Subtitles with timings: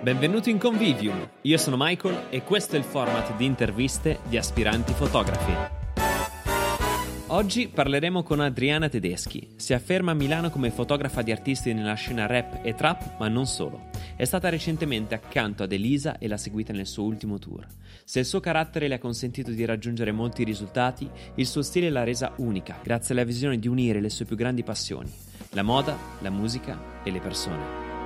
[0.00, 4.92] Benvenuto in Convivium, io sono Michael e questo è il format di interviste di aspiranti
[4.92, 5.52] fotografi.
[7.26, 9.54] Oggi parleremo con Adriana Tedeschi.
[9.56, 13.46] Si afferma a Milano come fotografa di artisti nella scena rap e trap, ma non
[13.46, 13.90] solo.
[14.14, 17.66] È stata recentemente accanto ad Elisa e l'ha seguita nel suo ultimo tour.
[18.04, 22.04] Se il suo carattere le ha consentito di raggiungere molti risultati, il suo stile l'ha
[22.04, 25.12] resa unica, grazie alla visione di unire le sue più grandi passioni,
[25.50, 27.97] la moda, la musica e le persone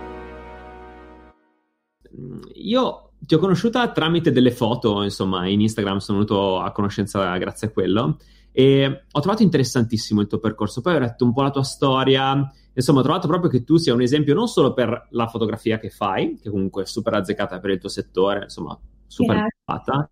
[2.55, 7.69] io ti ho conosciuta tramite delle foto, insomma, in Instagram sono venuto a conoscenza grazie
[7.69, 8.19] a quello
[8.51, 10.81] e ho trovato interessantissimo il tuo percorso.
[10.81, 13.95] Poi ho letto un po' la tua storia, insomma, ho trovato proprio che tu sia
[13.95, 17.71] un esempio non solo per la fotografia che fai, che comunque è super azzeccata per
[17.71, 20.11] il tuo settore, insomma, super fatta,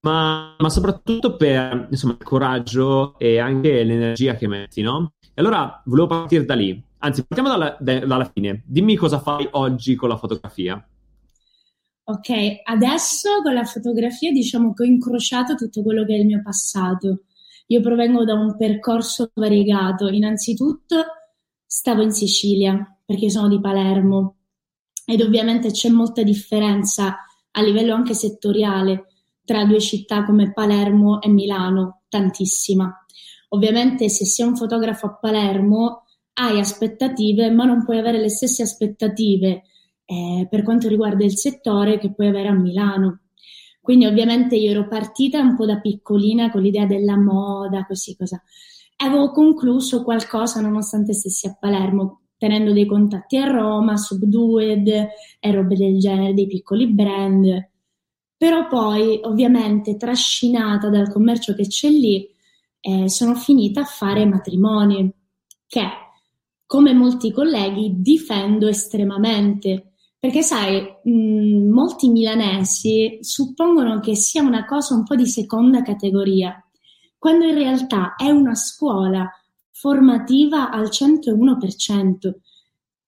[0.00, 5.14] ma, ma, soprattutto per insomma, il coraggio e anche l'energia che metti, no?
[5.20, 6.82] E allora volevo partire da lì.
[6.98, 8.62] Anzi, partiamo dalla, dalla fine.
[8.66, 10.84] Dimmi cosa fai oggi con la fotografia.
[12.04, 12.30] Ok,
[12.64, 17.24] adesso con la fotografia diciamo che ho incrociato tutto quello che è il mio passato.
[17.66, 20.08] Io provengo da un percorso variegato.
[20.08, 21.04] Innanzitutto
[21.66, 24.36] stavo in Sicilia, perché sono di Palermo,
[25.04, 27.18] ed ovviamente c'è molta differenza
[27.50, 29.06] a livello anche settoriale
[29.44, 32.90] tra due città come Palermo e Milano, tantissima.
[33.50, 36.04] Ovviamente se sei un fotografo a Palermo
[36.38, 39.62] hai aspettative, ma non puoi avere le stesse aspettative
[40.04, 43.22] eh, per quanto riguarda il settore che puoi avere a Milano.
[43.80, 48.42] Quindi ovviamente io ero partita un po' da piccolina con l'idea della moda, così cosa.
[48.96, 54.88] Avevo concluso qualcosa nonostante stessi a Palermo, tenendo dei contatti a Roma, Subdued
[55.40, 57.70] e robe del genere, dei piccoli brand.
[58.36, 62.28] Però poi, ovviamente, trascinata dal commercio che c'è lì,
[62.80, 65.12] eh, sono finita a fare matrimoni,
[65.66, 65.80] che
[66.68, 69.94] come molti colleghi difendo estremamente.
[70.18, 76.62] Perché sai, mh, molti milanesi suppongono che sia una cosa un po' di seconda categoria,
[77.16, 79.26] quando in realtà è una scuola
[79.70, 82.32] formativa al 101%.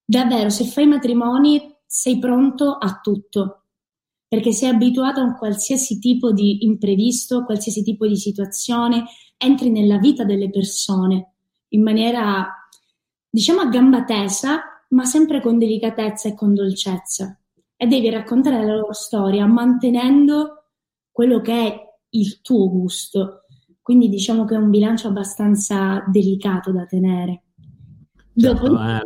[0.06, 3.65] Davvero, se fai matrimoni sei pronto a tutto,
[4.26, 9.04] perché sei abituato a un qualsiasi tipo di imprevisto, qualsiasi tipo di situazione,
[9.37, 11.34] entri nella vita delle persone
[11.72, 12.59] in maniera
[13.30, 17.38] diciamo a gamba tesa, ma sempre con delicatezza e con dolcezza.
[17.76, 20.64] E devi raccontare la loro storia mantenendo
[21.10, 21.80] quello che è
[22.10, 23.44] il tuo gusto.
[23.80, 27.44] Quindi diciamo che è un bilancio abbastanza delicato da tenere.
[28.36, 28.82] Certo, Dopo...
[28.82, 29.00] eh,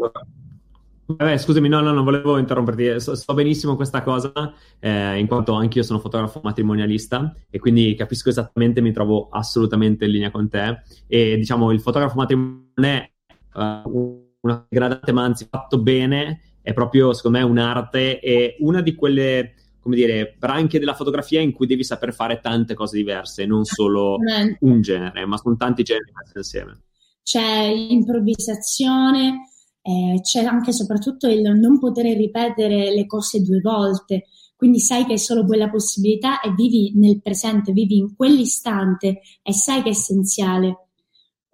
[1.07, 4.33] Vabbè, scusami, no, no, non volevo interromperti, so, so benissimo questa cosa,
[4.81, 10.13] eh, in quanto anch'io sono fotografo matrimonialista e quindi capisco esattamente, mi trovo assolutamente in
[10.13, 13.14] linea con te e diciamo il fotografo matrimoniale
[13.55, 18.95] uh, una gradante, ma anzi fatto bene, è proprio secondo me un'arte e una di
[18.95, 19.55] quelle
[19.85, 24.17] come dire, branche della fotografia in cui devi saper fare tante cose diverse, non solo
[24.61, 26.85] un genere, ma sono tanti generi messi insieme.
[27.23, 29.51] C'è l'improvvisazione,
[29.83, 34.25] eh, c'è anche e soprattutto il non poter ripetere le cose due volte,
[34.57, 39.53] quindi sai che hai solo quella possibilità e vivi nel presente, vivi in quell'istante e
[39.53, 40.84] sai che è essenziale.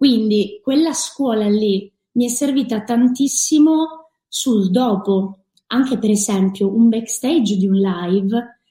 [0.01, 5.43] Quindi quella scuola lì mi è servita tantissimo sul dopo.
[5.67, 8.61] Anche per esempio un backstage di un live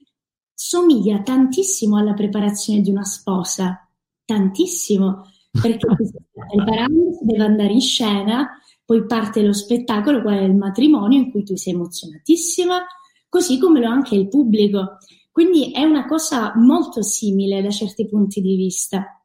[0.52, 3.88] somiglia tantissimo alla preparazione di una sposa,
[4.24, 8.48] tantissimo, perché si sta preparando, si deve andare in scena,
[8.84, 12.84] poi parte lo spettacolo, qual è il matrimonio, in cui tu sei emozionatissima,
[13.28, 14.98] così come lo è anche il pubblico.
[15.30, 19.19] Quindi è una cosa molto simile da certi punti di vista.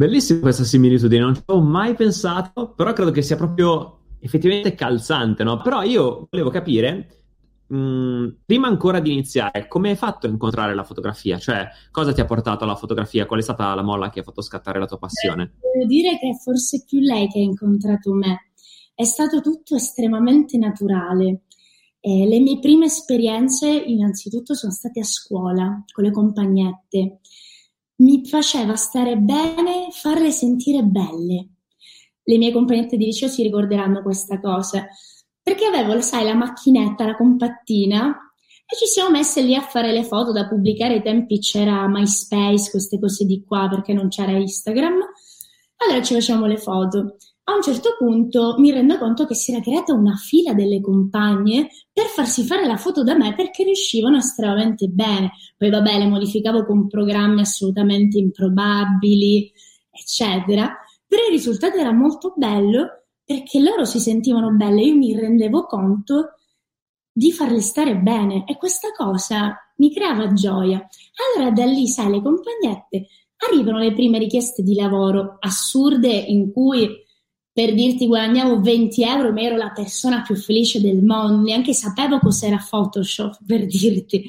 [0.00, 5.44] Bellissima questa similitudine, non ci avevo mai pensato, però credo che sia proprio effettivamente calzante,
[5.44, 5.60] no?
[5.60, 7.24] Però io volevo capire,
[7.70, 11.36] mm, prima ancora di iniziare, come hai fatto a incontrare la fotografia?
[11.36, 13.26] Cioè, cosa ti ha portato alla fotografia?
[13.26, 15.56] Qual è stata la molla che ha fatto scattare la tua passione?
[15.60, 18.52] devo dire che è forse più lei che ha incontrato me.
[18.94, 21.42] È stato tutto estremamente naturale.
[22.00, 27.18] Eh, le mie prime esperienze, innanzitutto, sono state a scuola con le compagnette
[28.00, 31.48] mi faceva stare bene farle sentire belle.
[32.22, 34.86] Le mie compagnette di liceo si ricorderanno questa cosa,
[35.42, 38.14] perché avevo, sai, la macchinetta, la compattina,
[38.66, 40.94] e ci siamo messe lì a fare le foto da pubblicare.
[40.94, 44.98] Ai tempi c'era MySpace, queste cose di qua, perché non c'era Instagram.
[45.76, 47.16] Allora ci facevamo le foto
[47.50, 51.68] a un certo punto mi rendo conto che si era creata una fila delle compagne
[51.92, 55.32] per farsi fare la foto da me perché riuscivano estremamente bene.
[55.56, 59.52] Poi vabbè, le modificavo con programmi assolutamente improbabili,
[59.90, 60.76] eccetera.
[61.06, 64.82] Però il risultato era molto bello perché loro si sentivano belle.
[64.82, 66.34] Io mi rendevo conto
[67.12, 70.86] di farle stare bene e questa cosa mi creava gioia.
[71.34, 73.06] Allora da lì, sai, le compagnette
[73.48, 76.88] arrivano le prime richieste di lavoro assurde in cui
[77.60, 82.18] per dirti guadagnavo 20 euro ma ero la persona più felice del mondo, neanche sapevo
[82.18, 84.22] cos'era Photoshop per dirti.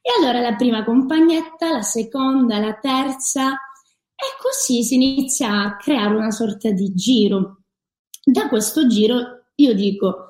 [0.00, 6.16] E allora la prima compagnetta, la seconda, la terza e così si inizia a creare
[6.16, 7.64] una sorta di giro.
[8.24, 10.28] Da questo giro io dico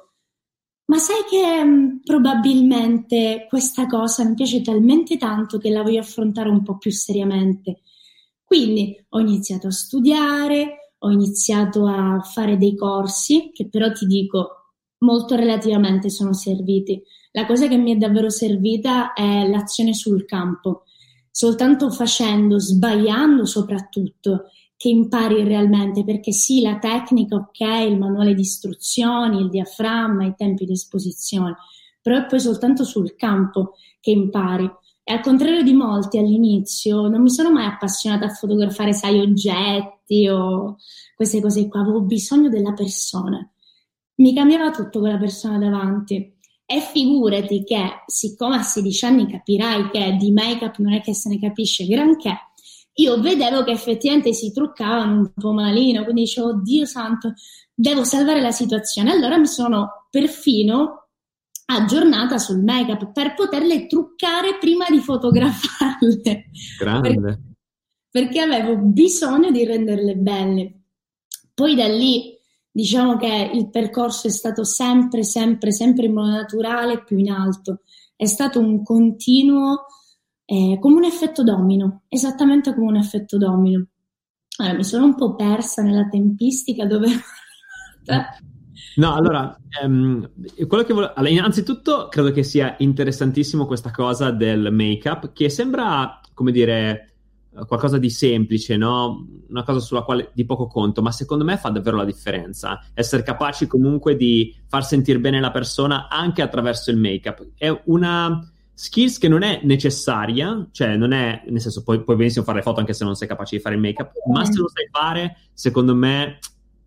[0.87, 6.49] ma sai che mm, probabilmente questa cosa mi piace talmente tanto che la voglio affrontare
[6.49, 7.83] un po' più seriamente.
[8.45, 14.63] Quindi ho iniziato a studiare, ho iniziato a fare dei corsi che però ti dico
[14.99, 17.03] molto relativamente sono serviti.
[17.33, 20.85] La cosa che mi è davvero servita è l'azione sul campo.
[21.31, 24.45] Soltanto facendo, sbagliando soprattutto,
[24.77, 30.35] che impari realmente, perché sì, la tecnica, ok, il manuale di istruzioni, il diaframma, i
[30.37, 31.57] tempi di esposizione,
[32.01, 34.69] però è poi soltanto sul campo che impari.
[35.05, 40.02] E al contrario di molti all'inizio, non mi sono mai appassionata a fotografare, sai, oggetti
[40.31, 40.77] o
[41.15, 43.39] queste cose qua, avevo bisogno della persona.
[44.17, 46.37] Mi cambiava tutto quella persona davanti.
[46.65, 51.29] E figurati che, siccome a 16 anni capirai che di make-up non è che se
[51.29, 52.35] ne capisce granché,
[52.95, 57.35] io vedevo che effettivamente si truccavano un po' malino, quindi dicevo, Dio santo,
[57.75, 59.11] devo salvare la situazione.
[59.11, 61.09] Allora mi sono perfino
[61.67, 66.51] aggiornata sul make-up per poterle truccare prima di fotografarle.
[66.79, 67.15] Grande.
[67.15, 67.52] Perché,
[68.13, 70.81] perché avevo bisogno di renderle belle.
[71.55, 72.39] Poi da lì
[72.71, 77.81] diciamo che il percorso è stato sempre, sempre, sempre in modo naturale, più in alto.
[78.15, 79.87] È stato un continuo
[80.45, 83.87] eh, come un effetto domino, esattamente come un effetto domino.
[84.59, 87.09] Allora, mi sono un po' persa nella tempistica dove...
[88.97, 90.31] No, allora, um,
[90.67, 91.15] quello che volevo...
[91.15, 97.12] Allora, innanzitutto credo che sia interessantissimo questa cosa del make-up, che sembra, come dire,
[97.67, 99.27] qualcosa di semplice, no?
[99.49, 102.83] Una cosa sulla quale di poco conto, ma secondo me fa davvero la differenza.
[102.95, 107.47] Essere capaci comunque di far sentire bene la persona anche attraverso il make-up.
[107.57, 112.45] È una skills che non è necessaria, cioè non è, nel senso, puoi, puoi benissimo
[112.45, 114.69] fare le foto anche se non sei capace di fare il make-up, ma se lo
[114.69, 116.39] sai fare, secondo me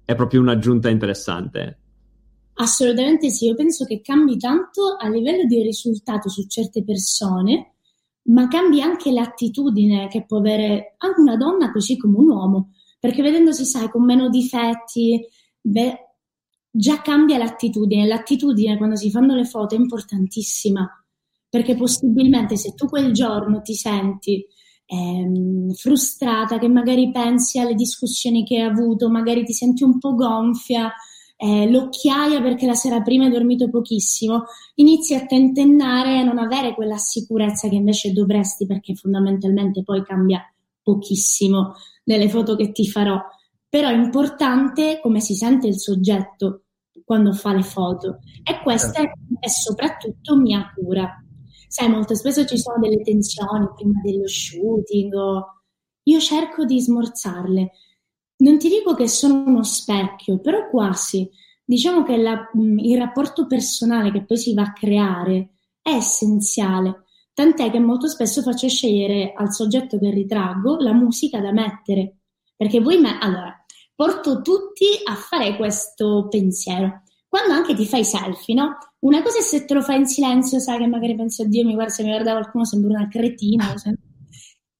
[0.04, 1.80] è proprio un'aggiunta interessante.
[2.56, 7.75] Assolutamente sì, io penso che cambi tanto a livello di risultato su certe persone,
[8.28, 13.22] ma cambi anche l'attitudine che può avere anche una donna così come un uomo, perché
[13.22, 15.26] vedendosi, sai, con meno difetti,
[15.62, 16.00] beh,
[16.72, 18.08] già cambia l'attitudine.
[18.08, 20.90] L'attitudine quando si fanno le foto è importantissima
[21.56, 24.46] perché possibilmente se tu quel giorno ti senti
[24.88, 30.16] ehm, frustrata, che magari pensi alle discussioni che hai avuto, magari ti senti un po'
[30.16, 30.92] gonfia,
[31.38, 34.46] eh, l'occhiaia perché la sera prima hai dormito pochissimo,
[34.76, 40.04] inizi a tentennare e a non avere quella sicurezza che invece dovresti perché fondamentalmente poi
[40.04, 40.42] cambia
[40.82, 41.74] pochissimo
[42.06, 43.20] nelle foto che ti farò.
[43.68, 46.62] Però è importante come si sente il soggetto
[47.04, 51.20] quando fa le foto e questa è, è soprattutto mia cura
[51.76, 55.62] sai, molto spesso ci sono delle tensioni prima dello shooting, o...
[56.04, 57.72] io cerco di smorzarle.
[58.38, 61.30] Non ti dico che sono uno specchio, però quasi.
[61.64, 65.50] Diciamo che la, il rapporto personale che poi si va a creare
[65.82, 71.52] è essenziale, tant'è che molto spesso faccio scegliere al soggetto che ritraggo la musica da
[71.52, 72.18] mettere,
[72.56, 73.18] perché voi me...
[73.20, 73.56] Allora,
[73.96, 77.04] porto tutti a fare questo pensiero
[77.36, 78.78] quando anche ti fai selfie, no?
[79.00, 81.74] Una cosa è se te lo fai in silenzio, sai che magari pensi, oddio, mi
[81.74, 83.74] guarda, se mi guarda qualcuno sembra una cretina.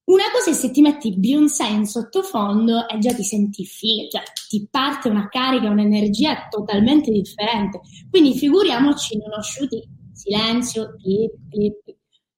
[0.06, 4.22] Una cosa è se ti metti Beyoncé in sottofondo e già ti senti figo, cioè
[4.48, 7.80] ti parte una carica, un'energia totalmente differente.
[8.08, 9.82] Quindi figuriamoci shooting,
[10.12, 11.96] silenzio, clip, clip,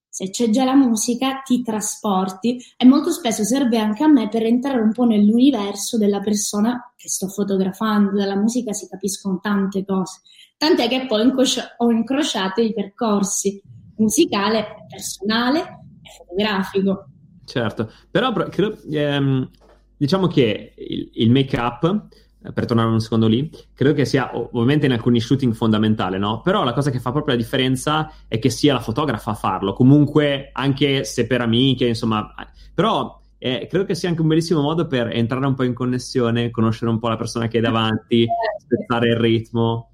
[0.09, 4.45] se c'è già la musica ti trasporti e molto spesso serve anche a me per
[4.45, 10.23] entrare un po' nell'universo della persona che sto fotografando, dalla musica si capiscono tante cose,
[10.57, 11.31] tant'è che poi
[11.77, 13.63] ho incrociato i percorsi
[13.97, 17.08] musicale, personale e fotografico.
[17.49, 19.49] Certo, però credo, ehm,
[19.97, 22.09] diciamo che il, il make-up
[22.45, 26.43] eh, per tornare un secondo lì, credo che sia ovviamente in alcuni shooting fondamentale, no?
[26.43, 29.73] Però la cosa che fa proprio la differenza è che sia la fotografa a farlo,
[29.73, 32.35] comunque anche se per amiche, insomma,
[32.75, 36.51] però eh, credo che sia anche un bellissimo modo per entrare un po' in connessione,
[36.51, 38.27] conoscere un po' la persona che è davanti,
[38.61, 39.89] spezzare il ritmo.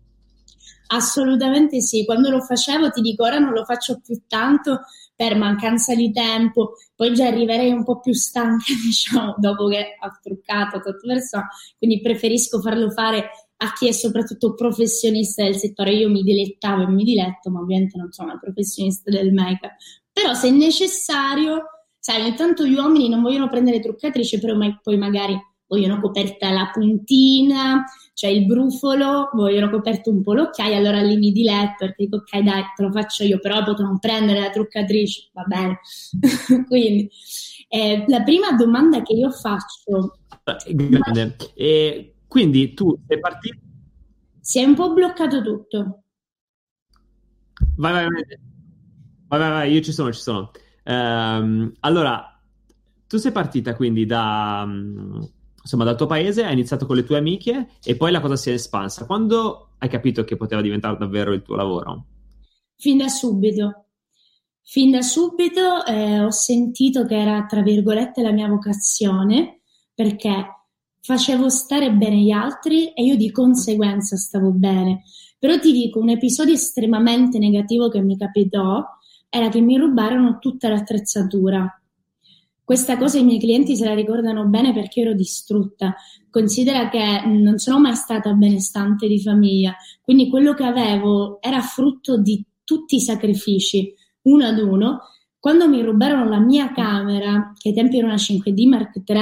[0.88, 4.80] Assolutamente sì, quando lo facevo ti dico ora non lo faccio più tanto
[5.16, 10.18] per mancanza di tempo, poi già arriverei un po' più stanca, diciamo, dopo che ho
[10.22, 11.40] truccato tutto verso,
[11.78, 15.94] quindi preferisco farlo fare a chi è soprattutto professionista del settore.
[15.94, 19.72] Io mi dilettavo e mi diletto, ma ovviamente non sono una professionista del make-up.
[20.12, 21.62] Però se necessario,
[21.98, 25.38] sai, ogni tanto gli uomini non vogliono prendere truccatrice, però poi magari
[25.74, 31.32] vogliono coperta la puntina, cioè il brufolo, vogliono coperto un po' l'occhiaio, allora lì mi
[31.32, 35.42] diletto perché dico ok dai, te lo faccio io, però potrò prendere la truccatrice, va
[35.42, 35.80] bene.
[36.68, 37.10] Quindi
[37.68, 40.18] eh, la prima domanda che io faccio...
[40.68, 41.36] Grande.
[41.54, 43.58] E quindi tu sei partito...
[44.40, 46.02] Si è un po' bloccato tutto.
[47.76, 48.24] Vai, vai, vai.
[49.26, 50.50] Vai, vai, vai, io ci sono, ci sono.
[50.84, 52.34] Um, allora,
[53.06, 54.68] tu sei partita quindi da,
[55.64, 58.50] insomma, dal tuo paese, hai iniziato con le tue amiche e poi la cosa si
[58.50, 59.06] è espansa.
[59.06, 62.04] Quando hai capito che poteva diventare davvero il tuo lavoro?
[62.76, 63.86] Fin da subito.
[64.62, 69.62] Fin da subito eh, ho sentito che era, tra virgolette, la mia vocazione,
[69.94, 70.66] perché
[71.00, 75.02] facevo stare bene gli altri e io di conseguenza stavo bene.
[75.38, 78.82] Però ti dico, un episodio estremamente negativo che mi capitò
[79.30, 81.82] era che mi rubarono tutta l'attrezzatura.
[82.64, 85.94] Questa cosa i miei clienti se la ricordano bene perché ero distrutta.
[86.30, 92.16] Considera che non sono mai stata benestante di famiglia, quindi quello che avevo era frutto
[92.16, 93.92] di tutti i sacrifici,
[94.22, 95.00] uno ad uno.
[95.38, 99.20] Quando mi rubarono la mia camera, che ai tempi era una 5D Mark III,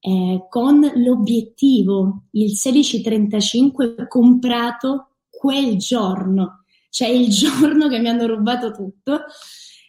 [0.00, 8.70] eh, con l'obiettivo, il 1635 comprato quel giorno, cioè il giorno che mi hanno rubato
[8.70, 9.22] tutto,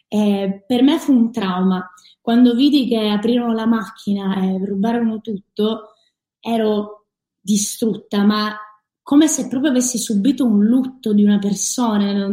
[0.08, 1.86] eh, per me fu un trauma
[2.28, 5.94] quando vidi che aprirono la macchina e rubarono tutto,
[6.38, 7.06] ero
[7.40, 8.54] distrutta, ma
[9.02, 12.28] come se proprio avessi subito un lutto di una persona.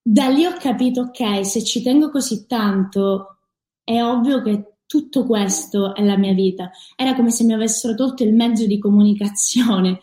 [0.00, 3.38] Da lì ho capito, ok, se ci tengo così tanto,
[3.82, 6.70] è ovvio che tutto questo è la mia vita.
[6.94, 10.02] Era come se mi avessero tolto il mezzo di comunicazione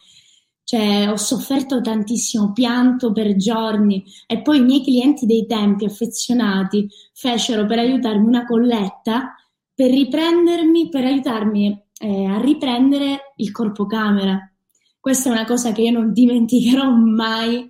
[0.66, 4.04] cioè, ho sofferto tantissimo, pianto per giorni.
[4.26, 9.36] E poi i miei clienti dei tempi affezionati fecero per aiutarmi una colletta
[9.76, 14.40] per riprendermi, per aiutarmi eh, a riprendere il corpo camera.
[15.00, 17.68] Questa è una cosa che io non dimenticherò mai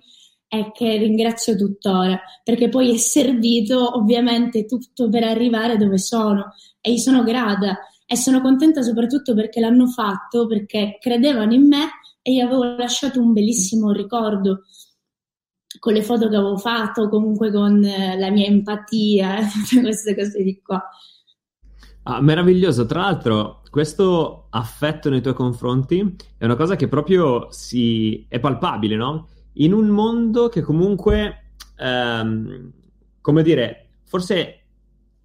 [0.48, 6.54] e che ringrazio tuttora, perché poi è servito ovviamente tutto per arrivare dove sono.
[6.80, 7.76] E io sono grata.
[8.06, 11.88] E sono contenta soprattutto perché l'hanno fatto, perché credevano in me
[12.26, 14.62] e gli avevo lasciato un bellissimo ricordo
[15.78, 20.42] con le foto che avevo fatto, comunque con eh, la mia empatia, tutte queste cose
[20.42, 20.82] di qua.
[22.02, 28.26] Ah, meraviglioso, tra l'altro questo affetto nei tuoi confronti è una cosa che proprio si...
[28.28, 29.28] è palpabile, no?
[29.58, 32.72] In un mondo che comunque, ehm,
[33.20, 34.62] come dire, forse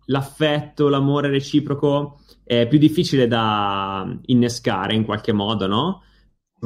[0.06, 6.04] l'affetto, l'amore reciproco è più difficile da innescare in qualche modo, no?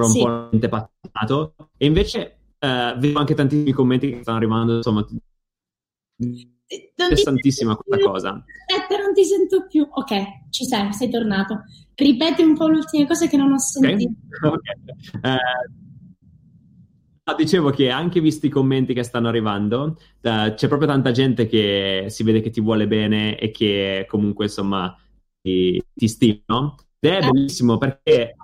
[0.04, 0.20] Un sì.
[0.20, 1.56] po' patinato.
[1.78, 5.06] E invece eh, vedo anche tantissimi commenti che stanno arrivando, insomma,
[6.68, 8.06] interessantissima questa più.
[8.06, 8.44] cosa.
[8.68, 9.88] Aspetta, non ti sento più.
[9.90, 11.64] Ok, ci sei, sei tornato.
[11.96, 14.14] Ripeti un po' le ultime cose che non ho sentito.
[14.46, 14.76] Okay.
[15.22, 15.38] Eh,
[17.38, 22.06] dicevo che anche visti i commenti che stanno arrivando, uh, c'è proprio tanta gente che
[22.10, 24.96] si vede che ti vuole bene e che comunque, insomma,
[25.42, 26.76] ti, ti stima?
[27.00, 27.30] Ed è eh.
[27.30, 28.36] bellissimo perché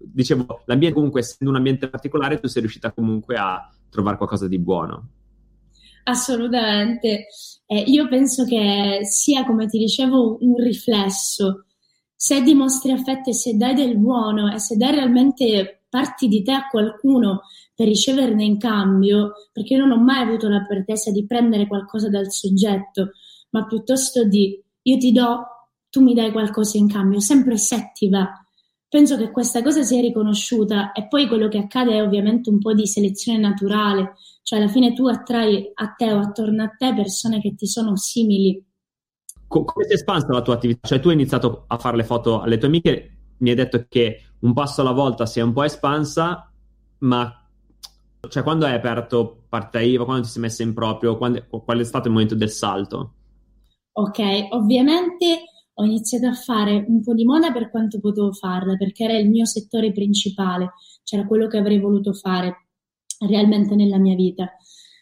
[0.00, 4.58] dicevo, l'ambiente comunque essendo un ambiente particolare, tu sei riuscita comunque a trovare qualcosa di
[4.58, 5.08] buono.
[6.04, 7.26] Assolutamente.
[7.66, 11.66] Eh, io penso che sia, come ti dicevo, un riflesso.
[12.14, 16.52] Se dimostri affetto e se dai del buono e se dai realmente parti di te
[16.52, 17.42] a qualcuno
[17.74, 22.08] per riceverne in cambio, perché io non ho mai avuto la pretesa di prendere qualcosa
[22.08, 23.12] dal soggetto,
[23.50, 25.46] ma piuttosto di io ti do,
[25.88, 28.28] tu mi dai qualcosa in cambio, sempre se ti va
[28.90, 32.74] penso che questa cosa sia riconosciuta e poi quello che accade è ovviamente un po'
[32.74, 37.40] di selezione naturale, cioè alla fine tu attrai a te o attorno a te persone
[37.40, 38.62] che ti sono simili.
[39.46, 40.88] Come si è espansa la tua attività?
[40.88, 44.22] Cioè tu hai iniziato a fare le foto alle tue amiche, mi hai detto che
[44.40, 46.52] un passo alla volta si è un po' espansa,
[46.98, 47.40] ma
[48.28, 51.84] cioè, quando hai aperto partita IVA, quando ti sei messa in proprio, quando, qual è
[51.84, 53.12] stato il momento del salto?
[53.92, 55.44] Ok, ovviamente
[55.80, 59.30] ho iniziato a fare un po' di moda per quanto potevo farla, perché era il
[59.30, 62.68] mio settore principale, c'era quello che avrei voluto fare
[63.26, 64.52] realmente nella mia vita.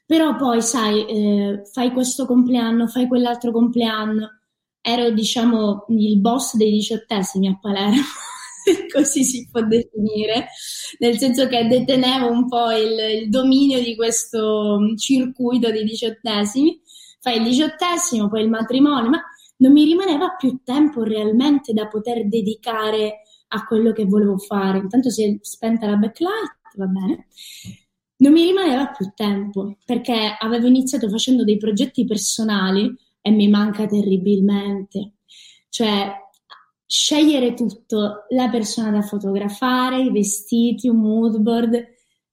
[0.07, 4.39] Però poi, sai, eh, fai questo compleanno, fai quell'altro compleanno.
[4.81, 8.01] Ero, diciamo, il boss dei diciottesimi a Palermo,
[8.95, 10.47] così si può definire,
[11.01, 16.81] nel senso che detenevo un po' il, il dominio di questo circuito dei diciottesimi.
[17.21, 19.21] Fai il diciottesimo, poi il matrimonio, ma
[19.59, 24.79] non mi rimaneva più tempo realmente da poter dedicare a quello che volevo fare.
[24.79, 27.27] Intanto si è spenta la backlight, va bene.
[28.17, 33.87] Non mi rimaneva più tempo perché avevo iniziato facendo dei progetti personali e mi manca
[33.87, 35.15] terribilmente.
[35.69, 36.13] Cioè,
[36.85, 41.87] scegliere tutto, la persona da fotografare, i vestiti, un mood board,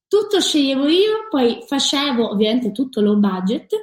[0.08, 3.74] tutto sceglievo io, poi facevo ovviamente tutto low budget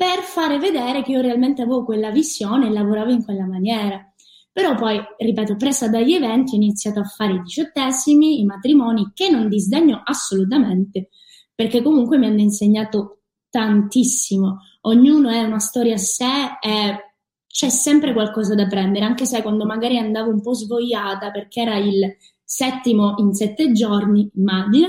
[0.00, 4.02] per fare vedere che io realmente avevo quella visione e lavoravo in quella maniera.
[4.50, 9.28] Però poi, ripeto, presa dagli eventi ho iniziato a fare i diciottesimi, i matrimoni, che
[9.28, 11.10] non disdegno assolutamente,
[11.54, 14.60] perché comunque mi hanno insegnato tantissimo.
[14.82, 17.16] Ognuno è una storia a sé e
[17.46, 21.76] c'è sempre qualcosa da prendere, anche se quando magari andavo un po' svogliata perché era
[21.76, 24.88] il settimo in sette giorni, immagina,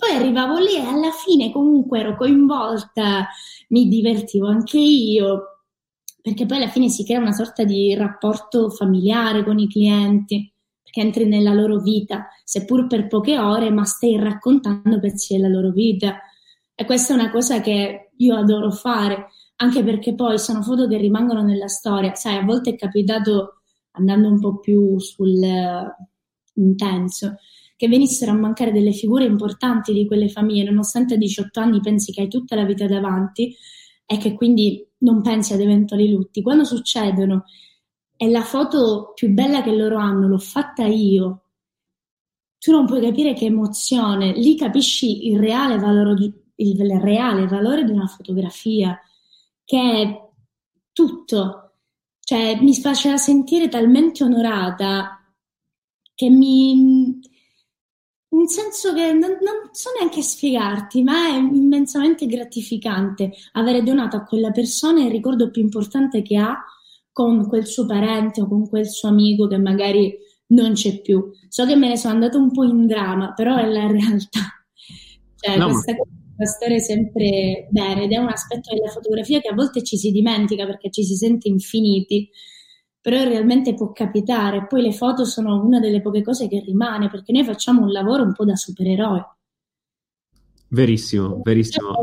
[0.00, 3.28] poi arrivavo lì e alla fine comunque ero coinvolta,
[3.70, 5.64] mi divertivo anche io,
[6.20, 11.00] perché poi alla fine si crea una sorta di rapporto familiare con i clienti, perché
[11.00, 16.20] entri nella loro vita, seppur per poche ore, ma stai raccontando pezzi della loro vita.
[16.74, 20.96] E questa è una cosa che io adoro fare anche perché poi sono foto che
[20.96, 22.14] rimangono nella storia.
[22.14, 23.60] Sai, a volte è capitato,
[23.92, 27.36] andando un po' più sul uh, intenso,
[27.80, 32.12] che venissero a mancare delle figure importanti di quelle famiglie, nonostante a 18 anni pensi
[32.12, 33.56] che hai tutta la vita davanti
[34.04, 36.42] e che quindi non pensi ad eventuali lutti.
[36.42, 37.44] Quando succedono
[38.18, 41.44] e la foto più bella che loro hanno l'ho fatta io,
[42.58, 47.92] tu non puoi capire che emozione, lì capisci il reale valore, il reale valore di
[47.92, 49.00] una fotografia
[49.64, 50.28] che è
[50.92, 51.76] tutto,
[52.20, 55.20] cioè mi faceva sentire talmente onorata
[56.20, 56.99] che mi...
[58.40, 64.24] Un senso che non, non so neanche spiegarti, ma è immensamente gratificante avere donato a
[64.24, 66.56] quella persona il ricordo più importante che ha
[67.12, 70.16] con quel suo parente o con quel suo amico che magari
[70.48, 71.30] non c'è più.
[71.48, 74.40] So che me ne sono andata un po' in dramma, però è la realtà.
[75.36, 79.54] Cioè, no, questa ma stare sempre bene ed è un aspetto della fotografia che a
[79.54, 82.30] volte ci si dimentica perché ci si sente infiniti,
[83.00, 84.66] però realmente può capitare.
[84.66, 88.22] Poi le foto sono una delle poche cose che rimane perché noi facciamo un lavoro
[88.22, 89.22] un po' da supereroi.
[90.68, 91.94] Verissimo, verissimo.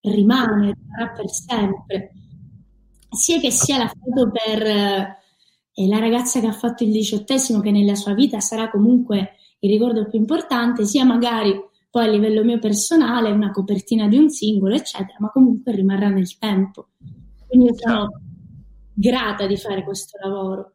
[0.00, 2.12] Rimane, rimarrà per sempre.
[3.08, 7.70] Sia che sia la foto per eh, la ragazza che ha fatto il diciottesimo, che
[7.70, 11.52] nella sua vita sarà comunque il ricordo più importante, sia magari
[11.90, 16.38] poi a livello mio personale una copertina di un singolo, eccetera, ma comunque rimarrà nel
[16.38, 16.88] tempo.
[17.46, 18.08] Quindi io sono
[18.94, 20.72] grata di fare questo lavoro.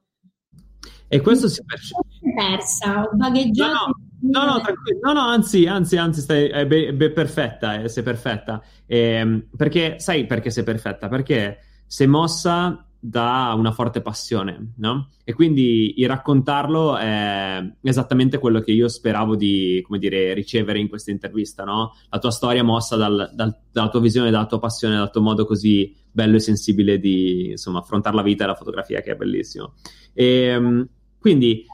[1.08, 2.34] E questo si percepisce.
[2.36, 3.91] persa, ho vagheggiato.
[4.19, 4.62] No, no, no,
[5.03, 8.62] no, no, anzi, anzi, anzi, stai, è, be, be perfetta, eh, sei perfetta.
[8.86, 11.08] Eh, perché, sai perché sei perfetta?
[11.08, 15.10] Perché sei mossa da una forte passione, no?
[15.23, 21.12] E quindi il raccontarlo è esattamente quello che io speravo di, dire, ricevere in questa
[21.12, 21.93] intervista, no?
[22.10, 25.45] La tua storia mossa dal, dal, dalla tua visione, dalla tua passione, dal tuo modo
[25.45, 29.75] così bello e sensibile di, insomma, affrontare la vita e la fotografia, che è bellissimo.
[30.13, 30.88] E, ehm,
[31.19, 31.65] quindi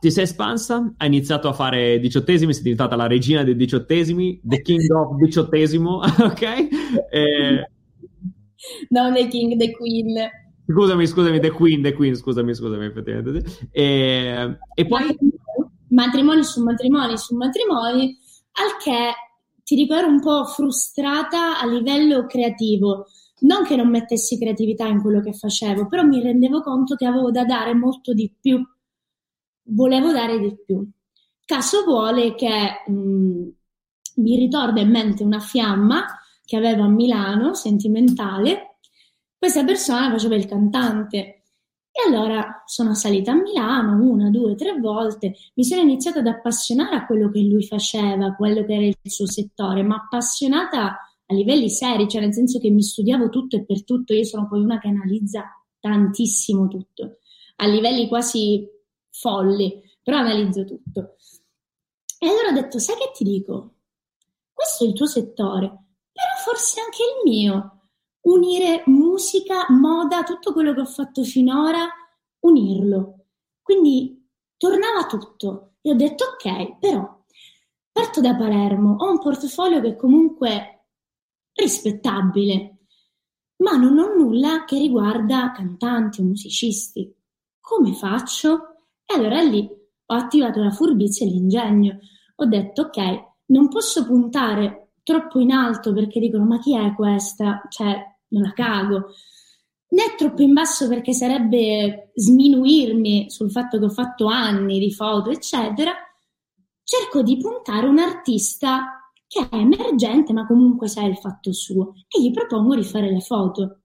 [0.00, 4.62] ti sei espansa, hai iniziato a fare diciottesimi, sei diventata la regina dei diciottesimi, the
[4.62, 6.42] king of diciottesimo, ok?
[7.10, 7.70] E...
[8.90, 10.14] No, the king, the queen.
[10.70, 13.68] Scusami, scusami, The Queen, The Queen, scusami, scusami, effettivamente.
[13.70, 15.16] E, e poi...
[15.88, 18.16] Matrimoni su matrimoni su matrimoni,
[18.52, 19.12] al che
[19.64, 23.06] ti dico ero un po' frustrata a livello creativo.
[23.40, 27.30] Non che non mettessi creatività in quello che facevo, però mi rendevo conto che avevo
[27.30, 28.64] da dare molto di più.
[29.62, 30.88] Volevo dare di più.
[31.44, 33.48] Caso vuole che mh,
[34.16, 36.04] mi ritorna in mente una fiamma
[36.44, 38.69] che avevo a Milano, sentimentale,
[39.40, 41.44] questa persona faceva il cantante.
[41.90, 46.94] E allora sono salita a Milano una, due, tre volte, mi sono iniziata ad appassionare
[46.94, 51.70] a quello che lui faceva, quello che era il suo settore, ma appassionata a livelli
[51.70, 54.78] seri, cioè nel senso che mi studiavo tutto e per tutto, io sono poi una
[54.78, 55.44] che analizza
[55.80, 57.16] tantissimo tutto,
[57.56, 58.68] a livelli quasi
[59.08, 61.16] folli, però analizzo tutto.
[62.18, 63.76] E allora ho detto, sai che ti dico?
[64.52, 65.66] Questo è il tuo settore,
[66.12, 67.79] però forse anche il mio
[68.22, 71.88] unire musica, moda, tutto quello che ho fatto finora,
[72.40, 73.26] unirlo.
[73.62, 77.24] Quindi tornava tutto e ho detto ok, però
[77.92, 80.86] parto da Palermo, ho un portafoglio che comunque
[81.52, 82.78] rispettabile,
[83.58, 87.14] ma non ho nulla che riguarda cantanti o musicisti.
[87.60, 88.76] Come faccio?
[89.04, 89.68] E allora lì
[90.06, 91.98] ho attivato la furbizia e l'ingegno.
[92.36, 97.62] Ho detto ok, non posso puntare troppo in alto perché dicono ma chi è questa?
[97.68, 99.12] Cioè, non la cago.
[99.92, 105.30] né troppo in basso perché sarebbe sminuirmi sul fatto che ho fatto anni di foto,
[105.30, 105.92] eccetera,
[106.84, 112.20] cerco di puntare un artista che è emergente ma comunque sa il fatto suo e
[112.20, 113.82] gli propongo di fare le foto.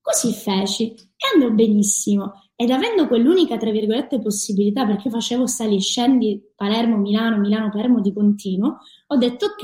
[0.00, 5.80] Così feci e andò benissimo ed avendo quell'unica, tra virgolette, possibilità, perché facevo sali e
[5.80, 9.62] scendi Palermo, Milano, Milano, Palermo di continuo, ho detto ok,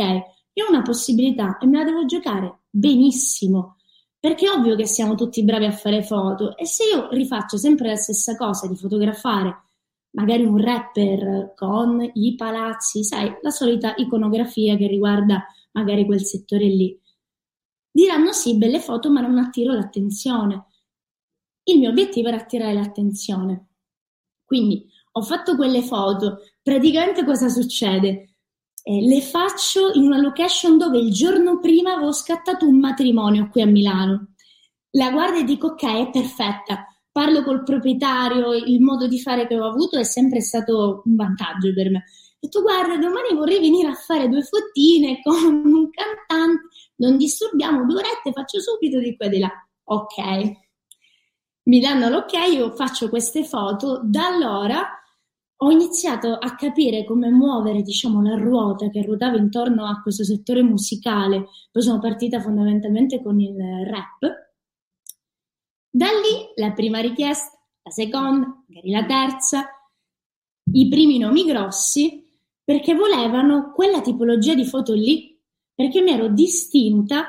[0.52, 3.78] io ho una possibilità e me la devo giocare benissimo
[4.24, 7.88] perché è ovvio che siamo tutti bravi a fare foto e se io rifaccio sempre
[7.88, 9.64] la stessa cosa di fotografare
[10.12, 16.64] magari un rapper con i palazzi, sai, la solita iconografia che riguarda magari quel settore
[16.64, 16.98] lì,
[17.90, 20.68] diranno sì, belle foto, ma non attiro l'attenzione.
[21.64, 23.72] Il mio obiettivo era attirare l'attenzione.
[24.42, 26.38] Quindi ho fatto quelle foto.
[26.62, 28.34] Praticamente cosa succede?
[28.87, 33.62] Eh, le faccio in una location dove il giorno prima avevo scattato un matrimonio qui
[33.62, 34.35] a Milano.
[34.90, 36.87] La guardo e dico ok, è perfetta.
[37.11, 41.73] Parlo col proprietario, il modo di fare che ho avuto è sempre stato un vantaggio
[41.73, 42.05] per me.
[42.38, 47.87] E tu guarda, domani vorrei venire a fare due fottine con un cantante, non disturbiamo
[47.87, 49.51] due orette, faccio subito di qua e di là.
[49.85, 50.62] Ok.
[51.64, 54.87] Mi danno l'ok, io faccio queste foto, da allora
[55.64, 60.62] ho iniziato a capire come muovere, diciamo, la ruota che ruotava intorno a questo settore
[60.62, 61.48] musicale.
[61.72, 64.53] Poi sono partita fondamentalmente con il rap.
[65.90, 69.68] Da lì la prima richiesta, la seconda, magari la terza,
[70.72, 72.22] i primi nomi grossi,
[72.62, 75.40] perché volevano quella tipologia di foto lì,
[75.74, 77.27] perché mi ero distinta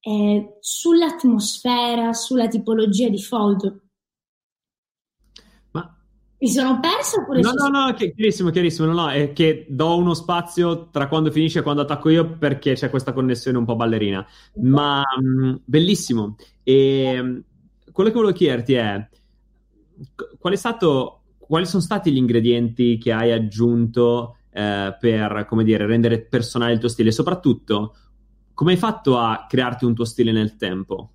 [0.00, 3.87] eh, sull'atmosfera, sulla tipologia di foto.
[6.40, 8.86] Mi sono perso oppure No, no, no, chiarissimo, chiarissimo.
[8.86, 12.74] No, no, è che do uno spazio tra quando finisce e quando attacco io perché
[12.74, 14.24] c'è questa connessione un po' ballerina.
[14.62, 16.36] Ma mh, mm, bellissimo.
[16.62, 17.38] E mm,
[17.90, 19.08] quello che volevo chiederti è
[20.38, 25.86] qual è stato, quali sono stati gli ingredienti che hai aggiunto eh, per, come dire,
[25.86, 27.08] rendere personale il tuo stile?
[27.08, 27.96] E soprattutto,
[28.54, 31.14] come hai fatto a crearti un tuo stile nel tempo?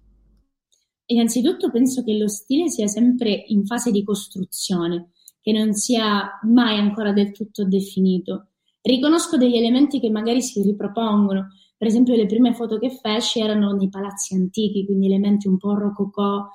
[1.05, 5.11] Innanzitutto penso che lo stile sia sempre in fase di costruzione
[5.43, 8.47] che non sia mai ancora del tutto definito.
[8.81, 13.73] Riconosco degli elementi che magari si ripropongono, per esempio le prime foto che feci erano
[13.73, 16.47] nei palazzi antichi, quindi elementi un po' rococò,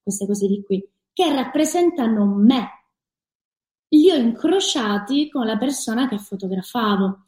[0.00, 2.68] queste cose di qui, che rappresentano me.
[3.88, 7.24] Li ho incrociati con la persona che fotografavo.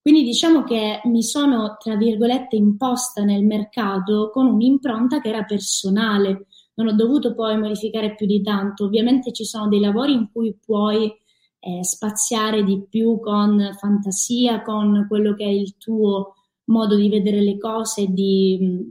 [0.00, 6.46] Quindi diciamo che mi sono, tra virgolette, imposta nel mercato con un'impronta che era personale,
[6.74, 8.84] non ho dovuto poi modificare più di tanto.
[8.84, 11.12] Ovviamente ci sono dei lavori in cui puoi
[11.60, 17.40] eh, spaziare di più con fantasia, con quello che è il tuo modo di vedere
[17.40, 18.90] le cose, di mm,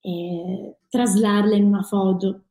[0.00, 2.42] eh, traslarle in una foto.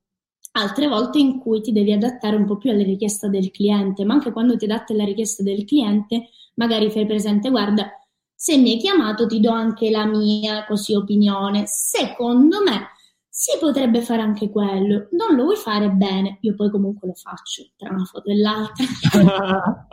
[0.56, 4.14] Altre volte in cui ti devi adattare un po' più alle richieste del cliente, ma
[4.14, 7.90] anche quando ti adatti alla richiesta del cliente, magari fai presente, guarda,
[8.36, 11.64] se mi hai chiamato ti do anche la mia così opinione.
[11.66, 12.90] Secondo me
[13.36, 17.64] si potrebbe fare anche quello, non lo vuoi fare bene, io poi comunque lo faccio
[17.76, 18.86] tra una foto e l'altra.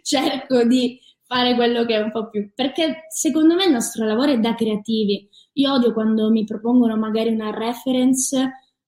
[0.00, 4.30] Cerco di fare quello che è un po' più, perché secondo me il nostro lavoro
[4.30, 5.28] è da creativi.
[5.54, 8.38] Io odio quando mi propongono magari una reference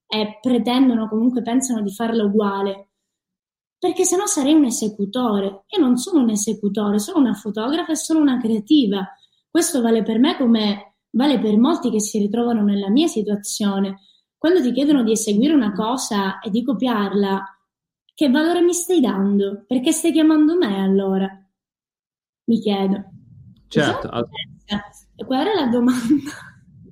[0.07, 2.91] e pretendono, comunque pensano di farla uguale,
[3.77, 5.65] perché sennò sarei un esecutore.
[5.67, 9.05] Io non sono un esecutore, sono una fotografa e sono una creativa.
[9.51, 14.01] Questo vale per me come vale per molti che si ritrovano nella mia situazione.
[14.37, 17.43] Quando ti chiedono di eseguire una cosa e di copiarla,
[18.15, 19.65] che valore mi stai dando?
[19.67, 21.29] Perché stai chiamando me allora?
[22.45, 23.05] Mi chiedo.
[23.69, 24.11] Certo.
[25.17, 26.31] E qual era la domanda?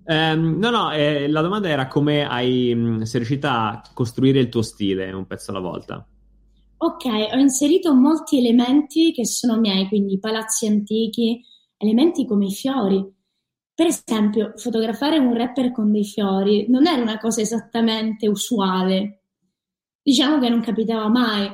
[0.05, 4.49] Um, no, no, eh, la domanda era come hai, mh, sei riuscita a costruire il
[4.49, 6.05] tuo stile un pezzo alla volta.
[6.79, 11.45] Ok, ho inserito molti elementi che sono miei, quindi palazzi antichi,
[11.77, 13.19] elementi come i fiori
[13.81, 19.23] per esempio, fotografare un rapper con dei fiori non era una cosa esattamente usuale.
[20.03, 21.51] Diciamo che non capitava mai.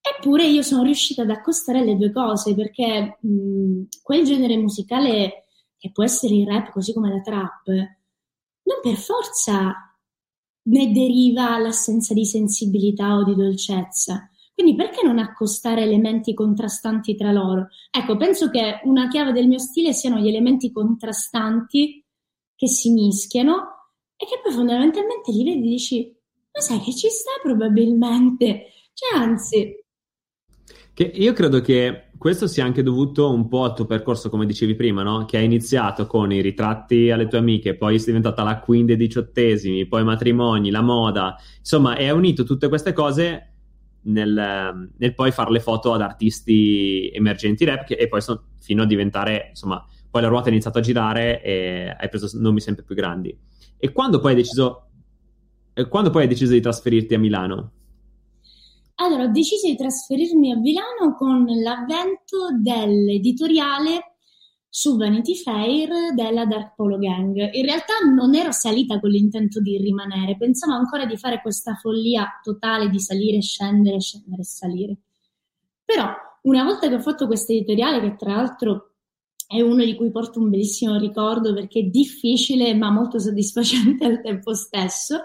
[0.00, 5.44] Eppure io sono riuscita ad accostare le due cose perché mh, quel genere musicale
[5.78, 9.96] che può essere il rap così come la trap, non per forza
[10.62, 14.28] ne deriva l'assenza di sensibilità o di dolcezza.
[14.54, 17.68] Quindi perché non accostare elementi contrastanti tra loro?
[17.90, 22.04] Ecco, penso che una chiave del mio stile siano gli elementi contrastanti
[22.54, 23.54] che si mischiano
[24.16, 26.16] e che poi fondamentalmente li vedi e dici,
[26.52, 29.82] ma sai che ci sta probabilmente, cioè anzi...
[30.94, 34.76] Che io credo che questo sia anche dovuto un po' al tuo percorso, come dicevi
[34.76, 35.24] prima, no?
[35.24, 38.96] Che hai iniziato con i ritratti alle tue amiche, poi sei diventata la queen dei
[38.96, 43.53] diciottesimi, poi i matrimoni, la moda, insomma, hai unito tutte queste cose
[44.04, 48.82] nel, nel, poi fare le foto ad artisti emergenti rap che, e poi son, fino
[48.82, 52.84] a diventare, insomma, poi la ruota è iniziata a girare e hai preso nomi sempre
[52.84, 53.36] più grandi.
[53.76, 54.90] E quando poi hai deciso,
[55.88, 57.72] quando poi hai deciso di trasferirti a Milano?
[58.96, 64.13] Allora, ho deciso di trasferirmi a Milano con l'avvento dell'editoriale
[64.76, 67.36] su Vanity Fair della Dark Polo Gang.
[67.52, 72.40] In realtà non ero salita con l'intento di rimanere, pensavo ancora di fare questa follia
[72.42, 74.96] totale di salire, scendere, scendere salire.
[75.84, 76.04] Però,
[76.42, 78.94] una volta che ho fatto questo editoriale, che tra l'altro
[79.46, 84.20] è uno di cui porto un bellissimo ricordo perché è difficile ma molto soddisfacente al
[84.22, 85.20] tempo stesso,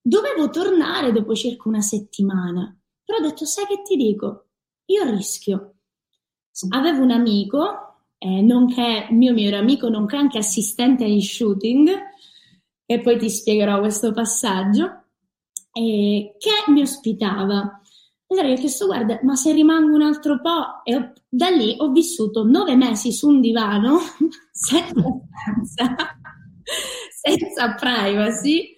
[0.00, 2.76] dovevo tornare dopo circa una settimana.
[3.04, 4.48] Però ho detto, sai che ti dico?
[4.86, 5.74] Io rischio.
[6.70, 7.87] Avevo un amico
[8.18, 11.88] eh, nonché mio migliore amico, nonché anche assistente agli shooting,
[12.84, 15.04] e poi ti spiegherò questo passaggio,
[15.72, 17.80] eh, che mi ospitava.
[18.30, 21.74] Allora gli ho chiesto, guarda, ma se rimango un altro po', e ho, da lì
[21.78, 23.98] ho vissuto nove mesi su un divano,
[24.52, 25.02] senza
[27.22, 28.76] senza privacy,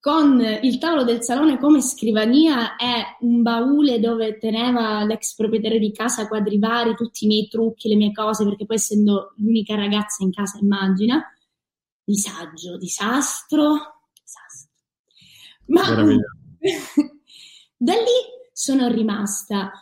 [0.00, 5.92] con il tavolo del salone come scrivania e un baule dove teneva l'ex proprietario di
[5.92, 10.30] casa quadrivari, tutti i miei trucchi, le mie cose, perché poi essendo l'unica ragazza in
[10.30, 11.22] casa, immagina,
[12.04, 14.70] disagio, disastro, disastro.
[15.66, 15.82] Ma
[17.76, 19.72] da lì sono rimasta.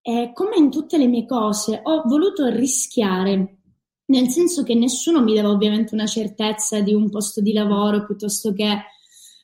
[0.00, 3.58] E come in tutte le mie cose, ho voluto rischiare,
[4.06, 8.54] nel senso che nessuno mi dava ovviamente una certezza di un posto di lavoro piuttosto
[8.54, 8.84] che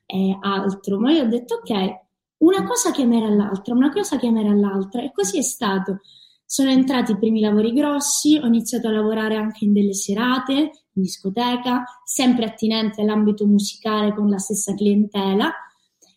[0.06, 2.02] eh, altro, ma io ho detto ok,
[2.38, 5.02] una cosa chiamerà l'altra, una cosa chiamerà l'altra.
[5.02, 6.00] E così è stato.
[6.44, 11.02] Sono entrati i primi lavori grossi, ho iniziato a lavorare anche in delle serate, in
[11.02, 15.52] discoteca, sempre attinente all'ambito musicale con la stessa clientela.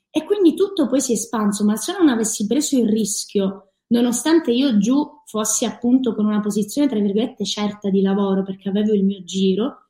[0.10, 4.52] E quindi tutto poi si è espanso, ma se non avessi preso il rischio, nonostante
[4.52, 9.06] io giù fossi appunto con una posizione tra virgolette certa di lavoro perché avevo il
[9.06, 9.90] mio giro,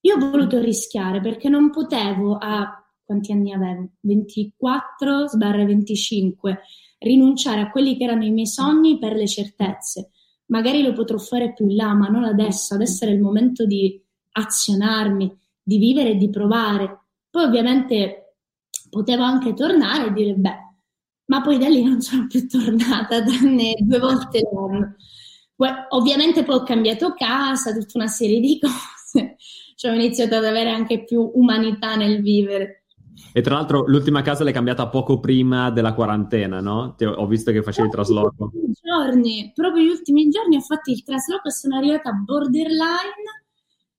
[0.00, 2.79] io ho voluto rischiare perché non potevo a
[3.10, 3.88] quanti anni avevo?
[4.02, 6.60] 24 sbarra 25,
[6.98, 10.10] rinunciare a quelli che erano i miei sogni per le certezze.
[10.46, 12.74] Magari lo potrò fare più là, ma non adesso.
[12.74, 14.00] Adesso era il momento di
[14.32, 17.06] azionarmi, di vivere e di provare.
[17.28, 18.36] Poi ovviamente
[18.88, 20.58] potevo anche tornare e dire, beh,
[21.26, 24.94] ma poi da lì non sono più tornata, tranne due volte l'anno.
[25.90, 29.36] Ovviamente poi ho cambiato casa, tutta una serie di cose,
[29.74, 32.79] cioè ho iniziato ad avere anche più umanità nel vivere.
[33.32, 36.94] E tra l'altro l'ultima casa l'hai cambiata poco prima della quarantena, no?
[36.96, 38.50] Ti ho visto che facevi il trasloco.
[38.82, 43.38] Giorni, proprio gli ultimi giorni ho fatto il trasloco e sono arrivata borderline.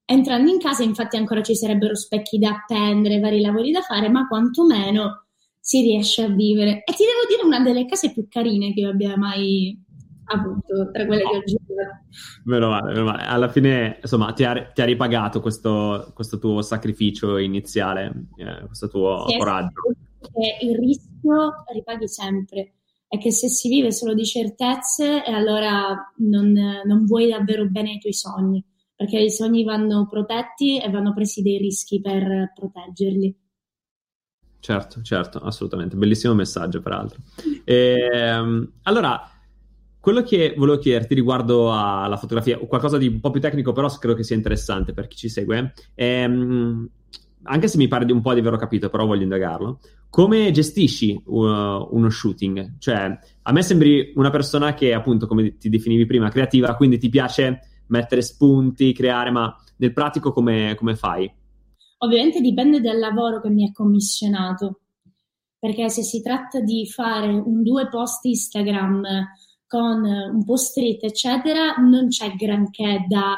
[0.05, 4.27] Entrando in casa, infatti, ancora ci sarebbero specchi da appendere, vari lavori da fare, ma
[4.27, 5.25] quantomeno
[5.57, 6.83] si riesce a vivere.
[6.83, 9.79] E ti devo dire, una delle case più carine che io abbia mai
[10.31, 12.05] avuto tra quelle che ho girato.
[12.45, 13.23] Meno male, meno male.
[13.23, 18.87] Alla fine, insomma, ti ha, ti ha ripagato questo, questo, tuo sacrificio iniziale, eh, questo
[18.87, 19.81] tuo sì, coraggio.
[20.61, 22.73] Il rischio ripaghi sempre.
[23.07, 26.53] È che se si vive solo di certezze, allora non,
[26.85, 28.63] non vuoi davvero bene i tuoi sogni,
[28.95, 33.37] perché i sogni vanno protetti e vanno presi dei rischi per proteggerli.
[34.61, 35.95] Certo, certo, assolutamente.
[35.95, 37.19] Bellissimo messaggio, peraltro.
[37.65, 39.19] E, ehm, allora,
[40.01, 44.15] quello che volevo chiederti riguardo alla fotografia, qualcosa di un po' più tecnico, però credo
[44.15, 46.89] che sia interessante per chi ci segue, è, ehm,
[47.43, 49.79] anche se mi pare di un po' di averlo capito, però voglio indagarlo.
[50.09, 52.77] Come gestisci uh, uno shooting?
[52.79, 57.09] Cioè, a me sembri una persona che, appunto, come ti definivi prima, creativa, quindi ti
[57.09, 61.31] piace mettere spunti, creare, ma nel pratico come, come fai?
[61.99, 64.81] Ovviamente dipende dal lavoro che mi è commissionato,
[65.59, 69.03] perché se si tratta di fare un due post Instagram
[69.71, 73.37] con un po' street, eccetera, non c'è granché da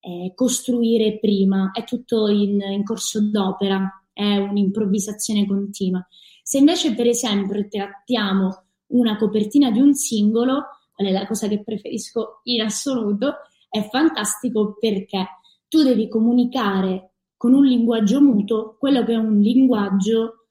[0.00, 6.06] eh, costruire prima, è tutto in, in, corso d'opera, è un'improvvisazione continua.
[6.42, 11.62] Se invece, per esempio, trattiamo una copertina di un singolo, qual è la cosa che
[11.62, 13.36] preferisco in assoluto,
[13.70, 15.26] è fantastico perché
[15.68, 20.48] tu devi comunicare con un linguaggio muto quello che è un linguaggio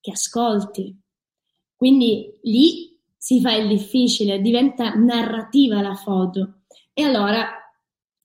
[0.00, 0.98] che ascolti.
[1.76, 2.93] Quindi lì
[3.24, 6.64] si fa il difficile, diventa narrativa la foto.
[6.92, 7.46] E allora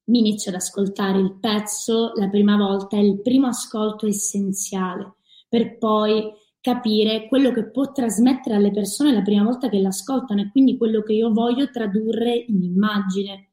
[0.07, 5.13] mi inizio ad ascoltare il pezzo la prima volta, è il primo ascolto essenziale,
[5.47, 10.51] per poi capire quello che può trasmettere alle persone la prima volta che l'ascoltano e
[10.51, 13.51] quindi quello che io voglio tradurre in immagine.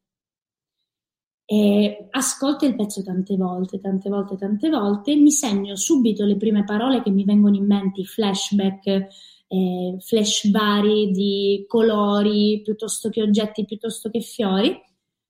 [1.44, 6.64] E ascolto il pezzo tante volte, tante volte, tante volte, mi segno subito le prime
[6.64, 9.06] parole che mi vengono in mente, i flashback,
[9.48, 14.78] eh, flash vari di colori piuttosto che oggetti, piuttosto che fiori,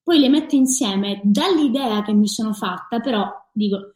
[0.03, 3.95] poi le metto insieme dall'idea che mi sono fatta, però dico,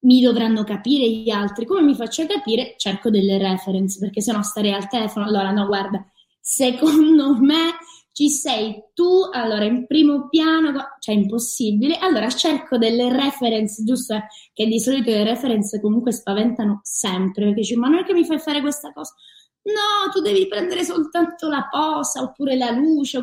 [0.00, 2.74] mi dovranno capire gli altri, come mi faccio capire?
[2.78, 6.02] Cerco delle reference, perché se no starei al telefono, allora no, guarda,
[6.40, 7.76] secondo me
[8.12, 14.18] ci sei tu, allora in primo piano, cioè impossibile, allora cerco delle reference, giusto?
[14.52, 18.24] Che di solito le reference comunque spaventano sempre, perché dici, ma non è che mi
[18.24, 19.12] fai fare questa cosa?
[19.62, 23.22] No, tu devi prendere soltanto la posa oppure la luce,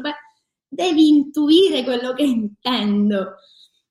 [0.67, 3.35] devi intuire quello che intendo.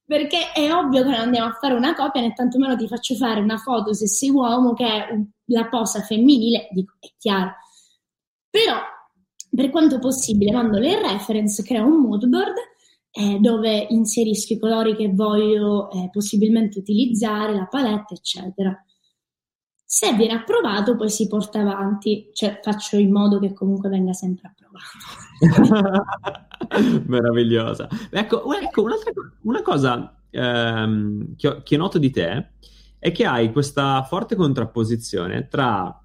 [0.05, 3.41] Perché è ovvio che non andiamo a fare una copia, né tantomeno ti faccio fare
[3.41, 7.55] una foto se sei uomo che è la posa femminile, dico, è chiaro.
[8.49, 8.77] Però
[9.51, 12.55] per quanto possibile mando le reference, creo un moodboard
[13.11, 18.79] eh, dove inserisco i colori che voglio eh, possibilmente utilizzare, la palette, eccetera.
[19.89, 24.53] Se viene approvato, poi si porta avanti, cioè faccio in modo che comunque venga sempre
[24.53, 24.89] approvato.
[27.07, 27.89] Meravigliosa.
[28.11, 28.83] Ecco, ecco
[29.43, 32.51] una cosa ehm, che, ho, che noto di te
[32.99, 36.03] è che hai questa forte contrapposizione tra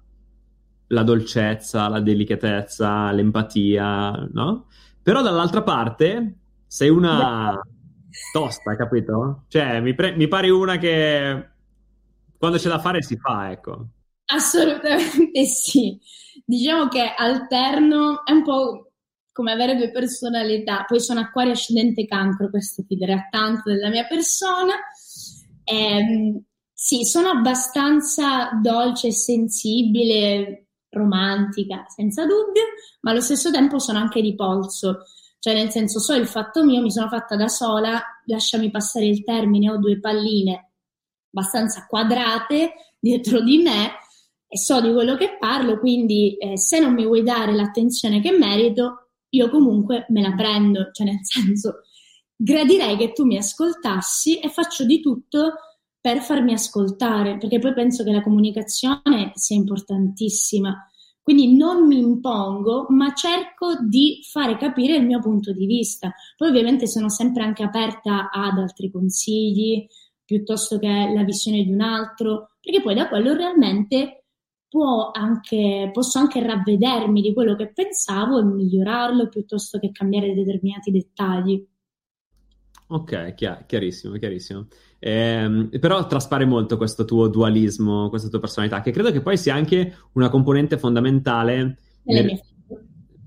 [0.86, 4.66] la dolcezza, la delicatezza, l'empatia, no?
[5.02, 6.36] Però dall'altra parte
[6.68, 7.60] sei una
[8.32, 9.44] tosta, capito?
[9.48, 11.50] Cioè, mi, pre- mi pare una che
[12.42, 13.86] quando c'è da fare si fa, ecco.
[14.24, 15.96] Assolutamente sì.
[16.44, 18.90] Diciamo che alterno è un po'
[19.30, 20.84] come avere due personalità.
[20.84, 24.72] Poi sono acquario ascendente cancro, questo ti dirà tanto della mia persona.
[25.62, 26.42] Ehm,
[26.74, 32.64] sì, sono abbastanza dolce sensibile, romantica, senza dubbio,
[33.02, 35.04] ma allo stesso tempo sono anche di polso,
[35.38, 39.22] cioè nel senso so il fatto mio, mi sono fatta da sola, lasciami passare il
[39.22, 40.71] termine, ho due palline
[41.32, 43.92] abbastanza quadrate dietro di me
[44.46, 48.32] e so di quello che parlo, quindi eh, se non mi vuoi dare l'attenzione che
[48.32, 51.80] merito, io comunque me la prendo, cioè nel senso
[52.36, 55.54] gradirei che tu mi ascoltassi e faccio di tutto
[56.00, 60.86] per farmi ascoltare, perché poi penso che la comunicazione sia importantissima.
[61.22, 66.12] Quindi non mi impongo, ma cerco di fare capire il mio punto di vista.
[66.36, 69.86] Poi ovviamente sono sempre anche aperta ad altri consigli,
[70.32, 74.24] piuttosto che la visione di un altro, perché poi da quello realmente
[75.12, 81.66] anche, posso anche ravvedermi di quello che pensavo e migliorarlo piuttosto che cambiare determinati dettagli.
[82.88, 84.68] Ok, chiar- chiarissimo, chiarissimo.
[84.98, 89.54] Eh, però traspare molto questo tuo dualismo, questa tua personalità, che credo che poi sia
[89.54, 92.40] anche una componente fondamentale nelle, nel,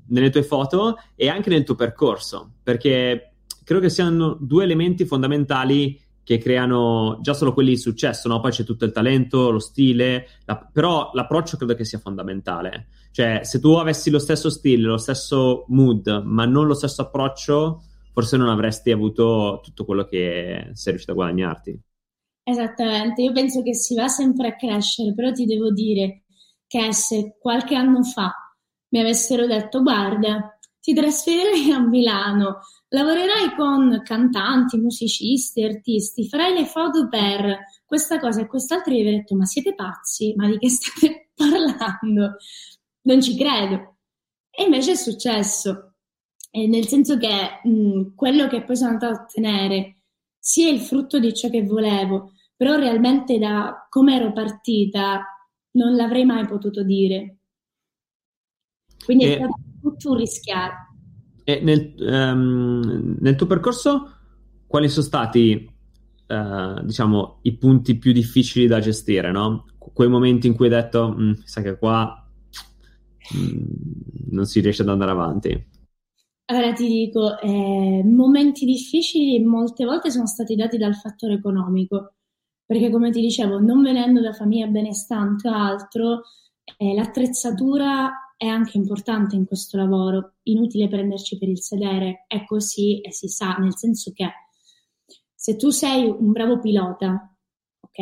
[0.08, 6.00] nelle tue foto e anche nel tuo percorso, perché credo che siano due elementi fondamentali
[6.26, 8.40] che creano già solo quelli di successo, no?
[8.40, 10.58] Poi c'è tutto il talento, lo stile, la...
[10.58, 12.88] però l'approccio credo che sia fondamentale.
[13.12, 17.84] Cioè, se tu avessi lo stesso stile, lo stesso mood, ma non lo stesso approccio,
[18.12, 21.80] forse non avresti avuto tutto quello che sei riuscito a guadagnarti.
[22.44, 26.24] Esattamente, io penso che si va sempre a crescere, però ti devo dire
[26.66, 28.34] che se qualche anno fa
[28.90, 32.62] mi avessero detto guarda, ti trasferirai a Milano,
[32.96, 39.18] lavorerai con cantanti, musicisti, artisti, farai le foto per questa cosa e quest'altra, io avrei
[39.18, 40.34] detto ma siete pazzi?
[40.38, 42.38] Ma di che state parlando?
[43.02, 43.98] Non ci credo.
[44.50, 45.96] E invece è successo
[46.52, 50.04] eh, nel senso che mh, quello che poi sono andata a ottenere
[50.40, 55.26] sia il frutto di ciò che volevo, però realmente da come ero partita
[55.72, 57.40] non l'avrei mai potuto dire.
[59.04, 60.85] Quindi e, è stato tutto un rischiare.
[61.48, 64.10] E nel, um, nel tuo percorso,
[64.66, 65.70] quali sono stati,
[66.28, 69.66] uh, diciamo, i punti più difficili da gestire, no?
[69.78, 72.28] Quei momenti in cui hai detto, mm, sa che qua
[73.38, 73.64] mm,
[74.32, 75.68] non si riesce ad andare avanti.
[76.48, 82.14] Allora ti dico, eh, momenti difficili molte volte sono stati dati dal fattore economico,
[82.66, 86.22] perché come ti dicevo, non venendo da famiglia benestante o altro,
[86.78, 93.02] eh, l'attrezzatura è anche importante in questo lavoro, inutile prenderci per il sedere, è così
[93.02, 94.30] e si sa, nel senso che
[95.34, 97.36] se tu sei un bravo pilota,
[97.80, 98.00] ok,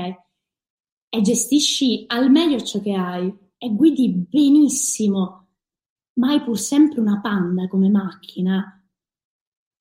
[1.10, 5.43] e gestisci al meglio ciò che hai e guidi benissimo
[6.16, 8.84] ma hai pur sempre una panda come macchina,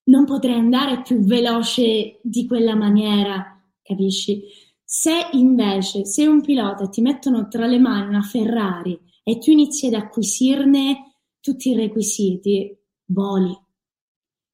[0.04, 4.42] non potrei andare più veloce di quella maniera, capisci?
[4.84, 9.50] Se invece sei un pilota e ti mettono tra le mani una Ferrari e tu
[9.50, 13.56] inizi ad acquisirne tutti i requisiti, voli.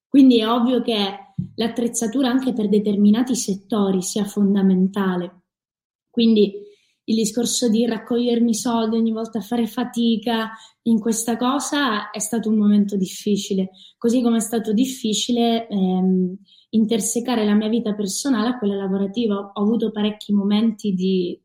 [0.07, 5.43] Quindi è ovvio che l'attrezzatura anche per determinati settori sia fondamentale.
[6.09, 6.67] Quindi
[7.09, 10.51] il discorso di raccogliermi soldi ogni volta, fare fatica
[10.83, 16.35] in questa cosa è stato un momento difficile, così come è stato difficile ehm,
[16.69, 19.51] intersecare la mia vita personale a quella lavorativa.
[19.53, 21.39] Ho avuto parecchi momenti di,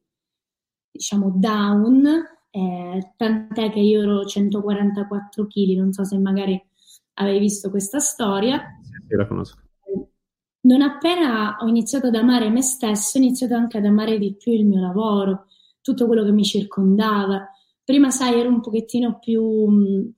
[0.91, 2.05] diciamo, down,
[2.57, 6.61] eh, tant'è che io ero 144 kg, non so se magari
[7.15, 8.63] avevi visto questa storia.
[8.81, 9.59] Sì, la conosco.
[10.61, 14.53] Non appena ho iniziato ad amare me stesso, ho iniziato anche ad amare di più
[14.53, 15.47] il mio lavoro,
[15.81, 17.45] tutto quello che mi circondava.
[17.83, 20.13] Prima, sai, ero un pochettino più mh,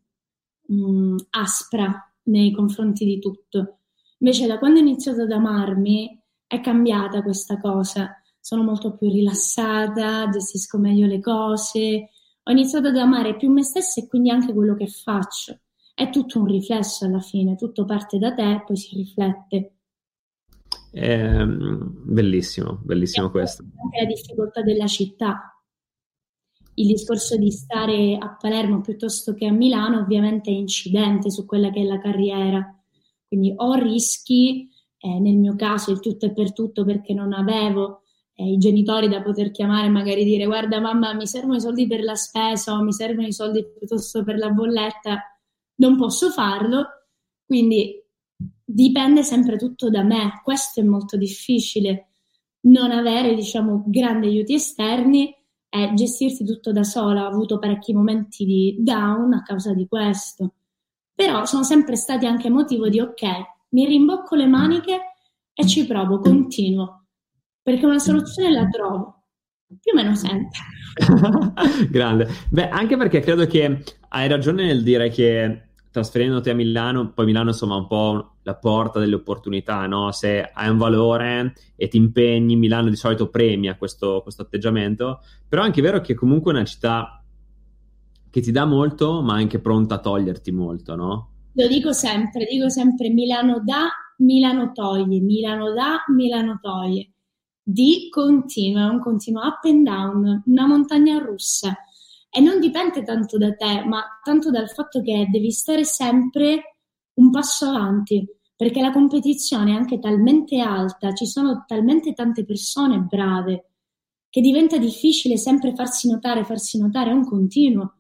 [0.73, 3.79] mm, mm, aspra nei confronti di tutto.
[4.19, 8.15] Invece, da quando ho iniziato ad amarmi, è cambiata questa cosa.
[8.39, 12.11] Sono molto più rilassata, gestisco meglio le cose.
[12.49, 15.59] Ho iniziato ad amare più me stessa e quindi anche quello che faccio.
[15.93, 19.73] È tutto un riflesso alla fine, tutto parte da te e poi si riflette.
[20.93, 23.65] Eh, bellissimo, bellissimo questo.
[23.83, 25.61] Anche la difficoltà della città,
[26.75, 31.71] il discorso di stare a Palermo piuttosto che a Milano ovviamente è incidente su quella
[31.71, 32.65] che è la carriera.
[33.27, 38.03] Quindi ho rischi, eh, nel mio caso il tutto è per tutto perché non avevo
[38.45, 42.03] i genitori da poter chiamare e magari dire guarda mamma mi servono i soldi per
[42.03, 45.23] la spesa o mi servono i soldi piuttosto per la bolletta,
[45.77, 46.87] non posso farlo,
[47.45, 48.03] quindi
[48.65, 52.09] dipende sempre tutto da me, questo è molto difficile,
[52.67, 55.35] non avere diciamo grandi aiuti esterni
[55.69, 57.25] è gestirsi tutto da sola.
[57.25, 60.55] Ho avuto parecchi momenti di down a causa di questo.
[61.15, 63.23] Però sono sempre stati anche motivo di ok,
[63.71, 65.01] mi rimbocco le maniche
[65.53, 67.06] e ci provo, continuo.
[67.67, 69.25] Perché una soluzione la trovo.
[69.67, 70.57] Più o meno sempre.
[71.91, 72.29] Grande.
[72.49, 77.49] Beh, anche perché credo che hai ragione nel dire che trasferendoti a Milano, poi Milano
[77.49, 80.13] insomma è un po' la porta delle opportunità, no?
[80.13, 85.63] Se hai un valore e ti impegni, Milano di solito premia questo, questo atteggiamento, però
[85.63, 87.21] è anche vero che comunque è una città
[88.31, 91.31] che ti dà molto, ma anche pronta a toglierti molto, no?
[91.55, 93.89] Lo dico sempre, dico sempre Milano dà,
[94.19, 97.11] Milano toglie, Milano dà, Milano toglie.
[97.69, 101.77] Di continuo, è un continuo up and down, una montagna russa
[102.31, 106.77] e non dipende tanto da te, ma tanto dal fatto che devi stare sempre
[107.15, 113.01] un passo avanti, perché la competizione è anche talmente alta, ci sono talmente tante persone
[113.01, 113.71] brave,
[114.31, 117.95] che diventa difficile sempre farsi notare, farsi notare, è un continuo.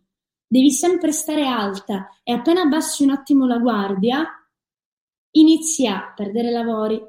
[0.46, 4.24] Devi sempre stare alta e appena abbassi un attimo la guardia,
[5.32, 7.02] inizi a perdere lavori,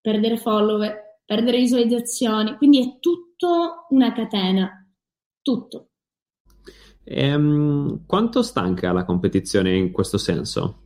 [0.00, 4.84] perdere follower, perdere visualizzazioni, quindi è tutto una catena,
[5.40, 5.90] tutto.
[7.04, 10.82] Ehm, quanto stanca la competizione in questo senso?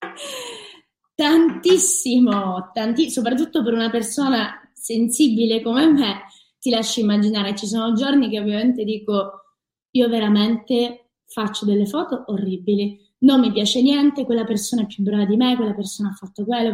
[1.14, 6.22] Tantissimo, tanti, soprattutto per una persona sensibile come me,
[6.58, 9.44] ti lascio immaginare, ci sono giorni che ovviamente dico,
[9.92, 15.26] io veramente faccio delle foto orribili, non mi piace niente, quella persona è più brava
[15.26, 16.72] di me, quella persona ha fatto quello,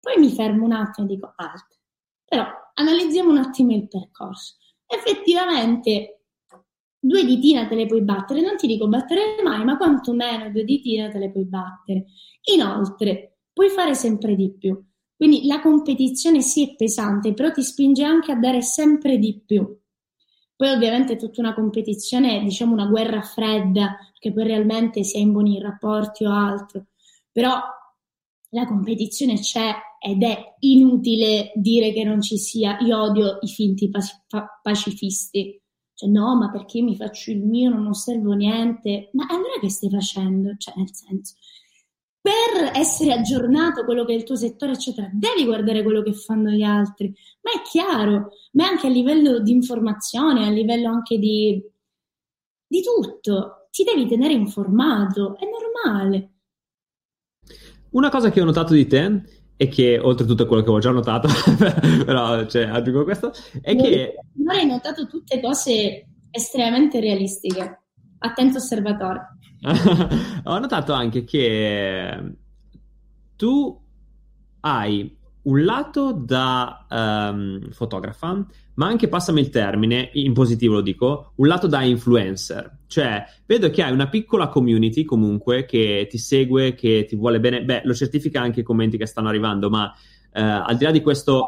[0.00, 1.78] poi mi fermo un attimo e dico, alt.
[2.24, 2.44] Però
[2.74, 4.56] analizziamo un attimo il percorso.
[4.86, 6.22] Effettivamente
[6.98, 10.64] due ditine te le puoi battere, non ti dico battere le mani, ma quantomeno due
[10.64, 12.06] ditine te le puoi battere.
[12.54, 14.82] Inoltre, puoi fare sempre di più.
[15.16, 19.78] Quindi la competizione sì è pesante, però ti spinge anche a dare sempre di più.
[20.56, 25.20] Poi ovviamente è tutta una competizione, diciamo una guerra fredda, perché poi realmente si è
[25.20, 26.86] in buoni rapporti o altro,
[27.32, 27.58] però
[28.50, 32.78] la competizione c'è ed è inutile dire che non ci sia.
[32.80, 33.90] Io odio i finti
[34.62, 35.60] pacifisti
[36.00, 39.10] cioè, no, ma perché mi faccio il mio, non osservo niente.
[39.12, 40.54] Ma allora che stai facendo?
[40.56, 41.34] Cioè, nel senso,
[42.18, 46.48] per essere aggiornato quello che è il tuo settore, eccetera, devi guardare quello che fanno
[46.52, 47.14] gli altri.
[47.42, 51.62] Ma è chiaro, ma anche a livello di informazione, a livello anche di,
[52.66, 53.68] di tutto.
[53.70, 56.32] Ti devi tenere informato, è normale.
[57.90, 60.90] Una cosa che ho notato di te e che oltretutto è quello che avevo già
[60.90, 61.28] notato,
[62.06, 63.30] però cioè, aggiungo questo,
[63.60, 64.14] è che...
[64.36, 67.82] Non hai notato tutte cose estremamente realistiche,
[68.20, 69.36] attento osservatore.
[70.44, 72.36] Ho notato anche che
[73.36, 73.78] tu
[74.60, 81.32] hai un lato da um, fotografa, ma anche, passami il termine, in positivo lo dico,
[81.36, 82.78] un lato da influencer.
[82.86, 87.62] Cioè, vedo che hai una piccola community comunque che ti segue, che ti vuole bene.
[87.62, 91.02] Beh, lo certifica anche i commenti che stanno arrivando, ma uh, al di là di
[91.02, 91.46] questo...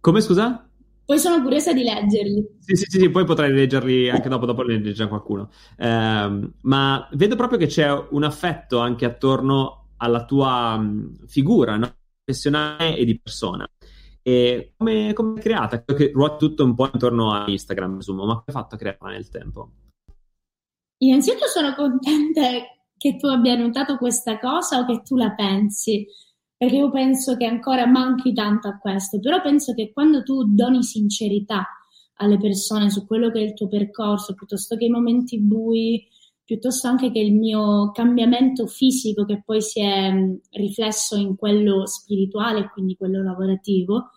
[0.00, 0.64] Come scusa?
[1.10, 2.58] Poi sono curiosa di leggerli.
[2.60, 5.50] Sì, sì, sì, sì, poi potrai leggerli anche dopo, dopo ne qualcuno.
[5.76, 10.82] Eh, ma vedo proprio che c'è un affetto anche attorno alla tua
[11.26, 11.94] figura, no?
[12.24, 13.68] professionale e di persona.
[14.22, 15.82] E come, come è creata?
[15.82, 18.78] Credo che ruota tutto un po' intorno a Instagram, insomma, ma come hai fatto a
[18.78, 19.70] crearla nel tempo?
[20.98, 22.42] Innanzitutto sono contenta
[22.96, 26.06] che tu abbia notato questa cosa o che tu la pensi,
[26.54, 30.82] perché io penso che ancora manchi tanto a questo, però penso che quando tu doni
[30.82, 31.66] sincerità
[32.16, 36.06] alle persone su quello che è il tuo percorso, piuttosto che i momenti bui,
[36.50, 40.12] piuttosto anche che il mio cambiamento fisico che poi si è
[40.50, 44.10] riflesso in quello spirituale, quindi quello lavorativo,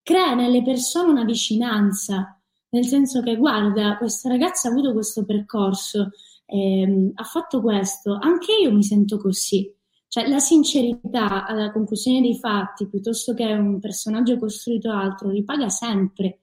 [0.00, 6.10] crea nelle persone una vicinanza, nel senso che guarda, questa ragazza ha avuto questo percorso,
[6.46, 9.74] ehm, ha fatto questo, anche io mi sento così.
[10.06, 16.42] Cioè la sincerità alla conclusione dei fatti, piuttosto che un personaggio costruito altro, ripaga sempre.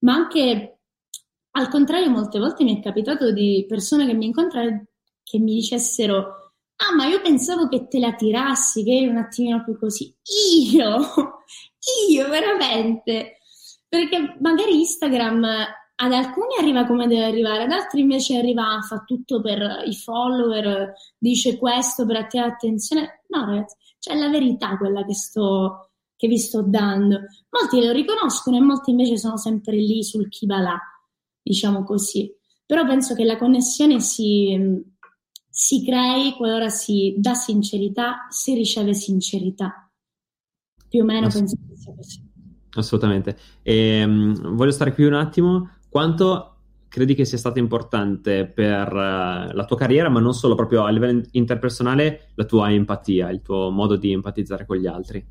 [0.00, 0.77] Ma anche
[1.58, 4.86] al contrario, molte volte mi è capitato di persone che mi incontrano
[5.22, 9.64] che mi dicessero: Ah, ma io pensavo che te la tirassi, che eri un attimino
[9.64, 10.14] più così.
[10.72, 10.98] Io,
[12.10, 13.38] io veramente.
[13.88, 15.44] Perché magari Instagram
[16.00, 20.92] ad alcuni arriva come deve arrivare, ad altri invece arriva, fa tutto per i follower,
[21.18, 23.22] dice questo per attirare attenzione.
[23.28, 27.22] No, ragazzi, c'è la verità quella che, sto, che vi sto dando.
[27.50, 30.78] Molti lo riconoscono e molti invece sono sempre lì sul chi va là,
[31.48, 32.32] diciamo così.
[32.66, 34.56] Però penso che la connessione si,
[35.48, 39.90] si crei qualora si dà sincerità, si riceve sincerità.
[40.88, 42.26] Più o meno Ass- penso che sia così.
[42.72, 43.38] Assolutamente.
[43.62, 46.56] E, um, voglio stare qui un attimo quanto
[46.88, 50.90] credi che sia stato importante per uh, la tua carriera, ma non solo proprio a
[50.90, 55.26] livello interpersonale, la tua empatia, il tuo modo di empatizzare con gli altri?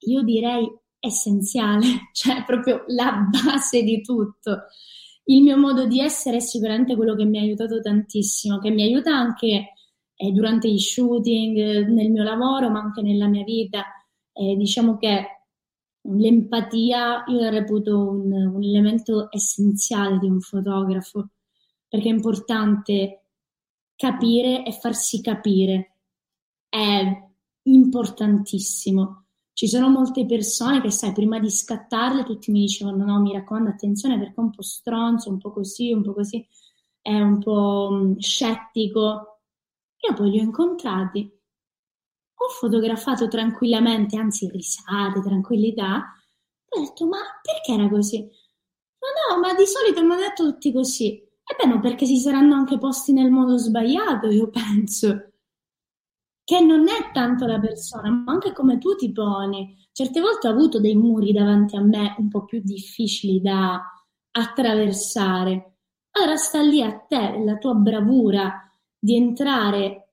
[0.00, 4.64] Io direi essenziale, cioè proprio la base di tutto.
[5.24, 8.82] Il mio modo di essere è sicuramente quello che mi ha aiutato tantissimo, che mi
[8.82, 9.72] aiuta anche
[10.14, 13.84] eh, durante gli shooting, nel mio lavoro, ma anche nella mia vita.
[14.32, 15.36] Eh, diciamo che
[16.02, 21.30] l'empatia io la reputo un, un elemento essenziale di un fotografo,
[21.88, 23.22] perché è importante
[23.96, 25.96] capire e farsi capire.
[26.68, 27.02] È
[27.62, 29.25] importantissimo.
[29.56, 33.70] Ci sono molte persone che, sai, prima di scattarle tutti mi dicevano no, mi raccomando,
[33.70, 36.46] attenzione perché è un po' stronzo, un po' così, un po' così,
[37.00, 39.40] è un po' mm, scettico.
[40.08, 41.30] Io poi li ho incontrati
[42.38, 46.14] ho fotografato tranquillamente, anzi risate, tranquillità,
[46.68, 48.20] ho detto ma perché era così?
[48.20, 51.22] Ma no, ma di solito mi hanno detto tutti così.
[51.44, 55.30] Ebbene, no, perché si saranno anche posti nel modo sbagliato, io penso.
[56.46, 59.88] Che non è tanto la persona, ma anche come tu ti poni.
[59.90, 63.82] Certe volte ho avuto dei muri davanti a me un po' più difficili da
[64.30, 65.78] attraversare.
[66.12, 70.12] Allora sta lì a te, la tua bravura di entrare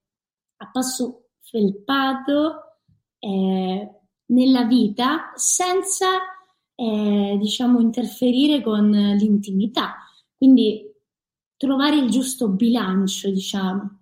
[0.56, 2.80] a passo felpato
[3.20, 3.90] eh,
[4.26, 6.06] nella vita senza
[6.74, 9.94] eh, diciamo interferire con l'intimità
[10.36, 10.82] quindi
[11.56, 13.93] trovare il giusto bilancio diciamo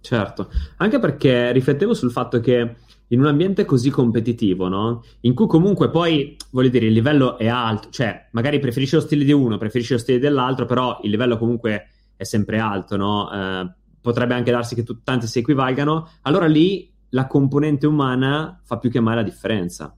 [0.00, 2.76] certo anche perché riflettevo sul fatto che
[3.12, 5.02] in un ambiente così competitivo, no?
[5.22, 9.24] In cui comunque poi, voglio dire, il livello è alto, cioè magari preferisci lo stile
[9.24, 13.30] di uno, preferisci lo stile dell'altro, però il livello comunque è sempre alto, no?
[13.32, 18.78] Eh, potrebbe anche darsi che tu, tanti si equivalgano, allora lì la componente umana fa
[18.78, 19.94] più che mai la differenza.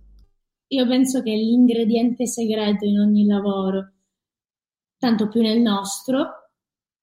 [0.68, 3.92] Io penso che l'ingrediente segreto in ogni lavoro,
[4.96, 6.41] tanto più nel nostro,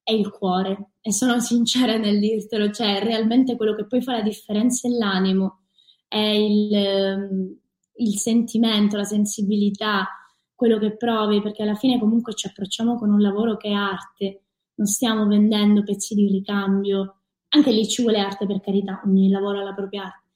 [0.09, 0.91] è il cuore.
[1.01, 5.61] E sono sincera nel dirtelo, cioè realmente quello che poi fa la differenza è l'animo,
[6.07, 7.57] è il, ehm,
[7.95, 10.07] il sentimento, la sensibilità,
[10.55, 14.43] quello che provi, perché alla fine comunque ci approcciamo con un lavoro che è arte
[14.79, 17.17] non stiamo vendendo pezzi di ricambio,
[17.49, 20.27] anche lì ci vuole arte per carità, ogni lavoro ha la propria arte,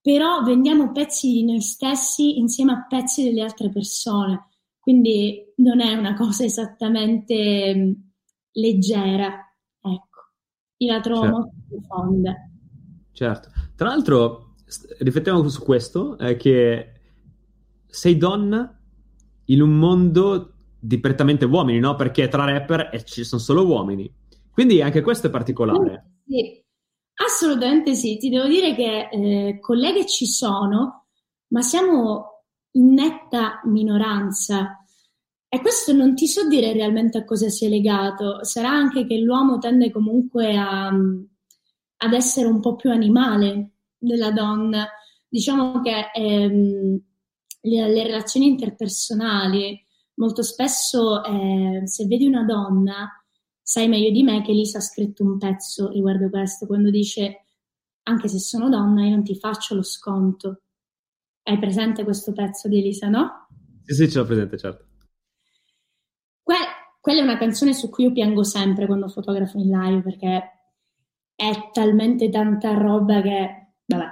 [0.00, 4.48] però vendiamo pezzi di noi stessi insieme a pezzi delle altre persone,
[4.78, 7.96] quindi non è una cosa esattamente
[8.52, 10.20] leggera, ecco,
[10.78, 11.36] io la trovo certo.
[11.36, 12.34] molto profonda.
[13.12, 14.54] Certo, tra l'altro
[14.98, 16.92] riflettiamo su questo, eh, che
[17.86, 18.78] sei donna
[19.46, 21.96] in un mondo di prettamente uomini, no?
[21.96, 24.12] Perché tra rapper eh, ci sono solo uomini.
[24.50, 26.20] Quindi anche questo è particolare.
[26.26, 26.62] Sì,
[27.24, 28.16] assolutamente sì.
[28.18, 31.06] Ti devo dire che eh, colleghe ci sono,
[31.48, 34.77] ma siamo in netta minoranza.
[35.50, 38.44] E questo non ti so dire realmente a cosa sia legato.
[38.44, 44.86] Sarà anche che l'uomo tende comunque a, ad essere un po' più animale della donna.
[45.26, 47.00] Diciamo che ehm,
[47.62, 49.84] le, le relazioni interpersonali,
[50.14, 53.08] molto spesso eh, se vedi una donna,
[53.62, 57.44] sai meglio di me che Lisa ha scritto un pezzo riguardo questo, quando dice
[58.02, 60.62] anche se sono donna io non ti faccio lo sconto.
[61.42, 63.46] Hai presente questo pezzo di Elisa, no?
[63.84, 64.84] Sì, sì, ce l'ho presente, certo.
[67.08, 70.52] Que- quella è una canzone su cui io piango sempre quando fotografo in live perché
[71.34, 74.06] è talmente tanta roba che, vabbè,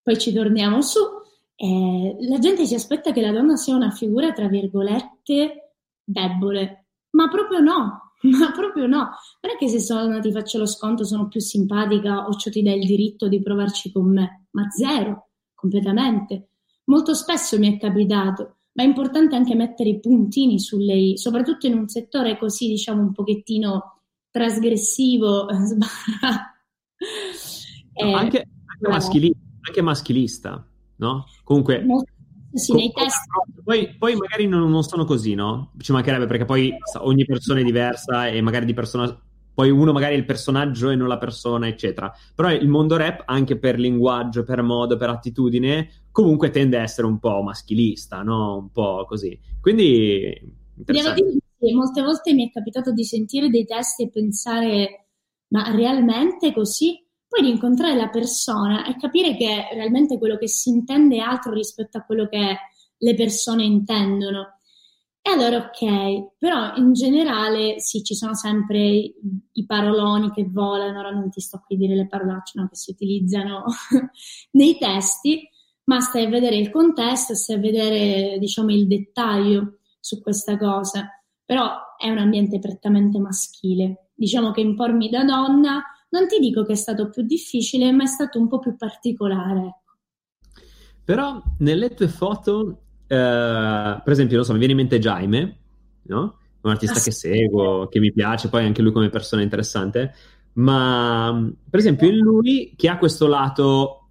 [0.00, 1.00] poi ci torniamo su.
[1.56, 5.72] Eh, la gente si aspetta che la donna sia una figura, tra virgolette,
[6.04, 9.10] debole, ma proprio no, ma proprio no.
[9.40, 12.62] Non è che se sono ti faccio lo sconto, sono più simpatica o ciò ti
[12.62, 16.50] dà il diritto di provarci con me, ma zero completamente.
[16.84, 21.66] Molto spesso mi è capitato, ma è importante anche mettere i puntini sulle i, soprattutto
[21.66, 24.00] in un settore così, diciamo, un pochettino
[24.30, 25.48] trasgressivo,
[27.92, 30.66] eh, anche, anche, maschili, anche, maschilista,
[30.96, 31.26] no?
[31.44, 31.84] Comunque...
[32.54, 33.18] sì, nei test.
[33.62, 35.72] Poi, poi, magari non, non, sono così, no?
[35.78, 39.04] Ci mancherebbe perché poi ogni persona è diversa e magari di persona
[39.54, 42.12] poi uno magari è il personaggio e non la persona, eccetera.
[42.34, 47.06] Però il mondo rap, anche per linguaggio, per modo, per attitudine, comunque tende a essere
[47.06, 48.56] un po' maschilista, no?
[48.56, 49.38] Un po' così.
[49.60, 50.60] Quindi...
[50.74, 55.06] Devo dire che molte volte mi è capitato di sentire dei testi e pensare,
[55.48, 56.98] ma realmente così?
[57.28, 61.52] Poi di incontrare la persona e capire che realmente quello che si intende è altro
[61.52, 62.56] rispetto a quello che
[62.96, 64.58] le persone intendono.
[65.24, 71.12] E allora ok, però in generale sì, ci sono sempre i, paroloni che volano, ora
[71.12, 73.64] non ti sto qui a dire le parolacce no, che si utilizzano
[74.52, 75.48] nei testi,
[75.84, 81.08] ma stai a vedere il contesto, stai a vedere diciamo il dettaglio su questa cosa.
[81.44, 84.10] Però è un ambiente prettamente maschile.
[84.14, 88.06] Diciamo che impormi da donna, non ti dico che è stato più difficile, ma è
[88.06, 89.60] stato un po' più particolare.
[89.60, 89.82] Ecco.
[91.04, 92.82] Però nelle tue foto
[93.16, 95.58] per esempio, non so, mi viene in mente Jaime,
[96.02, 96.38] no?
[96.62, 100.14] Un artista ah, che seguo, che mi piace, poi anche lui come persona interessante.
[100.54, 104.08] Ma per esempio, in lui che ha questo lato,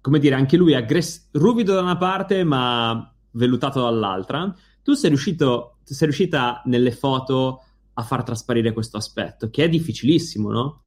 [0.00, 4.54] come dire, anche lui aggress- ruvido da una parte, ma vellutato dall'altra.
[4.82, 7.62] Tu sei riuscito, sei riuscita nelle foto
[7.94, 10.83] a far trasparire questo aspetto, che è difficilissimo, no?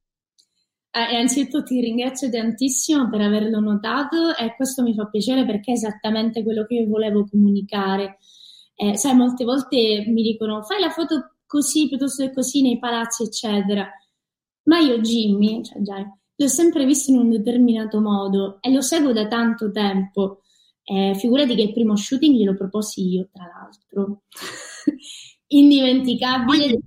[0.90, 5.74] Eh, innanzitutto ti ringrazio tantissimo per averlo notato e questo mi fa piacere perché è
[5.74, 8.18] esattamente quello che io volevo comunicare.
[8.74, 13.24] Eh, sai, molte volte mi dicono fai la foto così piuttosto che così nei palazzi,
[13.24, 13.88] eccetera.
[14.64, 19.12] Ma io Jimmy, cioè già, l'ho sempre visto in un determinato modo e lo seguo
[19.12, 20.42] da tanto tempo.
[20.84, 24.22] Eh, figurati che il primo shooting glielo proposi io, tra l'altro.
[25.48, 26.78] indimenticabile.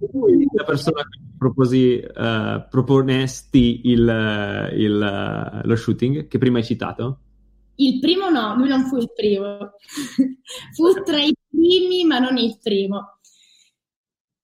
[0.54, 7.20] La persona che proposi, uh, proponesti il, il, lo shooting che prima hai citato?
[7.78, 9.72] Il primo no, lui non fu il primo.
[10.76, 13.18] fu tra i primi, ma non il primo.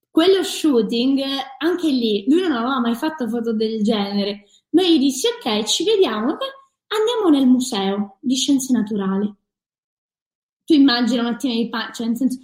[0.10, 1.22] Quello shooting,
[1.60, 4.46] anche lì, lui non aveva mai fatto foto del genere.
[4.72, 6.36] Ma gli dissi, ok, ci vediamo,
[6.88, 9.32] andiamo nel museo di scienze naturali.
[10.66, 12.40] Tu immagina un attimo di pace, cioè nel senso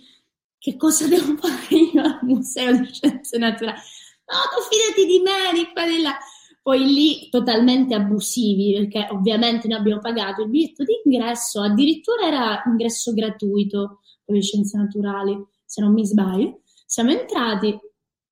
[0.60, 3.80] che cosa devo fare io al Museo di Scienze Naturali?
[4.26, 6.18] No, tu fidati di me, di là.
[6.62, 12.64] Poi lì totalmente abusivi, perché ovviamente noi abbiamo pagato il biglietto di ingresso, addirittura era
[12.66, 16.62] ingresso gratuito con le scienze naturali, se non mi sbaglio.
[16.86, 17.78] Siamo entrati,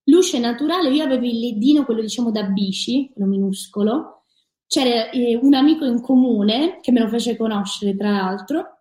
[0.05, 4.23] luce naturale, io avevo il ledino, quello diciamo da bici, quello minuscolo,
[4.65, 8.77] c'era eh, un amico in comune che me lo fece conoscere tra l'altro,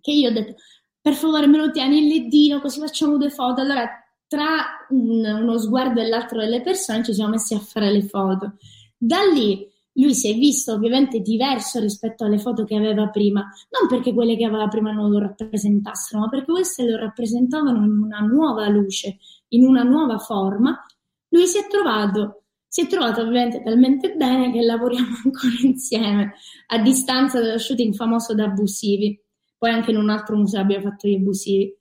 [0.00, 0.54] che io ho detto
[1.00, 3.60] per favore me lo tieni il leddino così facciamo due foto.
[3.60, 3.86] Allora
[4.26, 8.54] tra un, uno sguardo e l'altro delle persone ci siamo messi a fare le foto.
[8.96, 13.88] Da lì lui si è visto ovviamente diverso rispetto alle foto che aveva prima, non
[13.88, 18.18] perché quelle che aveva prima non lo rappresentassero, ma perché queste lo rappresentavano in una
[18.20, 19.18] nuova luce,
[19.48, 20.84] in una nuova forma.
[21.28, 26.34] Lui si è trovato, si è trovato ovviamente talmente bene che lavoriamo ancora insieme
[26.68, 29.20] a distanza dello shooting famoso da abusivi.
[29.56, 31.72] Poi anche in un altro museo abbiamo fatto gli abusivi.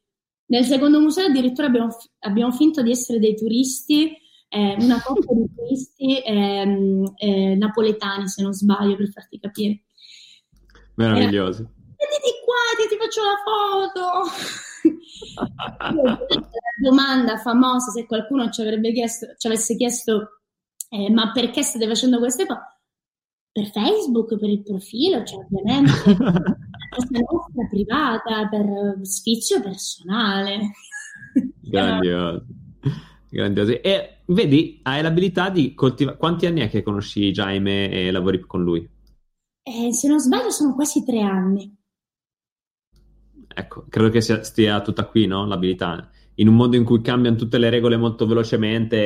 [0.45, 4.15] Nel secondo museo addirittura abbiamo, abbiamo finto di essere dei turisti,
[4.49, 9.83] eh, una coppia di turisti eh, eh, napoletani, se non sbaglio, per farti capire.
[10.95, 11.63] Meraviglioso.
[11.63, 14.29] Vediti qua, ti, ti faccio la foto.
[16.03, 16.19] la
[16.81, 18.63] domanda famosa, se qualcuno ci,
[18.93, 20.39] chiesto, ci avesse chiesto
[20.93, 22.61] eh, ma perché state facendo queste foto?
[23.51, 25.91] Per Facebook, per il profilo, cioè ovviamente.
[26.93, 30.71] cosa nostra privata, per sfizio personale.
[31.61, 32.45] Grandioso.
[33.29, 33.81] Grandioso.
[33.81, 36.17] E vedi, hai l'abilità di coltivare.
[36.17, 38.87] Quanti anni è che conosci Jaime e lavori con lui?
[39.63, 41.75] Eh, se non sbaglio, sono quasi tre anni.
[43.55, 45.45] ecco, credo che sia, stia tutta qui, no?
[45.45, 46.09] L'abilità.
[46.35, 48.97] In un mondo in cui cambiano tutte le regole molto velocemente,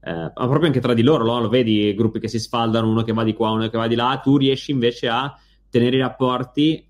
[0.00, 1.40] eh, ma proprio anche tra di loro, no?
[1.40, 3.94] Lo vedi, gruppi che si sfaldano, uno che va di qua, uno che va di
[3.94, 5.34] là, tu riesci invece a
[5.70, 6.84] tenere i rapporti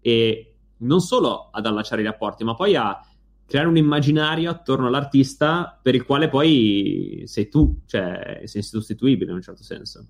[0.00, 2.98] e non solo ad allacciare i rapporti, ma poi a
[3.46, 9.36] creare un immaginario attorno all'artista per il quale poi sei tu, cioè sei sostituibile in
[9.36, 10.06] un certo senso.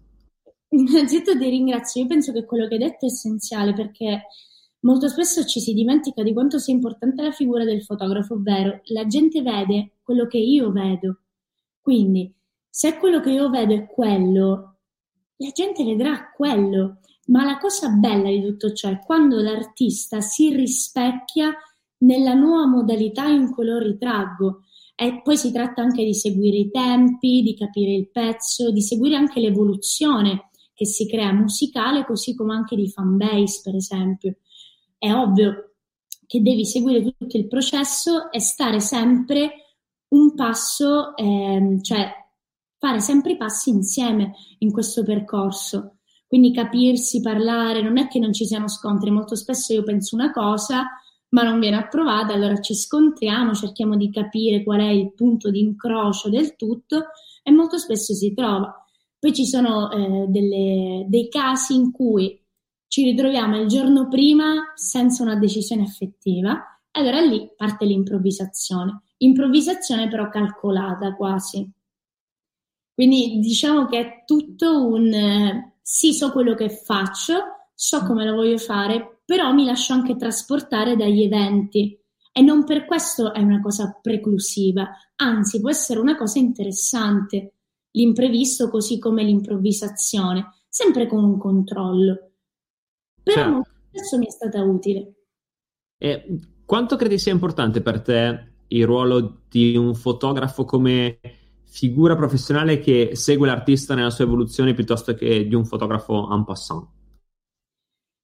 [0.68, 4.26] Innanzitutto ti ringrazio, io penso che quello che hai detto è essenziale perché
[4.80, 9.07] molto spesso ci si dimentica di quanto sia importante la figura del fotografo, ovvero la
[9.07, 11.22] gente vede quello che io vedo.
[11.80, 12.32] Quindi,
[12.68, 14.76] se quello che io vedo è quello,
[15.36, 16.99] la gente vedrà quello.
[17.31, 21.55] Ma la cosa bella di tutto ciò è quando l'artista si rispecchia
[21.99, 24.64] nella nuova modalità in cui lo ritraggo.
[24.97, 29.16] E poi si tratta anche di seguire i tempi, di capire il pezzo, di seguire
[29.16, 34.39] anche l'evoluzione che si crea musicale, così come anche di fanbase, per esempio.
[34.99, 35.74] È ovvio
[36.26, 39.53] che devi seguire tutto il processo e stare sempre
[40.09, 42.11] un passo, ehm, cioè
[42.78, 45.99] fare sempre i passi insieme in questo percorso.
[46.31, 50.31] Quindi capirsi, parlare, non è che non ci siano scontri, molto spesso io penso una
[50.31, 50.87] cosa,
[51.31, 55.61] ma non viene approvata, allora ci scontriamo, cerchiamo di capire qual è il punto di
[55.61, 57.07] incrocio del tutto
[57.43, 58.72] e molto spesso si trova.
[59.18, 62.41] Poi ci sono eh, delle, dei casi in cui
[62.87, 69.03] ci ritroviamo il giorno prima senza una decisione effettiva allora lì parte l'improvvisazione.
[69.18, 71.70] Improvvisazione però calcolata quasi.
[72.95, 75.11] Quindi diciamo che è tutto un
[75.93, 80.95] sì, so quello che faccio, so come lo voglio fare, però mi lascio anche trasportare
[80.95, 82.01] dagli eventi
[82.32, 87.55] e non per questo è una cosa preclusiva, anzi può essere una cosa interessante,
[87.91, 92.34] l'imprevisto così come l'improvvisazione, sempre con un controllo.
[93.24, 93.70] Però certo.
[93.88, 95.14] spesso mi è stata utile.
[95.99, 101.18] E quanto credi sia importante per te il ruolo di un fotografo come
[101.71, 106.87] figura professionale che segue l'artista nella sua evoluzione piuttosto che di un fotografo en passant?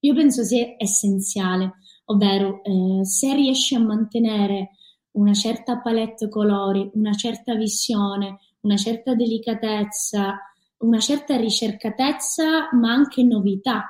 [0.00, 1.74] Io penso sia essenziale,
[2.06, 4.70] ovvero eh, se riesci a mantenere
[5.12, 10.38] una certa palette colori, una certa visione, una certa delicatezza,
[10.78, 13.84] una certa ricercatezza, ma anche novità,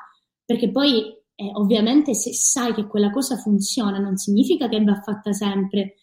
[0.45, 1.03] perché poi
[1.35, 5.97] eh, ovviamente se sai che quella cosa funziona non significa che va fatta sempre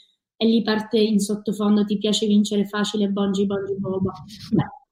[0.44, 4.12] e lì parte in sottofondo ti piace vincere facile, bongi, bongi, boba.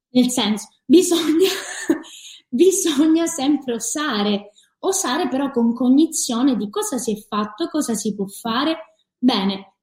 [0.08, 1.50] Nel senso, bisogna,
[2.48, 8.26] bisogna sempre osare, osare però con cognizione di cosa si è fatto, cosa si può
[8.26, 8.94] fare.
[9.18, 9.74] Bene,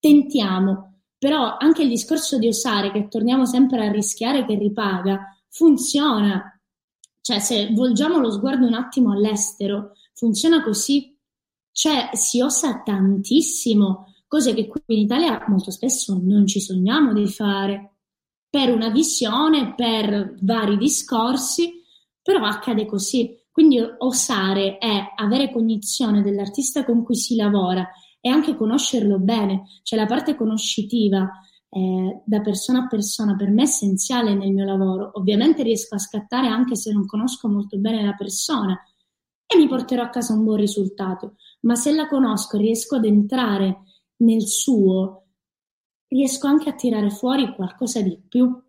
[0.00, 6.58] tentiamo, però anche il discorso di osare, che torniamo sempre a rischiare che ripaga, funziona.
[7.20, 11.14] Cioè, se volgiamo lo sguardo un attimo all'estero, funziona così.
[11.70, 17.26] Cioè, si osa tantissimo, cose che qui in Italia molto spesso non ci sogniamo di
[17.26, 17.94] fare,
[18.50, 21.82] per una visione, per vari discorsi,
[22.22, 23.36] però accade così.
[23.50, 27.86] Quindi osare è avere cognizione dell'artista con cui si lavora
[28.20, 31.28] e anche conoscerlo bene, cioè la parte conoscitiva
[31.70, 35.10] eh, da persona a persona per me è essenziale nel mio lavoro.
[35.14, 38.80] Ovviamente riesco a scattare anche se non conosco molto bene la persona
[39.46, 43.82] e mi porterò a casa un buon risultato, ma se la conosco riesco ad entrare
[44.18, 45.26] nel suo,
[46.08, 48.62] riesco anche a tirare fuori qualcosa di più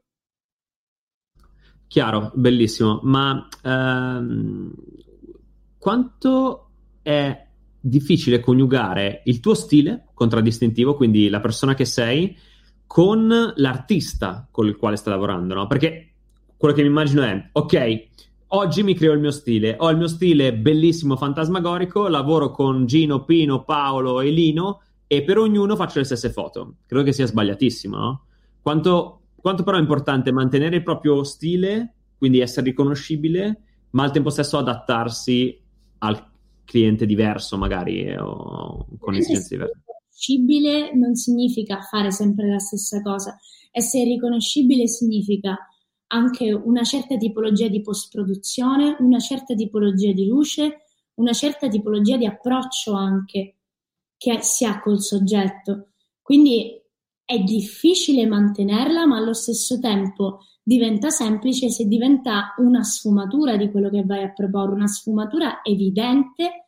[1.89, 4.71] Chiaro, bellissimo, ma ehm,
[5.79, 6.69] quanto
[7.01, 7.47] è
[7.79, 12.37] difficile coniugare il tuo stile contraddistintivo, quindi la persona che sei,
[12.85, 15.65] con l'artista con il quale stai lavorando, no?
[15.65, 16.11] Perché
[16.57, 18.03] quello che mi immagino è, ok,
[18.49, 23.23] oggi mi creo il mio stile, ho il mio stile bellissimo, fantasmagorico, lavoro con Gino,
[23.23, 24.81] Pino, Paolo e Lino
[25.11, 26.75] e per ognuno faccio le stesse foto.
[26.85, 28.25] Credo che sia sbagliatissimo, no?
[28.61, 34.29] Quanto quanto però è importante mantenere il proprio stile, quindi essere riconoscibile, ma al tempo
[34.29, 35.59] stesso adattarsi
[35.99, 36.27] al
[36.65, 39.81] cliente diverso, magari, eh, o con esigenze diverse.
[39.85, 43.37] Riconoscibile non significa fare sempre la stessa cosa.
[43.71, 45.57] Essere riconoscibile significa
[46.11, 50.81] anche una certa tipologia di post-produzione, una certa tipologia di luce,
[51.15, 53.58] una certa tipologia di approccio anche
[54.19, 55.93] che si ha col soggetto.
[56.21, 56.77] Quindi
[57.23, 63.89] è difficile mantenerla, ma allo stesso tempo diventa semplice se diventa una sfumatura di quello
[63.89, 66.67] che vai a proporre, una sfumatura evidente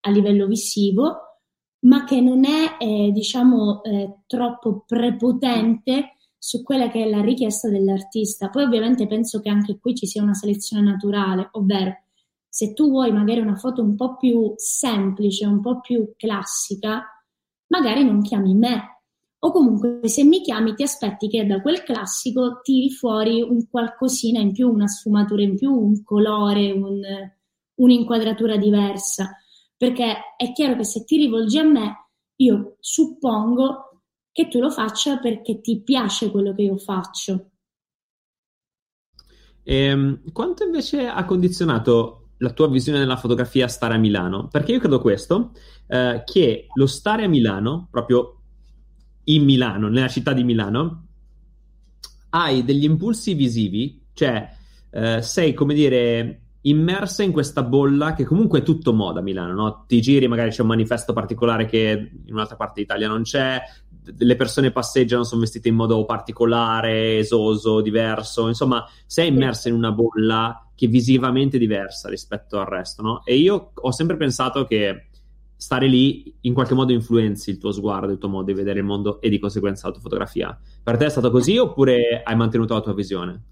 [0.00, 1.38] a livello visivo,
[1.80, 7.70] ma che non è, eh, diciamo, eh, troppo prepotente su quella che è la richiesta
[7.70, 8.50] dell'artista.
[8.50, 11.94] Poi ovviamente penso che anche qui ci sia una selezione naturale, ovvero
[12.52, 17.04] Se tu vuoi magari una foto un po' più semplice, un po' più classica,
[17.68, 19.02] magari non chiami me.
[19.42, 24.40] O comunque se mi chiami ti aspetti che da quel classico tiri fuori un qualcosina
[24.40, 27.00] in più, una sfumatura in più, un colore, un,
[27.76, 29.36] un'inquadratura diversa.
[29.76, 35.18] Perché è chiaro che se ti rivolgi a me, io suppongo che tu lo faccia
[35.18, 37.50] perché ti piace quello che io faccio.
[39.62, 44.48] E, ehm, quanto invece ha condizionato la tua visione della fotografia stare a Milano?
[44.48, 45.52] Perché io credo questo,
[45.86, 48.40] eh, che lo stare a Milano, proprio
[49.24, 51.06] in Milano, nella città di Milano,
[52.30, 54.48] hai degli impulsi visivi, cioè
[54.90, 59.54] eh, sei, come dire, immersa in questa bolla che comunque è tutto moda a Milano,
[59.54, 59.84] no?
[59.86, 63.60] Ti giri, magari c'è un manifesto particolare che in un'altra parte d'Italia non c'è,
[64.16, 69.92] le persone passeggiano, sono vestite in modo particolare, esoso, diverso, insomma, sei immersa in una
[69.92, 73.22] bolla che visivamente diversa rispetto al resto, no?
[73.26, 75.10] E io ho sempre pensato che
[75.54, 78.86] stare lì in qualche modo influenzi il tuo sguardo, il tuo modo di vedere il
[78.86, 80.58] mondo e di conseguenza la tua fotografia.
[80.82, 83.42] Per te è stato così oppure hai mantenuto la tua visione?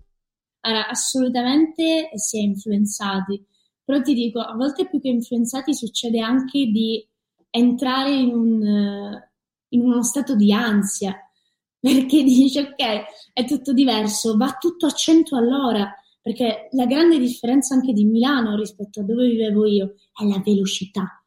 [0.61, 3.45] Allora, assolutamente si è influenzati,
[3.85, 7.07] però ti dico, a volte più che influenzati succede anche di
[7.51, 9.23] entrare in, un,
[9.69, 11.15] in uno stato di ansia,
[11.79, 13.05] perché dici ok,
[13.35, 15.95] è tutto diverso, va tutto a 100 all'ora,
[16.29, 21.25] perché la grande differenza anche di Milano rispetto a dove vivevo io è la velocità.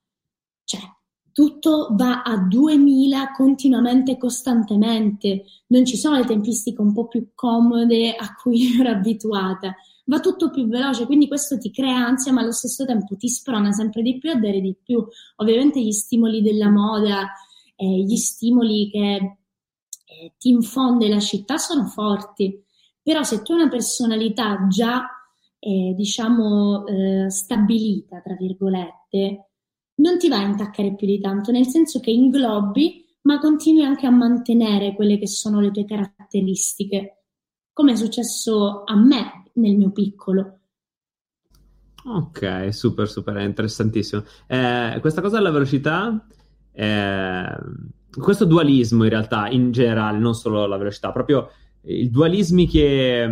[0.63, 0.79] Cioè,
[1.31, 5.45] tutto va a 2000 continuamente, costantemente.
[5.69, 9.73] Non ci sono le tempistiche un po' più comode a cui ero abituata.
[10.05, 13.71] Va tutto più veloce, quindi questo ti crea ansia, ma allo stesso tempo ti sprona
[13.71, 15.03] sempre di più a dare di più.
[15.37, 17.27] Ovviamente gli stimoli della moda,
[17.75, 22.63] eh, gli stimoli che eh, ti infonde la città sono forti,
[23.03, 25.07] però se tu hai una personalità già,
[25.59, 29.49] eh, diciamo, eh, stabilita, tra virgolette,
[29.95, 34.07] non ti va a intaccare più di tanto, nel senso che inglobi, ma continui anche
[34.07, 37.25] a mantenere quelle che sono le tue caratteristiche,
[37.71, 40.59] come è successo a me nel mio piccolo.
[42.03, 44.23] Ok, super, super, interessantissimo.
[44.47, 46.25] Eh, questa cosa della velocità,
[46.71, 47.55] eh,
[48.19, 51.51] questo dualismo in realtà, in generale, non solo la velocità, proprio
[51.84, 53.29] i dualismi che,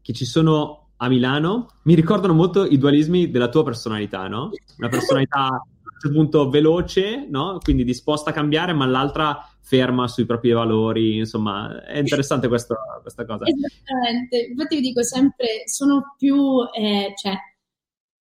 [0.00, 4.50] che ci sono a Milano mi ricordano molto i dualismi della tua personalità, no?
[4.78, 5.62] Una personalità
[5.98, 7.58] certo punto veloce, no?
[7.62, 11.18] Quindi disposta a cambiare, ma l'altra ferma sui propri valori.
[11.18, 13.44] Insomma, è interessante questo, questa cosa.
[13.46, 14.46] Esattamente.
[14.50, 17.34] Infatti, vi dico sempre: sono più, eh, cioè,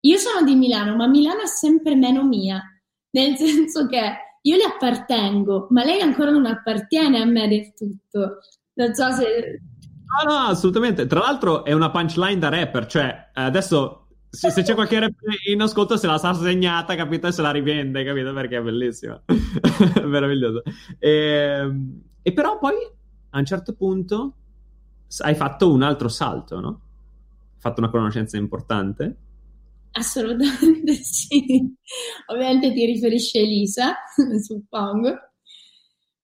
[0.00, 2.60] io sono di Milano, ma Milano è sempre meno mia,
[3.10, 4.00] nel senso che
[4.40, 8.38] io le appartengo, ma lei ancora non appartiene a me del tutto.
[8.76, 9.60] Non so se
[10.06, 11.06] No, no, assolutamente.
[11.06, 15.60] Tra l'altro è una punchline da rapper, cioè adesso se, se c'è qualche rapper in
[15.60, 17.26] ascolto se la sa segnata, capito?
[17.26, 18.32] E se la rivende, capito?
[18.32, 19.20] Perché è bellissima.
[20.04, 20.62] Meraviglioso.
[20.98, 22.74] E, ehm, e però poi
[23.30, 24.34] a un certo punto
[25.18, 26.80] hai fatto un altro salto, no?
[27.54, 29.16] Hai fatto una conoscenza importante.
[29.92, 31.74] Assolutamente sì.
[32.26, 33.94] Ovviamente ti riferisci a Elisa,
[34.42, 35.18] suppongo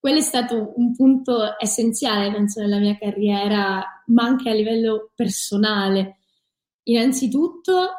[0.02, 6.16] quello è stato un punto essenziale, penso, nella mia carriera, ma anche a livello personale.
[6.88, 7.90] Innanzitutto,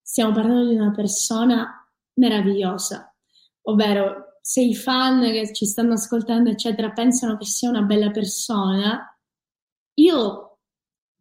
[0.00, 1.84] stiamo parlando di una persona
[2.14, 3.12] meravigliosa,
[3.62, 9.18] ovvero se i fan che ci stanno ascoltando, eccetera, pensano che sia una bella persona,
[9.94, 10.58] io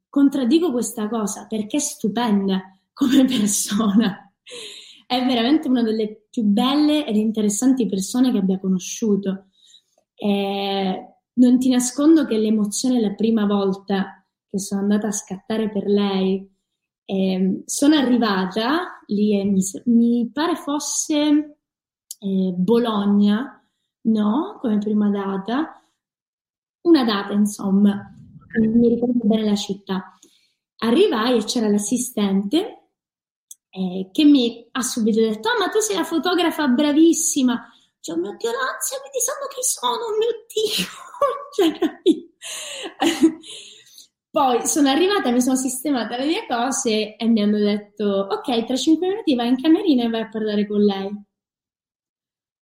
[0.07, 2.61] contraddico questa cosa perché è stupenda
[2.93, 4.31] come persona.
[5.07, 9.46] È veramente una delle più belle ed interessanti persone che abbia conosciuto
[10.17, 15.85] eh, non ti nascondo che l'emozione la prima volta che sono andata a scattare per
[15.85, 16.49] lei,
[17.05, 21.57] eh, sono arrivata lì e mi, mi pare fosse
[22.19, 23.63] eh, Bologna,
[24.03, 24.57] no?
[24.59, 25.81] Come prima data,
[26.81, 28.13] una data insomma,
[28.59, 30.17] non mi ricordo bene la città.
[30.79, 32.89] Arrivai e c'era l'assistente
[33.69, 37.71] eh, che mi ha subito detto: oh, ma tu sei la fotografa bravissima
[38.07, 40.87] cioè, oh mio Dio, l'ansia, vedi sanno chi sono, oh mio Dio,
[41.55, 41.77] cioè,
[44.29, 48.75] Poi sono arrivata, mi sono sistemata le mie cose e mi hanno detto, ok, tra
[48.75, 51.09] cinque minuti vai in camerina e vai a parlare con lei.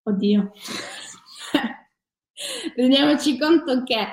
[0.05, 0.53] Oddio.
[2.77, 4.07] Rendiamoci conto che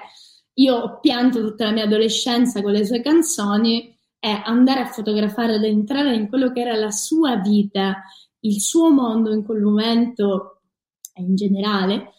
[0.53, 5.55] io ho pianto tutta la mia adolescenza con le sue canzoni e andare a fotografare
[5.55, 8.01] ed entrare in quello che era la sua vita,
[8.39, 10.60] il suo mondo in quel momento
[11.15, 12.13] in generale,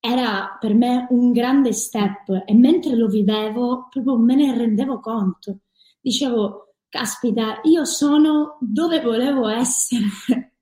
[0.00, 5.60] era per me un grande step e mentre lo vivevo proprio me ne rendevo conto.
[6.00, 10.04] Dicevo, caspita, io sono dove volevo essere.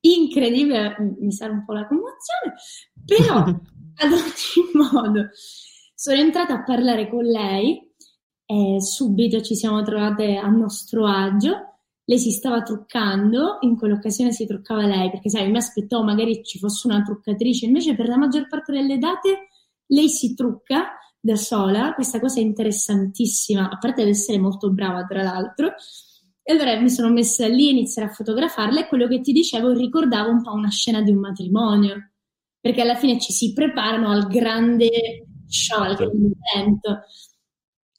[0.00, 2.54] Incredibile, mi sa un po' la commozione,
[3.04, 3.38] però
[3.96, 5.28] ad ogni modo
[5.94, 7.92] sono entrata a parlare con lei
[8.46, 11.73] e subito ci siamo trovate a nostro agio.
[12.06, 16.58] Lei si stava truccando, in quell'occasione si truccava lei, perché sai, mi aspettavo magari ci
[16.58, 19.48] fosse una truccatrice, invece per la maggior parte delle date
[19.86, 25.04] lei si trucca da sola, questa cosa è interessantissima, a parte ad essere molto brava
[25.04, 25.72] tra l'altro.
[26.42, 29.72] E allora mi sono messa lì a iniziare a fotografarla e quello che ti dicevo
[29.72, 32.10] ricordava un po' una scena di un matrimonio,
[32.60, 37.00] perché alla fine ci si preparano al grande show, al grande evento.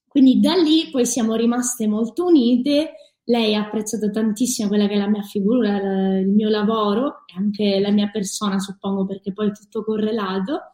[0.07, 2.91] Quindi da lì poi siamo rimaste molto unite,
[3.25, 7.79] lei ha apprezzato tantissimo quella che è la mia figura, il mio lavoro e anche
[7.79, 10.71] la mia persona, suppongo, perché poi è tutto correlato.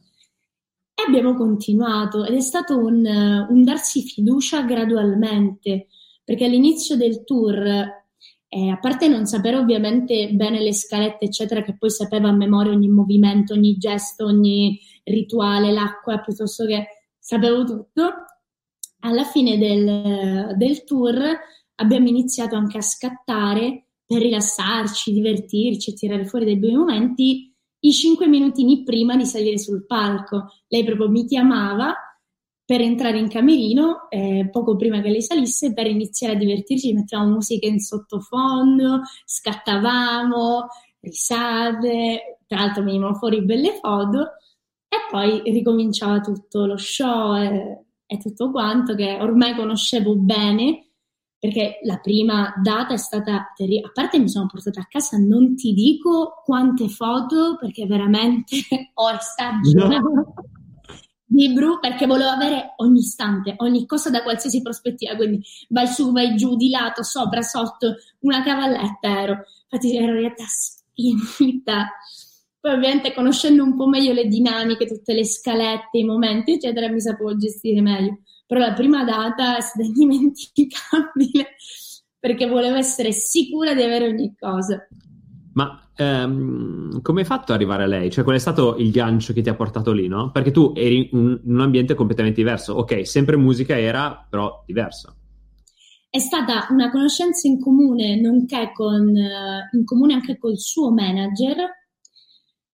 [0.94, 5.88] E abbiamo continuato ed è stato un, un darsi fiducia gradualmente,
[6.24, 11.78] perché all'inizio del tour, eh, a parte non sapere ovviamente bene le scalette, eccetera, che
[11.78, 16.88] poi sapeva a memoria ogni movimento, ogni gesto, ogni rituale, l'acqua, piuttosto che
[17.18, 18.12] sapevo tutto,
[19.00, 21.40] alla fine del, del tour
[21.82, 27.54] abbiamo iniziato anche a scattare per rilassarci, divertirci, tirare fuori dei bei momenti
[27.84, 30.48] i cinque minutini prima di salire sul palco.
[30.68, 31.96] Lei proprio mi chiamava
[32.64, 37.32] per entrare in camerino eh, poco prima che lei salisse per iniziare a divertirci, mettevamo
[37.32, 40.68] musica in sottofondo, scattavamo,
[41.02, 44.36] risate, tra l'altro venivano fuori belle foto
[44.88, 50.91] e poi ricominciava tutto lo show e, e tutto quanto che ormai conoscevo bene
[51.42, 53.88] perché la prima data è stata terribile.
[53.88, 58.58] A parte mi sono portata a casa, non ti dico quante foto, perché veramente
[58.94, 60.36] ho esagerato
[61.26, 66.12] di Bru, perché volevo avere ogni istante, ogni cosa da qualsiasi prospettiva, quindi vai su,
[66.12, 69.38] vai giù, di lato, sopra, sotto, una cavalletta ero.
[69.68, 71.90] Infatti ero arrivata spinta.
[72.62, 77.02] Poi ovviamente conoscendo un po' meglio le dinamiche, tutte le scalette, i momenti, eccetera, mi
[77.02, 78.20] sapevo gestire meglio
[78.52, 81.56] però la prima data è stata indimenticabile
[82.20, 84.86] perché volevo essere sicura di avere ogni cosa.
[85.54, 88.12] Ma ehm, come hai fatto ad arrivare a lei?
[88.12, 90.32] Cioè, qual è stato il gancio che ti ha portato lì, no?
[90.32, 92.74] Perché tu eri in un ambiente completamente diverso.
[92.74, 95.16] Ok, sempre musica era, però diverso.
[96.10, 101.56] È stata una conoscenza in comune, nonché con, uh, in comune anche col suo manager,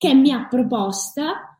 [0.04, 1.58] che mi ha proposta.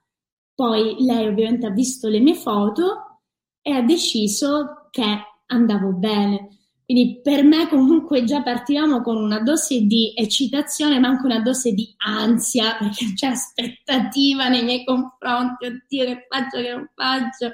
[0.53, 3.21] Poi lei ovviamente ha visto le mie foto
[3.61, 5.05] e ha deciso che
[5.45, 6.49] andavo bene.
[6.83, 11.71] Quindi per me comunque già partivamo con una dose di eccitazione, ma anche una dose
[11.71, 17.51] di ansia, perché c'è aspettativa nei miei confronti, oddio che faccio, che non faccio.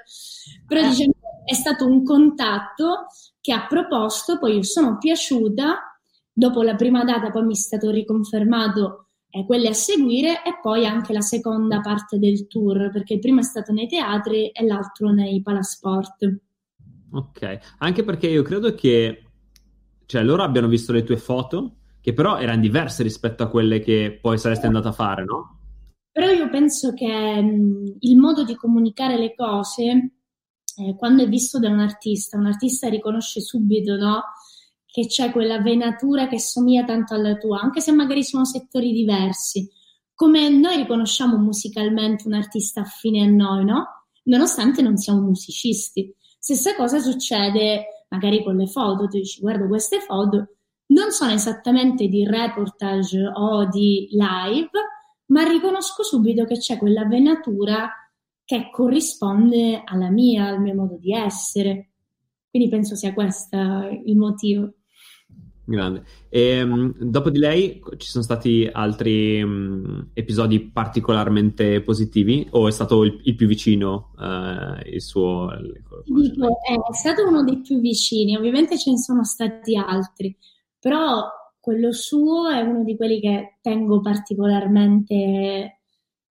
[0.65, 0.89] Però eh.
[0.89, 1.13] diciamo
[1.45, 3.05] è stato un contatto
[3.39, 5.99] che ha proposto, poi io sono piaciuta,
[6.33, 10.85] dopo la prima data poi mi è stato riconfermato eh, quelle a seguire e poi
[10.85, 15.11] anche la seconda parte del tour, perché il primo è stato nei teatri e l'altro
[15.11, 16.39] nei palasport.
[17.11, 19.23] Ok, anche perché io credo che
[20.05, 24.17] cioè, loro abbiano visto le tue foto, che però erano diverse rispetto a quelle che
[24.19, 25.57] poi saresti andata a fare, no?
[26.11, 29.83] Però io penso che mh, il modo di comunicare le cose,
[30.77, 34.23] eh, quando è visto da un artista, un artista riconosce subito, no?
[34.91, 39.69] Che c'è quella venatura che somiglia tanto alla tua, anche se magari sono settori diversi.
[40.13, 43.85] Come noi riconosciamo musicalmente un artista affine a noi, no?
[44.23, 46.13] Nonostante non siamo musicisti.
[46.37, 50.55] Stessa cosa succede magari con le foto, tu dici guarda queste foto
[50.89, 54.69] non sono esattamente di reportage o di live,
[55.27, 57.89] ma riconosco subito che c'è quella venatura
[58.43, 61.91] che corrisponde alla mia, al mio modo di essere.
[62.49, 64.73] Quindi penso sia questo il motivo.
[65.69, 66.03] Grande.
[66.29, 72.71] E, um, dopo di lei ci sono stati altri um, episodi particolarmente positivi o è
[72.71, 75.49] stato il, il più vicino uh, il suo?
[76.05, 80.35] Dico, è stato uno dei più vicini, ovviamente ce ne sono stati altri,
[80.79, 81.27] però
[81.59, 85.81] quello suo è uno di quelli che tengo particolarmente,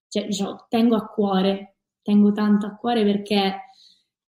[0.08, 3.54] cioè diciamo, tengo a cuore, tengo tanto a cuore perché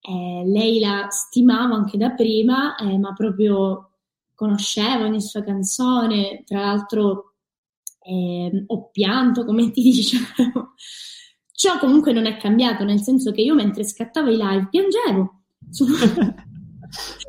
[0.00, 3.87] eh, lei la stimavo anche da prima, eh, ma proprio
[4.38, 7.34] conoscevo ogni sua canzone, tra l'altro
[7.98, 10.74] eh, ho pianto, come ti dicevo.
[11.52, 15.42] Ciò comunque non è cambiato, nel senso che io mentre scattavo i live piangevo.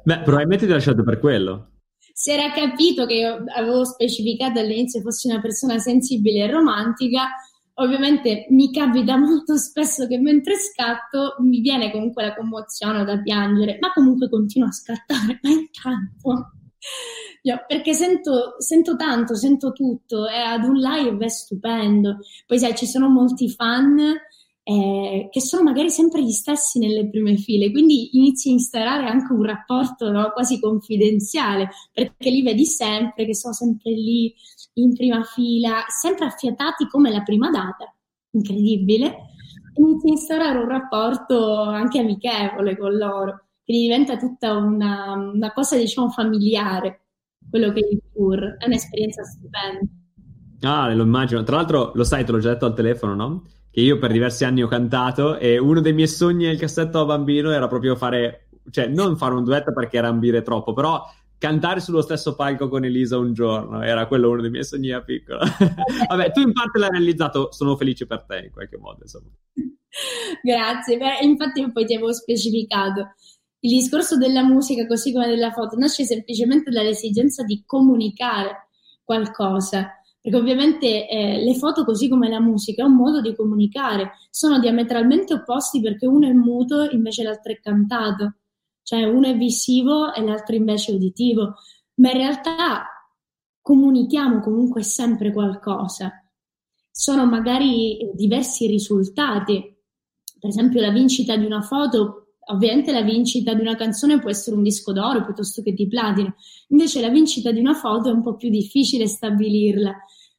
[0.03, 1.71] Beh, probabilmente ti ha lasciato per quello.
[2.13, 7.29] Si era capito che io avevo specificato all'inizio fossi una persona sensibile e romantica,
[7.75, 13.79] ovviamente mi capita molto spesso che mentre scatto mi viene comunque la commozione da piangere,
[13.79, 16.58] ma comunque continuo a scattare, ma intanto
[17.43, 22.17] Io, perché sento, sento, tanto, sento tutto e ad un live è stupendo.
[22.45, 24.17] Poi sai, ci sono molti fan
[24.69, 29.33] eh, che sono magari sempre gli stessi nelle prime file, quindi inizi a instaurare anche
[29.33, 34.31] un rapporto no, quasi confidenziale, perché li vedi sempre, che sono sempre lì
[34.73, 37.91] in prima fila, sempre affiatati come la prima data,
[38.31, 39.27] incredibile.
[39.75, 45.77] Inizi a instaurare un rapporto anche amichevole con loro, quindi diventa tutta una, una cosa,
[45.77, 47.01] diciamo, familiare
[47.51, 48.55] quello che è il tour.
[48.57, 49.85] È un'esperienza stupenda.
[50.61, 51.43] Ah, lo immagino.
[51.43, 53.43] Tra l'altro, lo sai, te l'ho già detto al telefono, no?
[53.69, 57.05] Che io per diversi anni ho cantato e uno dei miei sogni nel cassetto da
[57.05, 61.03] bambino era proprio fare, cioè non fare un duetto perché era ambire troppo, però
[61.37, 65.03] cantare sullo stesso palco con Elisa un giorno era quello uno dei miei sogni da
[65.03, 65.41] piccolo.
[66.09, 69.29] Vabbè, tu in parte l'hai realizzato, sono felice per te in qualche modo, insomma.
[70.41, 73.13] Grazie, Beh, infatti poi ti avevo specificato
[73.61, 78.69] il discorso della musica, così come della foto, nasce semplicemente dall'esigenza di comunicare
[79.03, 79.93] qualcosa.
[80.21, 84.11] Perché ovviamente eh, le foto, così come la musica, è un modo di comunicare.
[84.29, 88.35] Sono diametralmente opposti perché uno è muto, invece l'altro è cantato.
[88.81, 91.55] Cioè uno è visivo e l'altro invece è uditivo.
[91.95, 92.85] Ma in realtà
[93.61, 96.11] comunichiamo comunque sempre qualcosa.
[96.91, 99.77] Sono magari diversi risultati.
[100.39, 104.55] Per esempio la vincita di una foto ovviamente la vincita di una canzone può essere
[104.55, 106.35] un disco d'oro piuttosto che di platino,
[106.69, 109.95] invece la vincita di una foto è un po' più difficile stabilirla,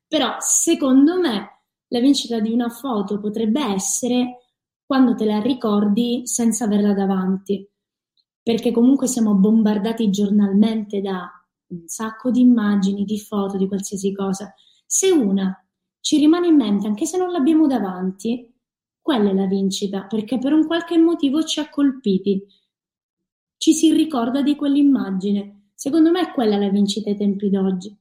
[0.06, 4.36] però secondo me la vincita di una foto potrebbe essere
[4.84, 7.68] quando te la ricordi senza averla davanti,
[8.42, 11.30] perché comunque siamo bombardati giornalmente da
[11.68, 14.52] un sacco di immagini, di foto, di qualsiasi cosa.
[14.84, 15.64] Se una
[16.00, 18.49] ci rimane in mente, anche se non l'abbiamo davanti,
[19.00, 22.44] quella è la vincita, perché per un qualche motivo ci ha colpiti.
[23.56, 25.70] Ci si ricorda di quell'immagine.
[25.74, 27.96] Secondo me è quella la vincita ai tempi d'oggi.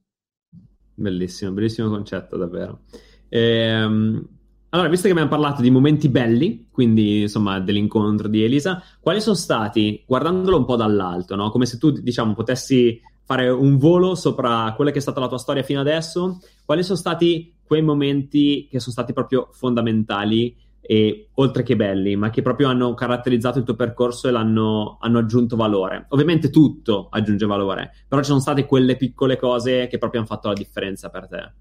[0.93, 2.81] Bellissimo, bellissimo concetto, davvero.
[3.29, 4.27] Ehm,
[4.69, 9.35] allora, visto che abbiamo parlato di momenti belli, quindi insomma dell'incontro di Elisa, quali sono
[9.35, 11.49] stati, guardandolo un po' dall'alto, no?
[11.49, 15.37] come se tu diciamo potessi fare un volo sopra quella che è stata la tua
[15.37, 21.63] storia fino adesso, quali sono stati quei momenti che sono stati proprio fondamentali e, oltre
[21.63, 26.05] che belli, ma che proprio hanno caratterizzato il tuo percorso e l'hanno hanno aggiunto valore.
[26.09, 30.47] Ovviamente tutto aggiunge valore, però ci sono state quelle piccole cose che proprio hanno fatto
[30.47, 31.53] la differenza per te.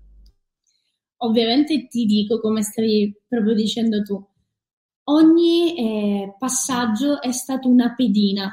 [1.18, 4.24] Ovviamente ti dico, come stavi proprio dicendo tu,
[5.04, 8.50] ogni eh, passaggio è stato una pedina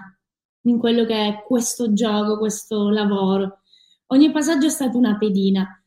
[0.64, 3.60] in quello che è questo gioco, questo lavoro.
[4.08, 5.85] Ogni passaggio è stato una pedina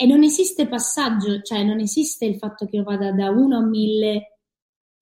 [0.00, 3.60] e non esiste passaggio, cioè non esiste il fatto che io vada da 1 a
[3.60, 4.38] 1000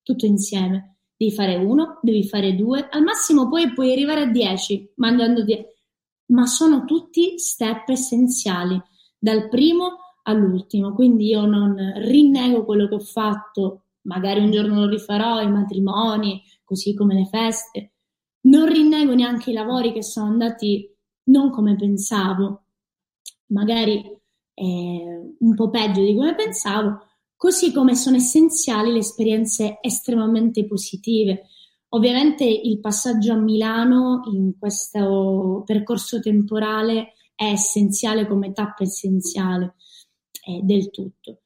[0.03, 1.01] tutto insieme.
[1.15, 5.65] Devi fare uno, devi fare due, al massimo poi puoi arrivare a 10, mandando 10.
[6.29, 8.81] Ma sono tutti step essenziali,
[9.19, 10.95] dal primo all'ultimo.
[10.95, 16.43] Quindi io non rinnego quello che ho fatto, magari un giorno lo rifarò, i matrimoni,
[16.65, 17.93] così come le feste.
[18.47, 20.91] Non rinnego neanche i lavori che sono andati
[21.25, 22.63] non come pensavo.
[23.49, 24.16] Magari
[24.59, 27.01] eh, un po' peggio di come pensavo,
[27.37, 31.43] così come sono essenziali le esperienze estremamente positive.
[31.91, 39.75] Ovviamente il passaggio a Milano in questo percorso temporale è essenziale come tappa essenziale
[40.47, 41.43] eh, del tutto.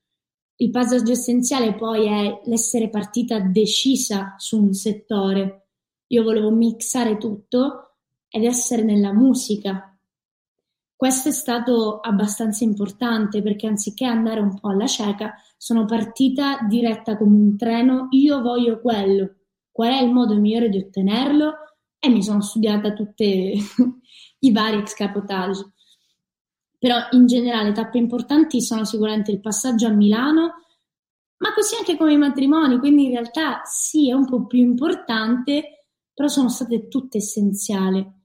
[0.56, 5.68] Il passaggio essenziale poi è l'essere partita decisa su un settore.
[6.08, 7.96] Io volevo mixare tutto
[8.28, 9.89] ed essere nella musica,
[11.00, 17.16] questo è stato abbastanza importante perché anziché andare un po' alla cieca, sono partita diretta
[17.16, 19.36] come un treno, io voglio quello,
[19.72, 21.54] qual è il modo migliore di ottenerlo?
[21.98, 23.54] E mi sono studiata tutti
[24.40, 25.72] i vari escapotage.
[26.78, 30.52] Però in generale tappe importanti sono sicuramente il passaggio a Milano,
[31.38, 35.86] ma così anche come i matrimoni, quindi in realtà sì, è un po' più importante,
[36.12, 38.19] però sono state tutte essenziali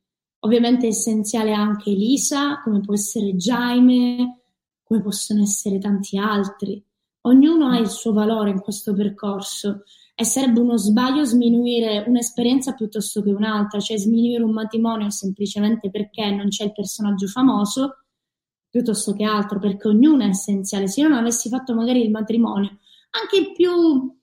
[0.45, 4.41] Ovviamente è essenziale anche Elisa, come può essere Jaime,
[4.83, 6.81] come possono essere tanti altri.
[7.21, 9.81] Ognuno ha il suo valore in questo percorso
[10.13, 16.29] e sarebbe uno sbaglio sminuire un'esperienza piuttosto che un'altra, cioè sminuire un matrimonio semplicemente perché
[16.29, 18.03] non c'è il personaggio famoso
[18.69, 20.87] piuttosto che altro, perché ognuno è essenziale.
[20.87, 22.77] Se io non avessi fatto magari il matrimonio,
[23.19, 24.14] anche il più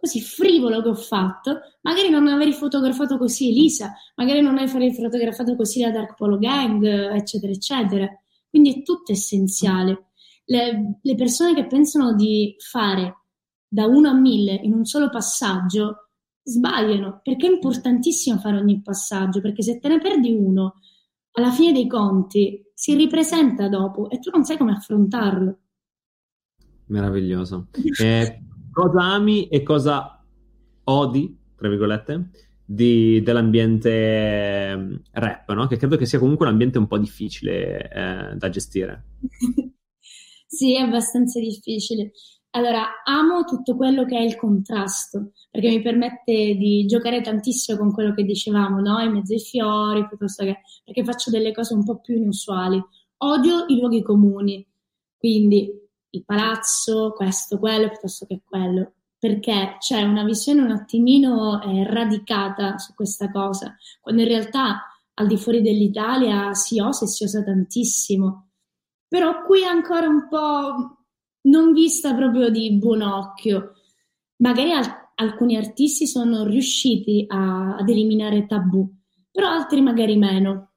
[0.00, 5.56] così frivolo che ho fatto, magari non avrei fotografato così Elisa, magari non avrei fotografato
[5.56, 8.08] così la Dark Polo Gang, eccetera, eccetera.
[8.48, 10.10] Quindi è tutto essenziale.
[10.44, 13.24] Le, le persone che pensano di fare
[13.66, 16.10] da 1 a 1000 in un solo passaggio
[16.44, 20.74] sbagliano, perché è importantissimo fare ogni passaggio, perché se te ne perdi uno,
[21.32, 25.58] alla fine dei conti si ripresenta dopo e tu non sai come affrontarlo.
[26.86, 27.66] Meraviglioso.
[28.00, 28.42] Eh,
[28.78, 30.22] cosa ami e cosa
[30.84, 32.30] odi, tra virgolette,
[32.64, 33.90] di, dell'ambiente
[34.70, 35.66] ehm, rap, no?
[35.66, 39.04] Che credo che sia comunque un ambiente un po' difficile eh, da gestire.
[40.46, 42.12] sì, è abbastanza difficile.
[42.50, 47.92] Allora, amo tutto quello che è il contrasto, perché mi permette di giocare tantissimo con
[47.92, 49.00] quello che dicevamo, no?
[49.00, 50.60] In mezzo ai fiori, piuttosto che...
[50.84, 52.80] perché faccio delle cose un po' più inusuali.
[53.18, 54.64] Odio i luoghi comuni,
[55.18, 55.68] quindi
[56.10, 62.78] il palazzo, questo, quello, piuttosto che quello, perché c'è una visione un attimino eh, radicata
[62.78, 67.42] su questa cosa, quando in realtà al di fuori dell'Italia si osa e si osa
[67.42, 68.50] tantissimo.
[69.08, 70.98] Però qui è ancora un po'
[71.42, 73.72] non vista proprio di buon occhio.
[74.36, 78.88] Magari al- alcuni artisti sono riusciti a- ad eliminare tabù,
[79.30, 80.72] però altri magari meno.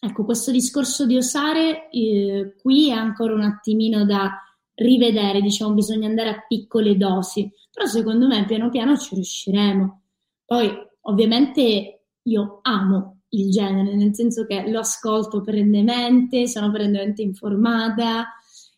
[0.00, 4.32] Ecco, questo discorso di osare eh, qui è ancora un attimino da
[4.74, 10.02] rivedere, diciamo, bisogna andare a piccole dosi, però secondo me piano piano ci riusciremo.
[10.44, 10.70] Poi,
[11.02, 18.28] ovviamente, io amo il genere, nel senso che lo ascolto perennemente, sono perennemente informata,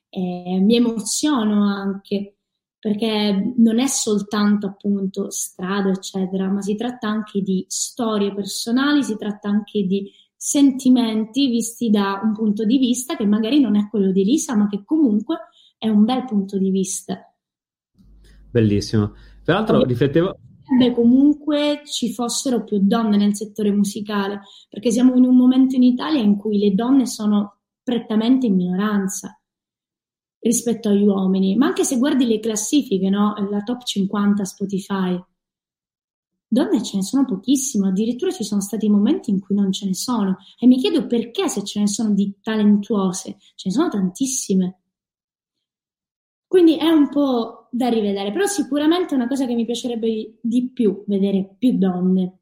[0.09, 2.37] eh, mi emoziono anche
[2.79, 9.17] perché non è soltanto appunto strada, eccetera, ma si tratta anche di storie personali, si
[9.17, 14.13] tratta anche di sentimenti visti da un punto di vista che magari non è quello
[14.13, 15.39] di Lisa, ma che comunque
[15.85, 17.31] è un bel punto di vista.
[18.51, 19.13] Bellissimo.
[19.45, 20.39] Peraltro Poi, riflettevo...
[20.79, 24.41] Beh, comunque ci fossero più donne nel settore musicale,
[24.71, 29.39] perché siamo in un momento in Italia in cui le donne sono prettamente in minoranza
[30.39, 33.35] rispetto agli uomini, ma anche se guardi le classifiche, no?
[33.51, 35.23] la top 50 Spotify,
[36.49, 39.95] donne ce ne sono pochissime, addirittura ci sono stati momenti in cui non ce ne
[39.95, 44.84] sono e mi chiedo perché se ce ne sono di talentuose, ce ne sono tantissime.
[46.55, 50.71] Quindi è un po' da rivedere, però sicuramente è una cosa che mi piacerebbe di
[50.73, 52.39] più vedere più donne.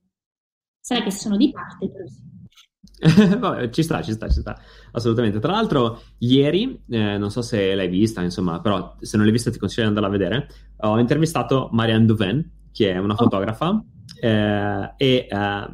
[0.78, 3.39] Sai che sono di parte, però sì.
[3.39, 4.60] Vabbè, ci sta, ci sta, ci sta,
[4.90, 5.39] assolutamente.
[5.39, 9.51] Tra l'altro, ieri, eh, non so se l'hai vista, insomma, però se non l'hai vista
[9.51, 10.48] ti consiglio di andarla a vedere.
[10.80, 13.16] Ho intervistato Marianne Duven, che è una oh.
[13.16, 13.82] fotografa,
[14.20, 15.68] eh, e eh,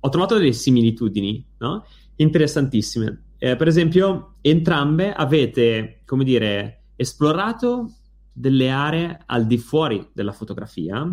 [0.00, 1.84] ho trovato delle similitudini, no?
[2.14, 3.24] Interessantissime.
[3.36, 7.92] Eh, per esempio, entrambe avete, come dire, esplorato
[8.32, 11.08] delle aree al di fuori della fotografia,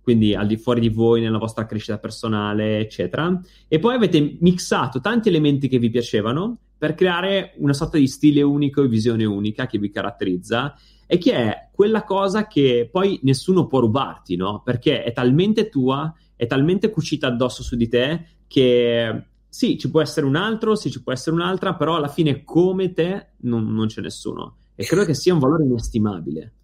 [0.00, 3.40] quindi al di fuori di voi nella vostra crescita personale, eccetera.
[3.68, 8.42] E poi avete mixato tanti elementi che vi piacevano per creare una sorta di stile
[8.42, 10.74] unico e visione unica che vi caratterizza
[11.06, 14.62] e che è quella cosa che poi nessuno può rubarti, no?
[14.64, 20.00] Perché è talmente tua, è talmente cucita addosso su di te che sì, ci può
[20.00, 23.86] essere un altro, sì, ci può essere un'altra, però alla fine come te non, non
[23.86, 24.56] c'è nessuno.
[24.74, 26.54] E credo che sia un valore inestimabile.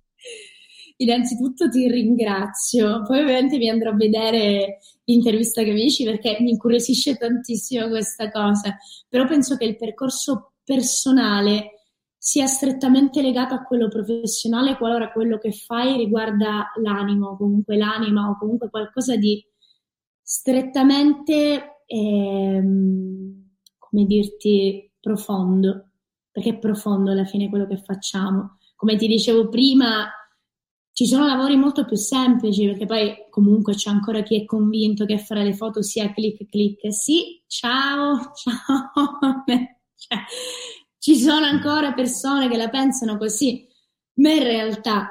[1.01, 6.51] Innanzitutto ti ringrazio, poi ovviamente mi andrò a vedere l'intervista che mi dici perché mi
[6.51, 8.77] incuriosisce tantissimo questa cosa,
[9.09, 11.79] però penso che il percorso personale
[12.19, 18.37] sia strettamente legato a quello professionale qualora quello che fai riguarda l'animo, comunque l'anima o
[18.37, 19.41] comunque qualcosa di
[20.21, 25.88] strettamente, ehm, come dirti, profondo,
[26.39, 28.59] perché è profondo alla fine quello che facciamo.
[28.77, 30.09] Come ti dicevo prima,
[30.93, 35.19] ci sono lavori molto più semplici perché poi comunque c'è ancora chi è convinto che
[35.19, 36.93] fare le foto sia clic clic.
[36.93, 39.45] Sì, ciao, ciao.
[39.97, 40.19] cioè,
[40.99, 43.67] ci sono ancora persone che la pensano così,
[44.15, 45.09] ma in realtà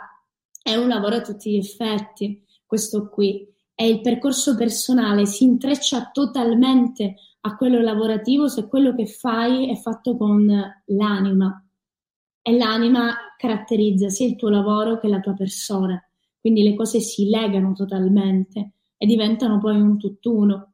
[0.63, 3.45] è un lavoro a tutti gli effetti, questo qui.
[3.75, 7.15] E il percorso personale si intreccia totalmente
[7.47, 10.45] a quello lavorativo se quello che fai è fatto con
[10.85, 11.65] l'anima,
[12.41, 16.01] e l'anima caratterizza sia il tuo lavoro che la tua persona,
[16.39, 20.71] quindi le cose si legano totalmente e diventano poi un tutt'uno.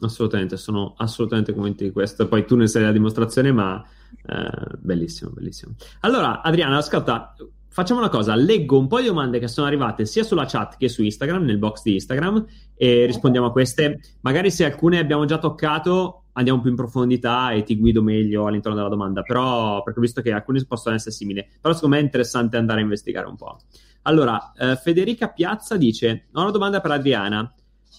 [0.00, 2.26] Assolutamente, sono assolutamente convinto di questo.
[2.26, 3.84] Poi tu ne sei la dimostrazione, ma
[4.26, 5.74] eh, bellissimo, bellissimo.
[6.00, 7.34] Allora, Adriana, ascolta,
[7.70, 10.88] facciamo una cosa, leggo un po' di domande che sono arrivate sia sulla chat che
[10.88, 12.44] su Instagram, nel box di Instagram,
[12.74, 14.00] e rispondiamo a queste.
[14.20, 18.76] Magari se alcune abbiamo già toccato, andiamo più in profondità e ti guido meglio all'interno
[18.76, 22.04] della domanda, però perché ho visto che alcuni possono essere simili, però secondo me è
[22.04, 23.58] interessante andare a investigare un po'.
[24.02, 27.52] Allora, eh, Federica Piazza dice, ho una domanda per Adriana,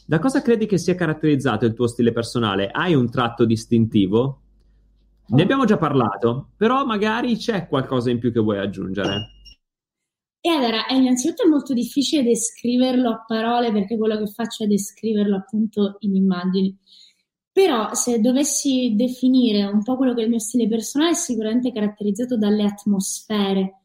[0.06, 2.70] da cosa credi che sia caratterizzato il tuo stile personale?
[2.70, 4.40] Hai un tratto distintivo?
[5.28, 9.41] Ne abbiamo già parlato, però magari c'è qualcosa in più che vuoi aggiungere.
[10.44, 15.36] E allora, innanzitutto è molto difficile descriverlo a parole perché quello che faccio è descriverlo
[15.36, 16.76] appunto in immagini.
[17.52, 21.72] Però se dovessi definire un po' quello che è il mio stile personale, è sicuramente
[21.72, 23.82] caratterizzato dalle atmosfere,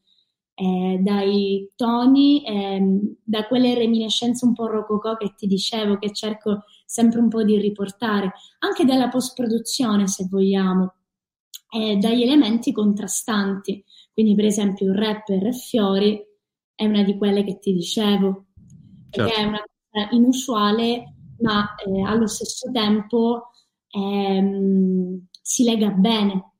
[0.55, 2.81] eh, dai toni, eh,
[3.23, 7.59] da quelle reminiscenze un po' rococò che ti dicevo, che cerco sempre un po' di
[7.59, 10.95] riportare, anche dalla post-produzione, se vogliamo,
[11.69, 13.83] eh, dagli elementi contrastanti.
[14.11, 16.26] Quindi, per esempio, il rapper e Fiori
[16.77, 18.45] è una di quelle che ti dicevo,
[19.09, 19.33] certo.
[19.33, 23.49] che è una cosa inusuale, ma eh, allo stesso tempo
[23.89, 26.51] ehm, si lega bene.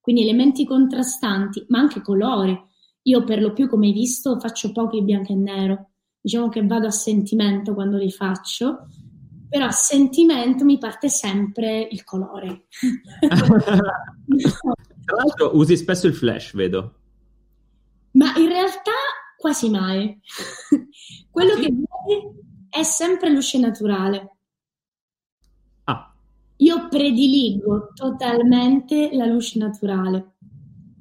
[0.00, 2.60] Quindi elementi contrastanti, ma anche colori.
[3.02, 5.90] Io per lo più, come hai visto, faccio pochi bianco e nero.
[6.20, 8.88] Diciamo che vado a sentimento quando li faccio,
[9.48, 12.66] però a sentimento mi parte sempre il colore.
[15.04, 16.94] Tra l'altro usi spesso il flash, vedo.
[18.12, 18.90] Ma in realtà
[19.38, 20.20] quasi mai.
[21.30, 21.62] Quello ah, sì?
[21.62, 24.32] che vedi è sempre luce naturale.
[26.58, 30.34] Io prediligo totalmente la luce naturale.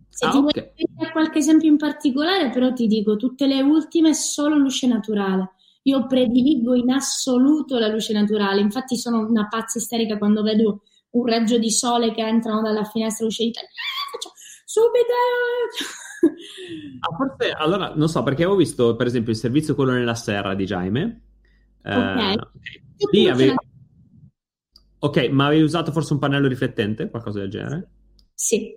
[0.10, 0.72] Se ah, ti okay.
[0.96, 5.54] vuoi qualche esempio in particolare, però ti dico, tutte le ultime solo luce naturale.
[5.84, 8.62] Io prediligo in assoluto la luce naturale.
[8.62, 10.82] Infatti sono una pazza isterica quando vedo
[11.12, 13.68] un raggio di sole che entrano dalla finestra di tele.
[13.68, 14.32] Ah, faccio
[14.66, 16.06] subito!
[17.00, 20.56] ah, forse, allora, non so, perché avevo visto, per esempio, il servizio quello nella serra
[20.56, 21.22] di Jaime.
[21.84, 22.18] Ok.
[22.18, 22.38] Eh,
[23.12, 23.56] lì avevi
[25.00, 27.90] Ok, ma avevi usato forse un pannello riflettente, qualcosa del genere?
[28.34, 28.76] Sì,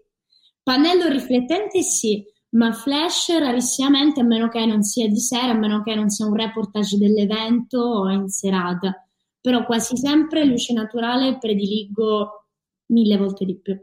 [0.62, 5.82] pannello riflettente sì, ma flash rarissimamente a meno che non sia di sera, a meno
[5.82, 9.06] che non sia un reportage dell'evento o in serata.
[9.40, 12.48] Però quasi sempre luce naturale prediligo
[12.86, 13.80] mille volte di più.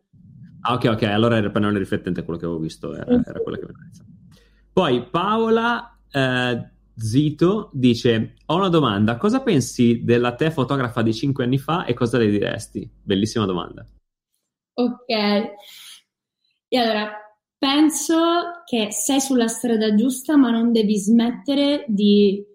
[0.70, 3.58] Ah, ok, ok, allora era il pannello riflettente quello che avevo visto, era, era quello
[3.58, 4.10] che mi pensavo.
[4.74, 9.16] Poi Paola eh, Zito dice: Ho una domanda.
[9.16, 12.90] Cosa pensi della te fotografa di cinque anni fa e cosa le diresti?
[13.02, 13.86] Bellissima domanda.
[14.74, 15.08] Ok.
[15.08, 17.14] E allora,
[17.58, 18.18] penso
[18.66, 22.46] che sei sulla strada giusta, ma non devi smettere di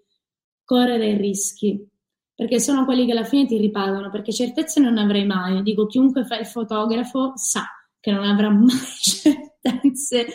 [0.62, 1.88] correre rischi.
[2.34, 5.62] Perché sono quelli che alla fine ti ripagano, perché certezze non avrai mai.
[5.62, 7.64] Dico, chiunque fa il fotografo sa
[8.02, 8.68] che non avrà mai
[9.00, 10.26] certezze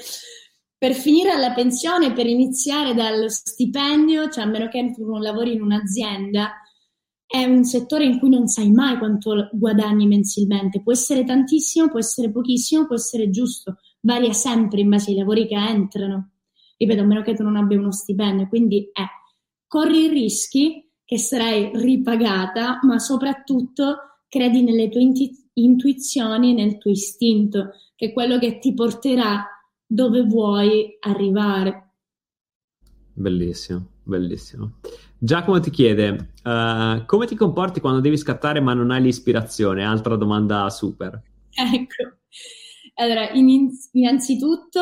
[0.77, 5.53] per finire alla pensione, per iniziare dallo stipendio, cioè a meno che tu non lavori
[5.53, 6.53] in un'azienda,
[7.25, 10.81] è un settore in cui non sai mai quanto guadagni mensilmente.
[10.81, 15.45] Può essere tantissimo, può essere pochissimo, può essere giusto, varia sempre in base ai lavori
[15.45, 16.35] che entrano.
[16.77, 18.47] Ripeto, a meno che tu non abbia uno stipendio.
[18.47, 19.03] Quindi è,
[19.67, 25.46] corri i rischi che sarai ripagata, ma soprattutto credi nelle tue intuizioni,
[26.53, 29.45] nel tuo istinto, che è quello che ti porterà
[29.85, 31.91] dove vuoi arrivare.
[33.13, 34.73] Bellissimo, bellissimo.
[35.17, 39.83] Giacomo ti chiede, uh, come ti comporti quando devi scattare ma non hai l'ispirazione?
[39.83, 41.19] Altra domanda super.
[41.49, 42.17] Ecco,
[42.95, 44.81] allora, in, innanzitutto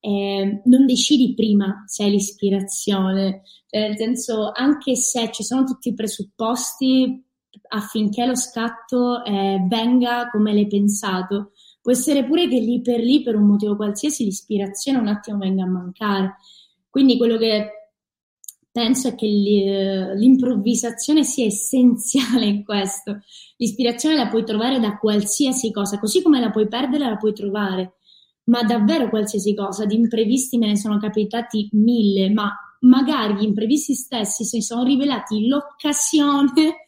[0.00, 5.88] eh, non decidi prima se hai l'ispirazione, cioè, nel senso anche se ci sono tutti
[5.90, 7.24] i presupposti
[7.68, 11.52] affinché lo scatto eh, venga come l'hai pensato,
[11.88, 15.62] Può essere pure che lì per lì, per un motivo qualsiasi, l'ispirazione un attimo venga
[15.62, 16.36] a mancare.
[16.90, 17.92] Quindi quello che
[18.70, 23.20] penso è che l'improvvisazione sia essenziale in questo.
[23.56, 27.94] L'ispirazione la puoi trovare da qualsiasi cosa, così come la puoi perdere, la puoi trovare.
[28.44, 33.94] Ma davvero qualsiasi cosa, di imprevisti me ne sono capitati mille, ma magari gli imprevisti
[33.94, 36.84] stessi si sono rivelati l'occasione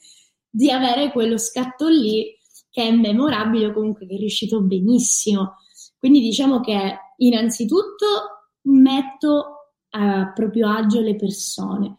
[0.50, 2.36] di avere quello scatto lì
[2.70, 5.56] che è memorabile o comunque che è riuscito benissimo.
[5.98, 8.06] Quindi diciamo che innanzitutto
[8.62, 11.98] metto a proprio agio le persone.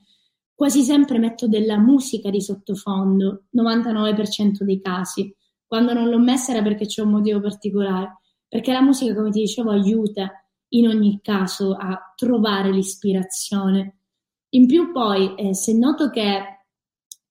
[0.54, 5.36] Quasi sempre metto della musica di sottofondo, 99% dei casi.
[5.66, 9.40] Quando non l'ho messa era perché c'è un motivo particolare, perché la musica, come ti
[9.40, 10.32] dicevo, aiuta
[10.74, 13.98] in ogni caso a trovare l'ispirazione.
[14.50, 16.61] In più poi, eh, se noto che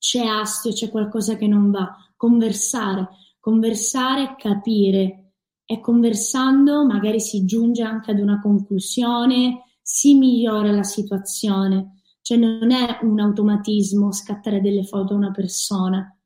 [0.01, 3.07] c'è astio, c'è qualcosa che non va, conversare,
[3.39, 5.35] conversare, capire
[5.67, 12.01] e conversando magari si giunge anche ad una conclusione, si migliora la situazione.
[12.23, 16.17] Cioè non è un automatismo scattare delle foto a una persona,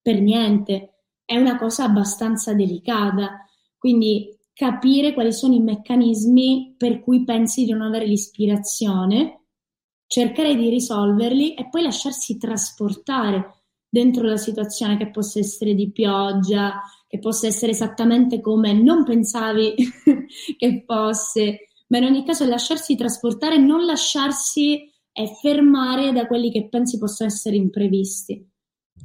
[0.00, 3.44] per niente, è una cosa abbastanza delicata.
[3.76, 9.37] Quindi capire quali sono i meccanismi per cui pensi di non avere l'ispirazione,
[10.08, 13.58] cercare di risolverli e poi lasciarsi trasportare
[13.88, 19.74] dentro la situazione che possa essere di pioggia, che possa essere esattamente come non pensavi
[20.56, 26.68] che fosse, ma in ogni caso lasciarsi trasportare, non lasciarsi eh, fermare da quelli che
[26.68, 28.44] pensi possano essere imprevisti.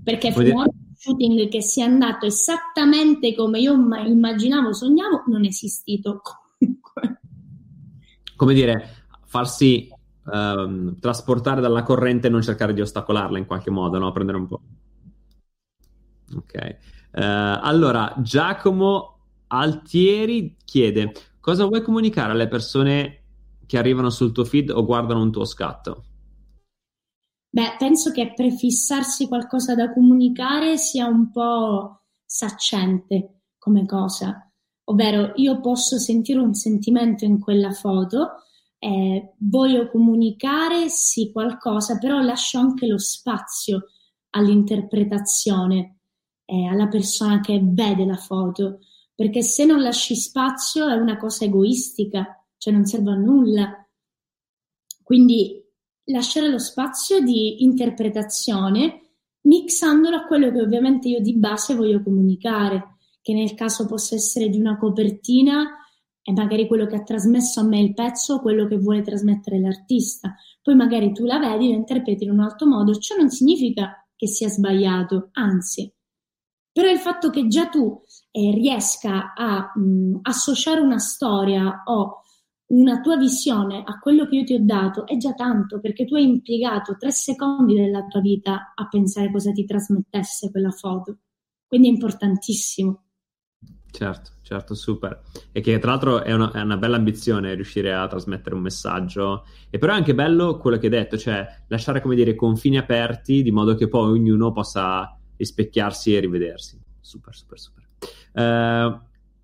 [0.04, 6.22] perché finora un shooting che sia andato esattamente come io immaginavo, sognavo, non è esistito
[6.22, 7.20] comunque.
[8.36, 9.88] Come dire, farsi
[10.26, 14.12] um, trasportare dalla corrente e non cercare di ostacolarla in qualche modo, no?
[14.12, 14.62] Prendere un po'.
[16.36, 16.78] Ok.
[17.12, 17.20] Uh,
[17.62, 19.18] allora, Giacomo
[19.48, 23.24] Altieri chiede cosa vuoi comunicare alle persone
[23.66, 26.06] che arrivano sul tuo feed o guardano un tuo scatto?
[27.50, 34.50] Beh, penso che prefissarsi qualcosa da comunicare sia un po' saccente come cosa,
[34.86, 38.43] ovvero io posso sentire un sentimento in quella foto,
[38.84, 43.91] eh, voglio comunicare sì qualcosa, però lascio anche lo spazio
[44.31, 45.99] all'interpretazione,
[46.43, 48.80] eh, alla persona che vede la foto,
[49.15, 53.88] perché se non lasci spazio è una cosa egoistica, cioè non serve a nulla.
[55.01, 55.64] Quindi
[56.05, 59.11] lasciare lo spazio di interpretazione
[59.43, 64.49] mixandolo a quello che ovviamente io di base voglio comunicare, che nel caso possa essere
[64.49, 65.77] di una copertina
[66.24, 70.34] è magari quello che ha trasmesso a me il pezzo quello che vuole trasmettere l'artista.
[70.62, 74.28] Poi magari tu la vedi, la interpreti in un altro modo, ciò non significa che
[74.28, 75.94] sia sbagliato, anzi.
[76.72, 78.02] Però il fatto che già tu
[78.32, 82.22] eh, riesca a mh, associare una storia o
[82.68, 86.16] una tua visione a quello che io ti ho dato è già tanto perché tu
[86.16, 91.18] hai impiegato tre secondi della tua vita a pensare cosa ti trasmettesse quella foto.
[91.68, 93.03] Quindi è importantissimo.
[93.95, 95.22] Certo, certo, super.
[95.52, 99.45] E che tra l'altro è una, è una, bella ambizione riuscire a trasmettere un messaggio.
[99.70, 103.44] E però è anche bello quello che hai detto, cioè lasciare, come dire, confini aperti
[103.44, 106.82] di modo che poi ognuno possa rispecchiarsi e rivedersi.
[106.99, 107.84] Super, super, super.
[108.34, 108.99] Uh,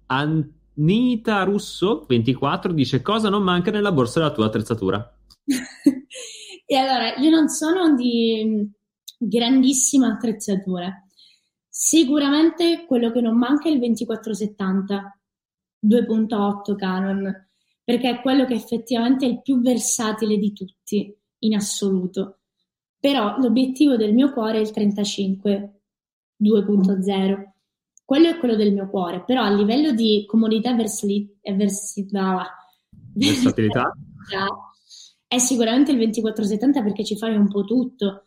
[0.08, 5.14] an- Nita Russo 24 dice cosa non manca nella borsa della tua attrezzatura?
[6.66, 8.68] e allora, io non sono di
[9.16, 10.92] grandissima attrezzatura.
[11.82, 15.18] Sicuramente quello che non manca è il 2470
[15.88, 17.48] 2.8 Canon,
[17.86, 22.40] perché è quello che effettivamente è il più versatile di tutti in assoluto.
[23.00, 25.82] Però l'obiettivo del mio cuore è il 35
[26.44, 27.52] 2.0
[28.04, 32.58] quello è quello del mio cuore, però a livello di comodità e versali- versatilità,
[33.14, 33.94] versatilità?
[35.28, 38.24] È sicuramente il 2470 perché ci fai un po' tutto,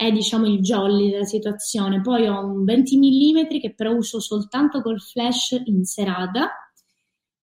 [0.00, 2.00] è diciamo il jolly della situazione.
[2.00, 6.52] Poi ho un 20 mm che però uso soltanto col flash in serata,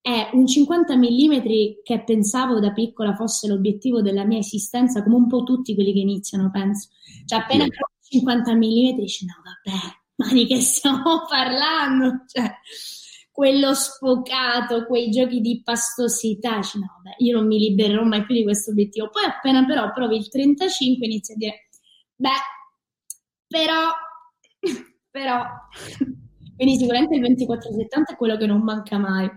[0.03, 1.41] è un 50 mm
[1.83, 6.01] che pensavo da piccola fosse l'obiettivo della mia esistenza, come un po' tutti quelli che
[6.01, 6.89] iniziano, penso.
[7.24, 7.89] Cioè appena yeah.
[8.03, 9.79] 50 mm dici no vabbè,
[10.16, 12.24] ma di che stiamo parlando?
[12.27, 12.53] Cioè,
[13.31, 18.35] quello sfocato, quei giochi di pastosità, dici, no, beh, io non mi libererò mai più
[18.35, 19.09] di questo obiettivo.
[19.09, 21.69] Poi appena però provi il 35 inizi a dire,
[22.23, 23.90] beh, però,
[25.11, 25.44] però,
[26.57, 29.28] quindi sicuramente il 2470 è quello che non manca mai.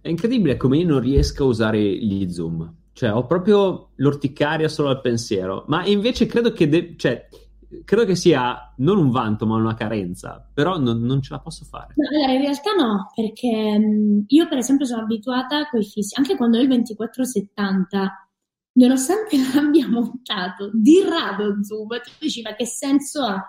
[0.00, 2.80] È incredibile come io non riesca a usare gli zoom.
[2.92, 5.64] Cioè, ho proprio l'orticaria solo al pensiero.
[5.68, 6.68] Ma invece credo che...
[6.68, 7.28] De- cioè,
[7.84, 11.64] credo che sia non un vanto, ma una carenza, però non, non ce la posso
[11.64, 11.94] fare.
[11.96, 16.14] No, allora, in realtà no, perché mh, io per esempio sono abituata con i fissi,
[16.18, 18.31] anche quando ho il 2470,
[18.74, 23.42] nonostante l'abbia montato di rado Zoom, tu dici ma che senso ha?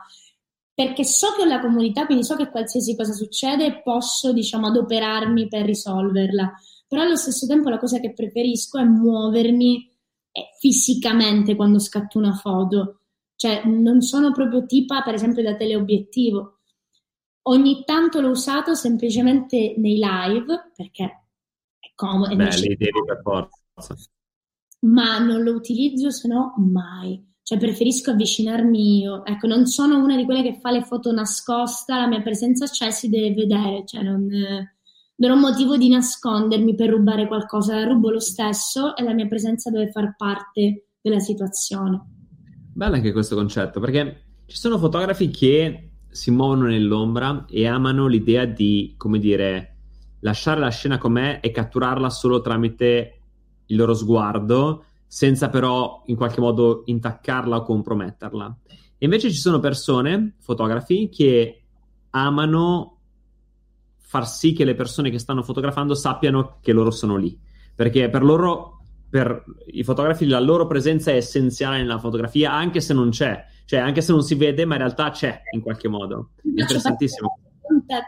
[0.76, 5.48] Perché so che ho la comunità, quindi so che qualsiasi cosa succede posso, diciamo, adoperarmi
[5.48, 6.52] per risolverla,
[6.88, 9.88] però allo stesso tempo la cosa che preferisco è muovermi
[10.32, 12.98] eh, fisicamente quando scatto una foto
[13.44, 16.60] cioè non sono proprio tipa per esempio da teleobiettivo.
[17.50, 21.04] Ogni tanto l'ho usato semplicemente nei live perché
[21.78, 22.34] è comodo.
[22.34, 23.96] Beh, li devi per forza.
[24.84, 27.32] Ma non lo utilizzo se no mai.
[27.44, 29.26] Cioè preferisco avvicinarmi io.
[29.26, 32.90] Ecco, non sono una di quelle che fa le foto nascosta, la mia presenza c'è,
[32.90, 33.84] si deve vedere.
[33.86, 34.26] Cioè non,
[35.16, 39.28] non ho motivo di nascondermi per rubare qualcosa, la rubo lo stesso e la mia
[39.28, 42.02] presenza deve far parte della situazione.
[42.74, 48.46] Bello anche questo concetto, perché ci sono fotografi che si muovono nell'ombra e amano l'idea
[48.46, 49.78] di, come dire,
[50.22, 53.23] lasciare la scena com'è e catturarla solo tramite
[53.68, 58.58] il loro sguardo, senza però in qualche modo intaccarla o comprometterla.
[58.98, 61.64] E invece ci sono persone, fotografi, che
[62.12, 63.00] amano
[63.98, 67.38] far sì che le persone che stanno fotografando sappiano che loro sono lì,
[67.76, 68.84] perché per loro
[69.14, 73.80] per i fotografi la loro presenza è essenziale nella fotografia, anche se non c'è, cioè
[73.80, 76.32] anche se non si vede, ma in realtà c'è in qualche modo.
[76.38, 77.38] È interessantissimo.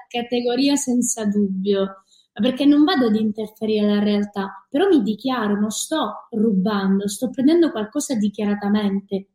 [0.08, 2.04] Categoria senza dubbio,
[2.42, 7.72] perché non vado ad interferire la realtà, però mi dichiaro, non sto rubando, sto prendendo
[7.72, 9.30] qualcosa dichiaratamente.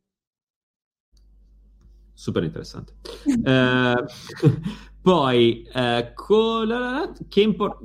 [2.21, 2.93] super interessante.
[3.43, 3.95] eh,
[5.01, 7.79] poi, eh, col, che impor-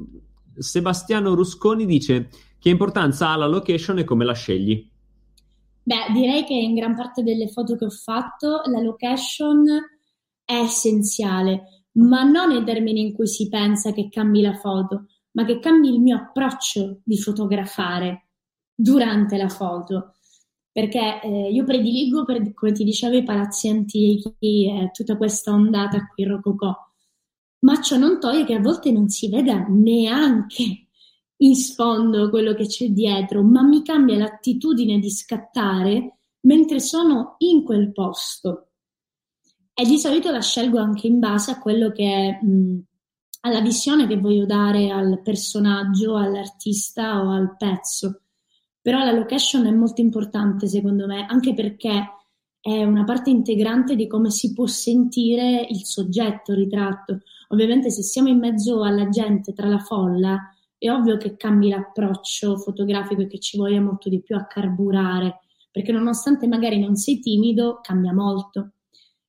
[0.58, 2.28] Sebastiano Rusconi dice
[2.58, 4.90] che importanza ha la location e come la scegli?
[5.82, 9.64] Beh, direi che in gran parte delle foto che ho fatto la location
[10.44, 15.44] è essenziale, ma non nei termini in cui si pensa che cambi la foto, ma
[15.44, 18.28] che cambi il mio approccio di fotografare
[18.74, 20.14] durante la foto.
[20.70, 26.06] Perché eh, io prediligo, per, come ti dicevo, i palazzi antichi e tutta questa ondata
[26.06, 26.74] qui rococò.
[27.60, 30.88] Ma ciò non toglie che a volte non si veda neanche
[31.38, 37.64] in sfondo quello che c'è dietro, ma mi cambia l'attitudine di scattare mentre sono in
[37.64, 38.65] quel posto.
[39.78, 42.78] E di solito la scelgo anche in base a quello che mh,
[43.40, 48.22] alla visione che voglio dare al personaggio, all'artista o al pezzo.
[48.80, 52.10] Però la location è molto importante secondo me, anche perché
[52.58, 57.20] è una parte integrante di come si può sentire il soggetto ritratto.
[57.48, 62.56] Ovviamente se siamo in mezzo alla gente, tra la folla, è ovvio che cambi l'approccio
[62.56, 65.40] fotografico e che ci voglia molto di più a carburare,
[65.70, 68.70] perché nonostante magari non sei timido, cambia molto.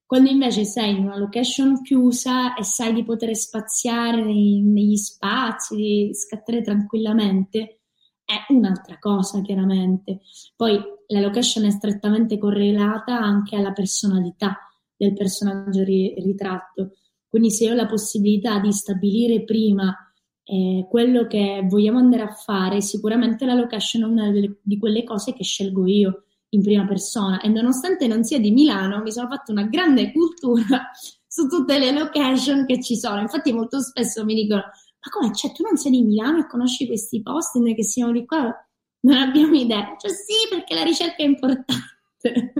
[0.08, 5.76] Quando invece sei in una location chiusa e sai di poter spaziare nei, negli spazi,
[5.76, 7.80] di scattare tranquillamente,
[8.24, 10.20] è un'altra cosa chiaramente.
[10.56, 14.56] Poi la location è strettamente correlata anche alla personalità
[14.96, 16.92] del personaggio ri- ritratto.
[17.28, 19.94] Quindi se ho la possibilità di stabilire prima
[20.42, 25.04] eh, quello che vogliamo andare a fare, sicuramente la location è una delle, di quelle
[25.04, 29.28] cose che scelgo io in prima persona e nonostante non sia di Milano mi sono
[29.28, 30.90] fatto una grande cultura
[31.26, 33.20] su tutte le location che ci sono.
[33.20, 36.86] Infatti molto spesso mi dicono ma come, cioè tu non sei di Milano e conosci
[36.86, 38.52] questi posti, noi che siamo di qua
[39.00, 39.94] non abbiamo idea.
[39.98, 42.52] Cioè sì, perché la ricerca è importante.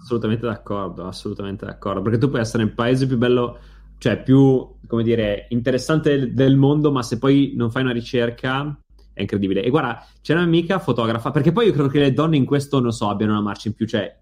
[0.00, 3.58] Assolutamente d'accordo, assolutamente d'accordo, perché tu puoi essere il paese più bello,
[3.98, 8.78] cioè più, come dire, interessante del mondo, ma se poi non fai una ricerca
[9.16, 9.62] è incredibile.
[9.62, 12.92] E guarda, c'è un'amica fotografa, perché poi io credo che le donne in questo, non
[12.92, 14.14] so, abbiano una marcia in più, cioè,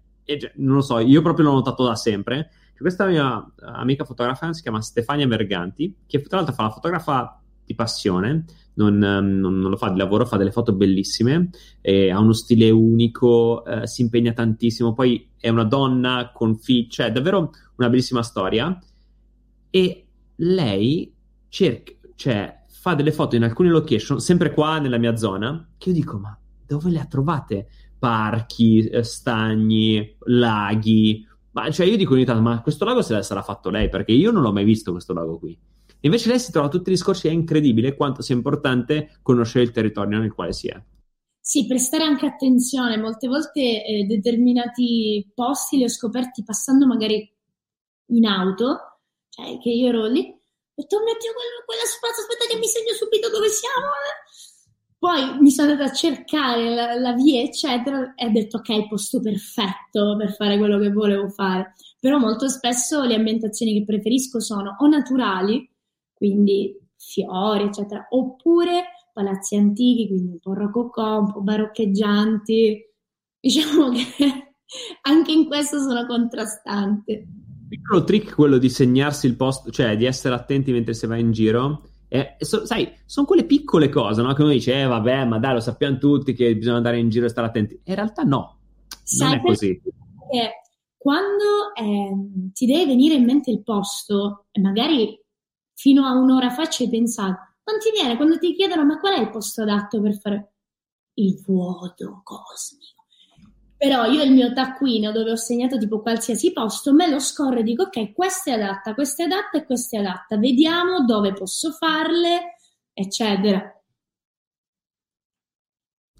[0.55, 2.49] non lo so, io proprio l'ho notato da sempre.
[2.77, 7.75] Questa mia amica fotografa si chiama Stefania Merganti, che tra l'altro fa la fotografa di
[7.75, 8.45] passione,
[8.75, 11.49] non, non, non, lo fa di lavoro, fa delle foto bellissime,
[11.81, 17.11] ha uno stile unico, eh, si impegna tantissimo, poi è una donna con figli, cioè
[17.11, 18.79] davvero una bellissima storia.
[19.69, 20.05] E
[20.35, 21.13] lei
[21.49, 22.54] cerca, cioè,
[22.85, 26.37] fa delle foto in alcune location, sempre qua nella mia zona, che io dico, ma
[26.67, 27.67] dove le ha trovate?
[27.97, 31.27] Parchi, eh, stagni, laghi.
[31.53, 34.29] Ma cioè io dico ogni tanto, ma questo lago se sarà fatto lei, perché io
[34.29, 35.57] non l'ho mai visto questo lago qui.
[36.01, 40.19] Invece lei si trova tutti i discorsi, è incredibile quanto sia importante conoscere il territorio
[40.19, 40.79] nel quale si è.
[41.39, 42.97] Sì, prestare anche attenzione.
[42.97, 47.27] Molte volte eh, determinati posti li ho scoperti passando magari
[48.09, 48.99] in auto,
[49.29, 50.31] cioè che io ero lì
[50.75, 53.87] detto, oh quello, quella spazio, aspetta che mi segno subito dove siamo.
[54.97, 58.87] Poi mi sono andata a cercare la, la via, eccetera, e ho detto, ok, il
[58.87, 61.75] posto perfetto per fare quello che volevo fare.
[61.99, 65.69] Però molto spesso le ambientazioni che preferisco sono o naturali,
[66.13, 72.93] quindi fiori, eccetera, oppure palazzi antichi, quindi un po' rococò, un po' baroccheggianti.
[73.39, 74.55] Diciamo che
[75.03, 77.27] anche in questo sono contrastante
[77.75, 81.31] piccolo trick quello di segnarsi il posto, cioè di essere attenti mentre si va in
[81.31, 81.83] giro.
[82.07, 84.33] Eh, so, sai, sono quelle piccole cose, no?
[84.33, 87.25] Che uno dice, eh, vabbè, ma dai, lo sappiamo tutti che bisogna andare in giro
[87.25, 87.79] e stare attenti.
[87.83, 88.59] In realtà no,
[89.03, 89.81] sai non è così.
[90.97, 95.19] quando eh, ti deve venire in mente il posto, e magari
[95.73, 99.15] fino a un'ora fa ci hai pensato, non ti viene quando ti chiedono, ma qual
[99.15, 100.53] è il posto adatto per fare
[101.15, 102.84] il vuoto cosmico?
[103.85, 107.61] Però io il mio taccuino dove ho segnato tipo qualsiasi posto me lo scorro e
[107.61, 110.39] dico ok, questa è adatta, questa è adatta e questa è adatta.
[110.39, 112.55] Vediamo dove posso farle,
[112.91, 113.61] eccetera.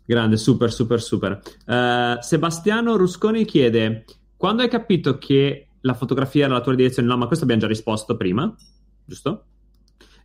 [0.05, 1.41] Grande, super, super, super.
[1.65, 4.05] Uh, Sebastiano Rusconi chiede:
[4.37, 7.07] Quando hai capito che la fotografia era la tua direzione?
[7.07, 8.55] No, ma questo abbiamo già risposto prima,
[9.03, 9.45] giusto?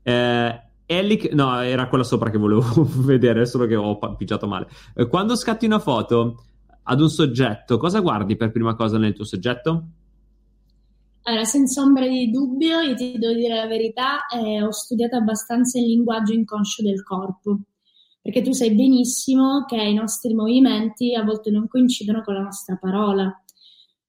[0.02, 4.68] Uh, Elic, no, era quella sopra che volevo vedere, solo che ho pigiato male.
[4.94, 6.44] Uh, quando scatti una foto,
[6.82, 9.84] ad un soggetto, cosa guardi per prima cosa nel tuo soggetto?
[11.22, 15.78] Allora, senza ombra di dubbio, io ti devo dire la verità, eh, ho studiato abbastanza
[15.78, 17.60] il linguaggio inconscio del corpo,
[18.22, 22.76] perché tu sai benissimo che i nostri movimenti a volte non coincidono con la nostra
[22.76, 23.32] parola.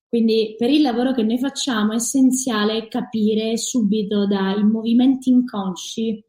[0.07, 6.25] Quindi per il lavoro che noi facciamo è essenziale capire subito dai movimenti inconsci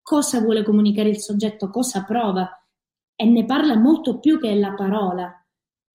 [0.00, 2.48] cosa vuole comunicare il soggetto, cosa prova
[3.14, 5.37] e ne parla molto più che la parola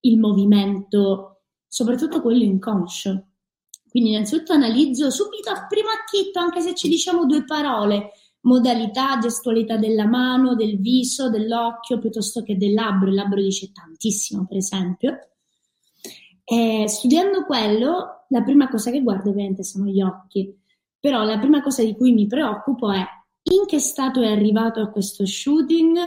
[0.05, 3.27] il movimento, soprattutto quello inconscio.
[3.89, 8.11] Quindi innanzitutto analizzo subito a primo acchitto, anche se ci diciamo due parole,
[8.41, 13.09] modalità, gestualità della mano, del viso, dell'occhio, piuttosto che del labbro.
[13.09, 15.19] Il labbro dice tantissimo, per esempio.
[16.43, 20.59] E studiando quello, la prima cosa che guardo ovviamente sono gli occhi,
[20.99, 23.05] però la prima cosa di cui mi preoccupo è
[23.43, 25.97] in che stato è arrivato a questo shooting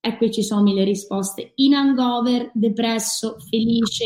[0.00, 4.04] e qui ci sono mille risposte, in hangover, depresso, felice,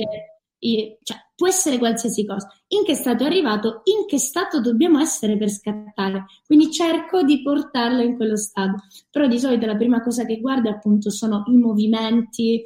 [1.03, 2.49] cioè può essere qualsiasi cosa.
[2.69, 6.27] In che stato è arrivato, in che stato dobbiamo essere per scattare.
[6.47, 8.85] Quindi cerco di portarlo in quello stato.
[9.11, 12.63] Però di solito la prima cosa che guardo appunto sono i movimenti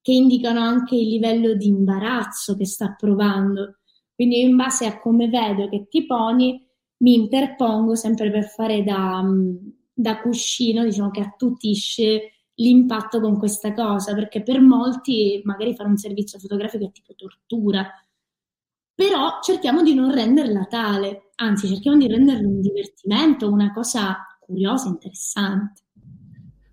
[0.00, 3.78] che indicano anche il livello di imbarazzo che sta provando.
[4.14, 6.64] Quindi in base a come vedo che ti poni,
[6.98, 9.24] mi interpongo sempre per fare da,
[9.92, 15.96] da cuscino, diciamo che attutisce l'impatto con questa cosa, perché per molti magari fare un
[15.96, 17.86] servizio fotografico è tipo tortura,
[18.94, 24.88] però cerchiamo di non renderla tale, anzi cerchiamo di renderla un divertimento, una cosa curiosa,
[24.88, 25.82] interessante.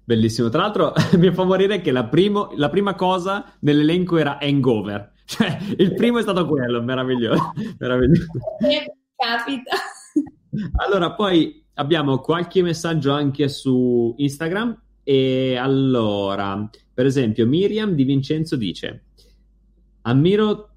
[0.03, 5.13] Bellissimo, tra l'altro mi fa morire che la, primo, la prima cosa nell'elenco era hangover,
[5.25, 8.27] cioè il primo è stato quello, meraviglioso, meraviglioso.
[9.15, 9.75] Capita.
[10.83, 18.57] Allora, poi abbiamo qualche messaggio anche su Instagram e allora, per esempio, Miriam Di Vincenzo
[18.57, 19.05] dice:
[20.01, 20.69] Ammiro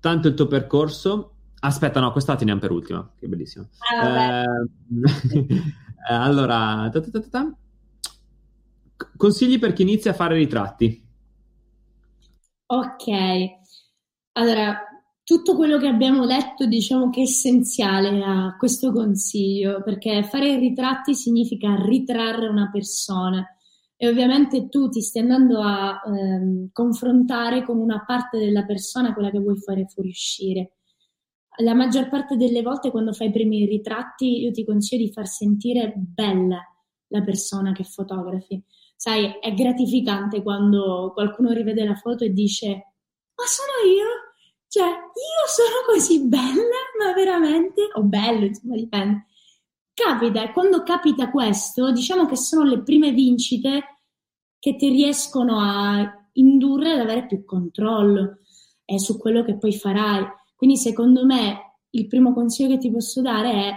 [0.00, 1.36] tanto il tuo percorso.
[1.60, 3.70] Aspetta, no, questa la teniamo per ultima, che bellissimo.
[3.98, 5.54] Ah, eh,
[6.12, 7.54] allora, ta ta ta
[9.16, 11.02] consigli per chi inizia a fare ritratti.
[12.66, 13.08] Ok,
[14.32, 14.78] allora
[15.24, 21.14] tutto quello che abbiamo detto diciamo che è essenziale a questo consiglio, perché fare ritratti
[21.14, 23.42] significa ritrarre una persona
[24.02, 29.28] e ovviamente tu ti stai andando a ehm, confrontare con una parte della persona, quella
[29.30, 30.76] che vuoi fare fuoriuscire.
[31.58, 35.26] La maggior parte delle volte quando fai i primi ritratti io ti consiglio di far
[35.26, 36.62] sentire bella
[37.08, 38.64] la persona che fotografi.
[38.96, 44.06] Sai, è gratificante quando qualcuno rivede la foto e dice ma sono io?
[44.66, 47.82] Cioè, io sono così bella, ma veramente?
[47.96, 49.26] O bello, insomma, dipende.
[50.02, 53.98] Capita, e quando capita questo, diciamo che sono le prime vincite
[54.58, 58.38] che ti riescono a indurre ad avere più controllo
[58.86, 60.24] eh, su quello che poi farai.
[60.56, 63.74] Quindi, secondo me, il primo consiglio che ti posso dare è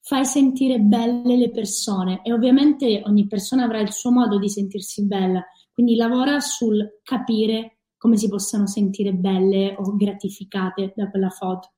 [0.00, 5.06] fai sentire belle le persone e ovviamente ogni persona avrà il suo modo di sentirsi
[5.06, 5.40] bella,
[5.72, 11.70] quindi lavora sul capire come si possano sentire belle o gratificate da quella foto.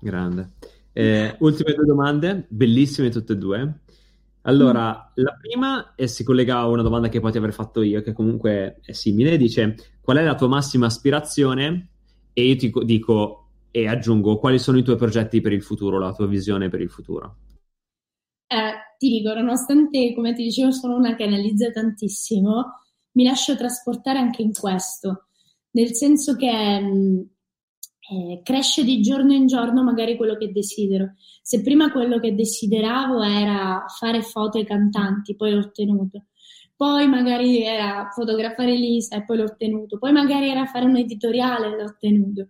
[0.00, 0.52] Grande.
[0.96, 3.80] Eh, ultime due domande, bellissime tutte e due.
[4.42, 5.22] Allora, mm.
[5.22, 8.78] la prima e si collega a una domanda che poi aver fatto io, che comunque
[8.82, 11.88] è simile, dice qual è la tua massima aspirazione?
[12.32, 16.14] E io ti dico e aggiungo quali sono i tuoi progetti per il futuro, la
[16.14, 17.38] tua visione per il futuro.
[18.46, 22.72] Eh, ti dico, nonostante, come ti dicevo, sono una che analizza tantissimo,
[23.12, 25.26] mi lascio trasportare anche in questo,
[25.72, 27.20] nel senso che mh, mm,
[28.10, 31.14] eh, cresce di giorno in giorno magari quello che desidero.
[31.42, 36.26] Se prima quello che desideravo era fare foto ai cantanti, poi l'ho ottenuto.
[36.76, 39.98] Poi magari era fotografare Lisa e poi l'ho ottenuto.
[39.98, 42.48] Poi magari era fare un editoriale e l'ho ottenuto.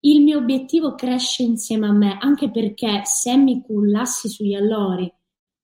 [0.00, 5.12] Il mio obiettivo cresce insieme a me, anche perché se mi cullassi sugli allori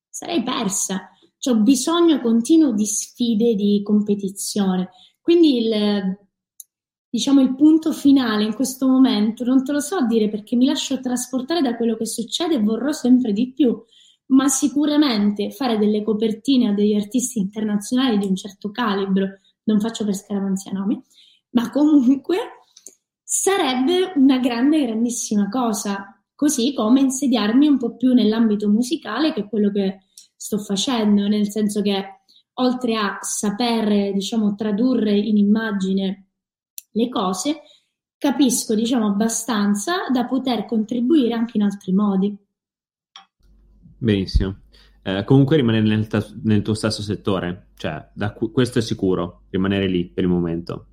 [0.09, 1.09] sarei persa.
[1.39, 4.91] Cioè, ho bisogno continuo di sfide, di competizione.
[5.21, 6.19] Quindi il,
[7.13, 10.99] diciamo, il punto finale in questo momento non te lo so dire perché mi lascio
[10.99, 13.79] trasportare da quello che succede e vorrò sempre di più,
[14.29, 19.29] ma sicuramente fare delle copertine a degli artisti internazionali di un certo calibro,
[19.65, 20.99] non faccio per scaramanzia nomi,
[21.51, 22.39] ma comunque
[23.23, 29.49] sarebbe una grande, grandissima cosa, così come insediarmi un po' più nell'ambito musicale, che è
[29.51, 32.23] quello che sto facendo, nel senso che
[32.55, 36.22] oltre a saper, diciamo, tradurre in immagine
[36.93, 37.63] le cose,
[38.17, 42.37] capisco, diciamo, abbastanza da poter contribuire anche in altri modi.
[43.99, 44.61] Benissimo.
[45.05, 46.09] Eh, comunque rimanere nel,
[46.45, 50.87] nel, tuo stesso settore, cioè da, questo è sicuro, rimanere lì per il momento.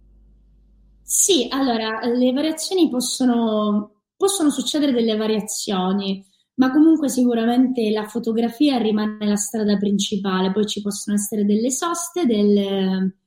[1.03, 9.25] Sì, allora, le variazioni possono, possono succedere delle variazioni, ma comunque sicuramente la fotografia rimane
[9.27, 13.18] la strada principale, poi ci possono essere delle soste, delle,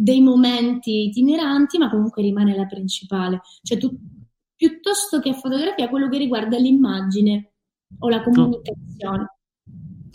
[0.00, 3.40] dei momenti itineranti, ma comunque rimane la principale.
[3.62, 3.98] Cioè, tu,
[4.54, 7.50] piuttosto che fotografia, quello che riguarda l'immagine
[7.98, 9.32] o la comunicazione.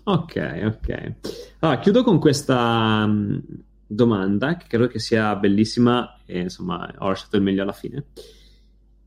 [0.05, 1.14] Ok, ok.
[1.60, 3.41] Allora, chiudo con questa um,
[3.85, 8.05] domanda, che credo che sia bellissima e insomma ho lasciato il meglio alla fine.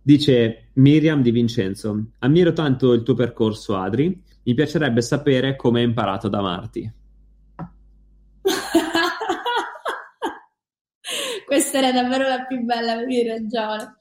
[0.02, 5.86] Dice Miriam Di Vincenzo, ammiro tanto il tuo percorso Adri, mi piacerebbe sapere come hai
[5.86, 6.92] imparato ad amarti.
[11.56, 13.96] Questa era davvero la più bella, avevi ragione.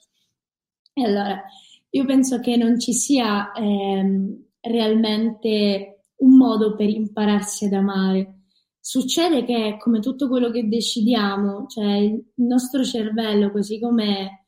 [0.91, 1.41] E allora,
[1.89, 8.39] io penso che non ci sia ehm, realmente un modo per impararsi ad amare.
[8.77, 14.47] Succede che, come tutto quello che decidiamo, cioè il nostro cervello, così come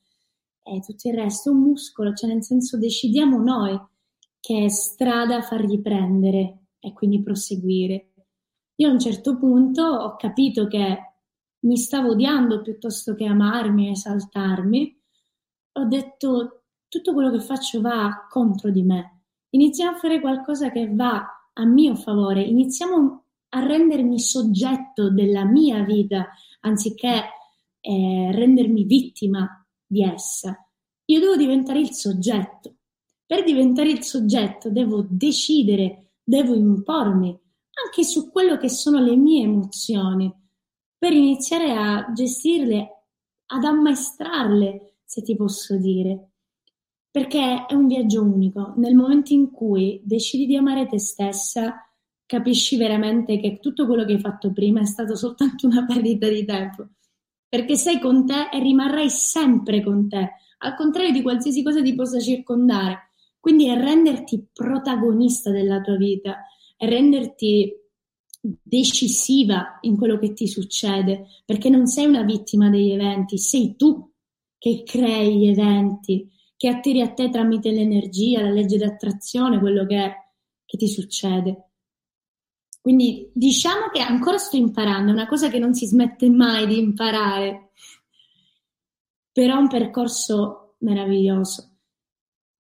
[0.62, 3.80] è tutto il resto, è un muscolo, cioè nel senso decidiamo noi
[4.42, 8.12] che strada fargli prendere e quindi proseguire.
[8.76, 11.07] Io a un certo punto ho capito che
[11.62, 15.02] mi stavo odiando piuttosto che amarmi e esaltarmi.
[15.74, 19.24] Ho detto tutto quello che faccio va contro di me.
[19.50, 25.84] Iniziamo a fare qualcosa che va a mio favore, iniziamo a rendermi soggetto della mia
[25.84, 26.28] vita
[26.62, 27.24] anziché
[27.80, 30.56] eh, rendermi vittima di essa.
[31.06, 32.76] Io devo diventare il soggetto.
[33.26, 37.38] Per diventare il soggetto devo decidere, devo impormi
[37.86, 40.34] anche su quello che sono le mie emozioni,
[40.98, 43.04] per iniziare a gestirle,
[43.48, 46.32] ad ammaestrarle, se ti posso dire.
[47.10, 48.74] Perché è un viaggio unico.
[48.78, 51.88] Nel momento in cui decidi di amare te stessa,
[52.26, 56.46] capisci veramente che tutto quello che hai fatto prima è stato soltanto una perdita di
[56.46, 56.90] tempo.
[57.48, 61.96] Perché sei con te e rimarrai sempre con te, al contrario di qualsiasi cosa ti
[61.96, 63.12] possa circondare.
[63.40, 66.44] Quindi è renderti protagonista della tua vita,
[66.76, 67.74] è renderti
[68.40, 74.12] decisiva in quello che ti succede, perché non sei una vittima degli eventi, sei tu
[74.58, 80.14] che crei gli eventi, che attiri a te tramite l'energia, la legge d'attrazione, quello che,
[80.66, 81.72] che ti succede.
[82.82, 86.80] Quindi diciamo che ancora sto imparando, è una cosa che non si smette mai di
[86.80, 87.72] imparare,
[89.32, 91.77] però è un percorso meraviglioso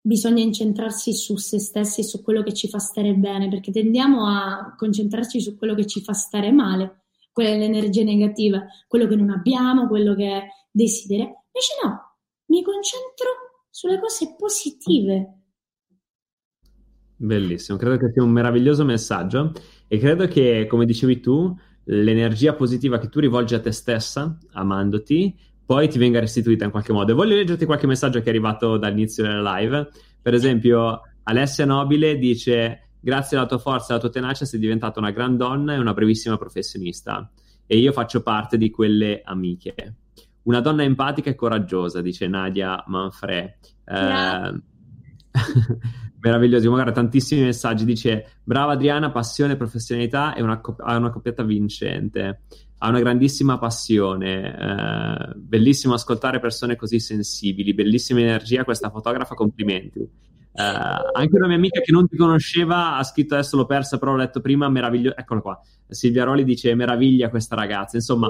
[0.06, 4.26] bisogna incentrarsi su se stessi e su quello che ci fa stare bene, perché tendiamo
[4.26, 9.16] a concentrarci su quello che ci fa stare male, quella è l'energia negativa, quello che
[9.16, 11.46] non abbiamo, quello che desideriamo.
[11.52, 13.26] Invece no, mi concentro
[13.68, 15.40] sulle cose positive.
[17.16, 19.52] Bellissimo, credo che sia un meraviglioso messaggio
[19.88, 21.52] e credo che, come dicevi tu,
[21.84, 25.36] l'energia positiva che tu rivolgi a te stessa, amandoti,
[25.66, 27.10] poi ti venga restituita in qualche modo.
[27.10, 29.88] E voglio leggerti qualche messaggio che è arrivato dall'inizio della live.
[30.22, 35.00] Per esempio, Alessia Nobile dice: Grazie alla tua forza e alla tua tenacia sei diventata
[35.00, 37.28] una gran donna e una brevissima professionista.
[37.66, 39.94] E io faccio parte di quelle amiche.
[40.42, 43.58] Una donna empatica e coraggiosa, dice Nadia Manfre.
[43.84, 44.60] Eh,
[46.20, 47.84] meravigliosi, magari tantissimi messaggi.
[47.84, 52.42] Dice: Brava Adriana, passione, professionalità e una, una coppiata vincente
[52.78, 60.00] ha una grandissima passione, eh, bellissimo ascoltare persone così sensibili, bellissima energia questa fotografa, complimenti.
[60.00, 64.12] Eh, anche una mia amica che non ti conosceva ha scritto adesso l'ho persa, però
[64.12, 65.16] l'ho letto prima, meraviglioso.
[65.16, 65.60] Eccola qua.
[65.88, 67.96] Silvia Roli dice meraviglia questa ragazza.
[67.96, 68.28] Insomma,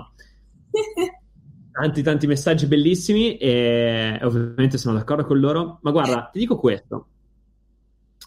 [1.73, 5.79] tanti tanti messaggi bellissimi e ovviamente sono d'accordo con loro.
[5.83, 7.09] Ma guarda, ti dico questo.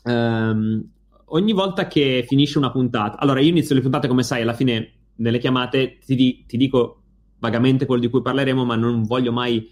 [0.03, 0.85] Um,
[1.25, 4.98] ogni volta che finisce una puntata, allora io inizio le puntate come sai, alla fine
[5.19, 7.01] nelle chiamate ti, ti, dico
[7.39, 9.69] vagamente quello di cui parleremo, ma non voglio mai,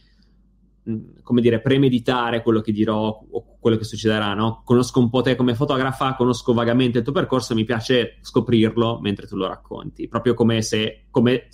[0.90, 4.62] mm, come dire, premeditare quello che dirò o quello che succederà, no?
[4.64, 9.28] Conosco un po' te come fotografa, conosco vagamente il tuo percorso, mi piace scoprirlo mentre
[9.28, 11.48] tu lo racconti, proprio come se, come,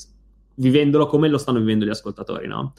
[0.55, 2.73] vivendolo come lo stanno vivendo gli ascoltatori, no?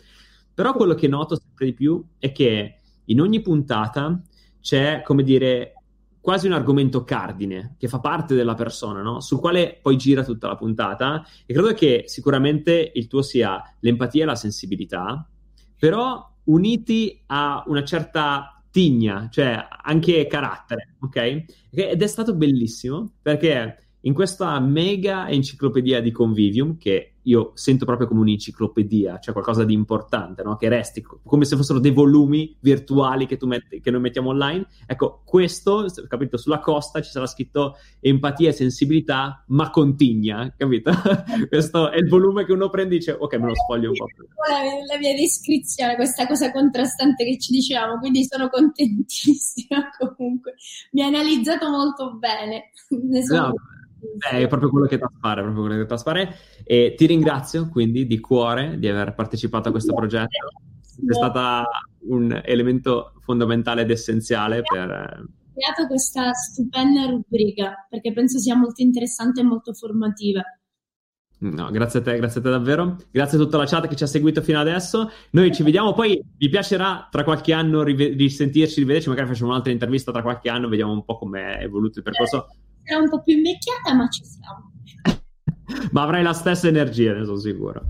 [0.52, 4.22] Però quello che noto sempre di più è che in ogni puntata
[4.60, 5.73] c'è, come dire,
[6.24, 9.20] quasi un argomento cardine che fa parte della persona, no?
[9.20, 11.22] sul quale poi gira tutta la puntata.
[11.44, 15.28] E credo che sicuramente il tuo sia l'empatia e la sensibilità,
[15.78, 21.44] però uniti a una certa tigna, cioè anche carattere, ok?
[21.70, 28.06] Ed è stato bellissimo perché in questa mega enciclopedia di Convivium, che io sento proprio
[28.06, 30.56] come un'enciclopedia, cioè qualcosa di importante, no?
[30.56, 34.66] che resti come se fossero dei volumi virtuali che, metti, che noi mettiamo online.
[34.86, 40.92] Ecco, questo, capito, sulla costa ci sarà scritto empatia e sensibilità, ma contigna, capito?
[41.48, 44.06] questo è il volume che uno prende e dice, ok, me lo sfoglio un po'.
[44.48, 50.54] La, la mia descrizione, questa cosa contrastante che ci dicevamo, quindi sono contentissima comunque.
[50.92, 52.70] Mi ha analizzato molto bene.
[53.04, 53.48] Ne sono...
[53.48, 53.54] No
[54.16, 56.36] Beh, è proprio quello che traspare, proprio quello che traspare.
[56.64, 60.48] E ti ringrazio quindi di cuore di aver partecipato a questo progetto.
[61.06, 61.66] È stata
[62.08, 65.26] un elemento fondamentale ed essenziale per...
[65.54, 70.42] Creato questa stupenda rubrica perché penso sia molto interessante e molto formativa.
[71.36, 72.96] No, grazie a te, grazie a te davvero.
[73.10, 75.10] Grazie a tutta la chat che ci ha seguito fino adesso.
[75.30, 79.70] Noi ci vediamo poi, vi piacerà tra qualche anno rive- risentirci, rivederci, magari facciamo un'altra
[79.70, 82.46] intervista tra qualche anno, vediamo un po' come è evoluto il percorso.
[82.82, 84.63] Sarà un po' più invecchiata, ma ci siamo.
[85.92, 87.82] Ma avrai la stessa energia, ne sono sicuro.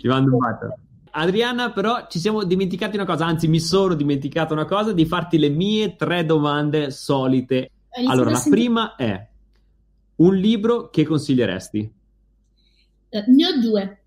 [0.00, 0.78] Ti mando un bacio.
[1.10, 5.38] Adriana, però ci siamo dimenticati una cosa, anzi mi sono dimenticato una cosa, di farti
[5.38, 7.70] le mie tre domande solite.
[8.06, 9.28] Allora, la prima è
[10.16, 11.92] un libro che consiglieresti?
[13.08, 14.02] Uh, ne ho due.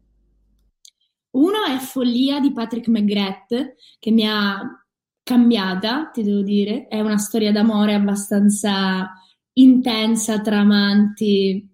[1.31, 4.61] Uno è Follia di Patrick McGrath, che mi ha
[5.23, 6.87] cambiata, ti devo dire.
[6.87, 9.11] È una storia d'amore abbastanza
[9.53, 11.70] intensa tra amanti.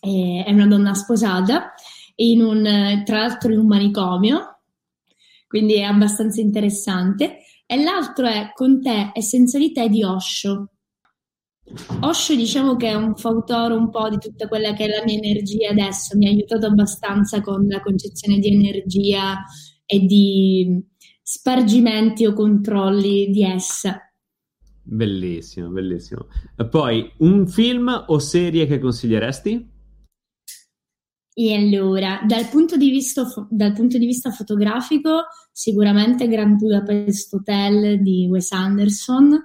[0.00, 1.72] È una donna sposata,
[2.16, 4.60] in un, tra l'altro in un manicomio,
[5.46, 7.38] quindi è abbastanza interessante.
[7.66, 10.70] E l'altro è Con te e senza di te di Osho,
[12.00, 15.16] Osho diciamo che è un fautore un po' di tutta quella che è la mia
[15.16, 19.42] energia adesso, mi ha aiutato abbastanza con la concezione di energia
[19.84, 20.80] e di
[21.20, 24.00] spargimenti o controlli di essa.
[24.80, 26.28] Bellissimo, bellissimo.
[26.70, 29.74] Poi un film o serie che consiglieresti?
[31.38, 38.00] E allora, dal punto di vista, dal punto di vista fotografico, sicuramente Grand Budapest Hotel
[38.00, 39.38] di Wes Anderson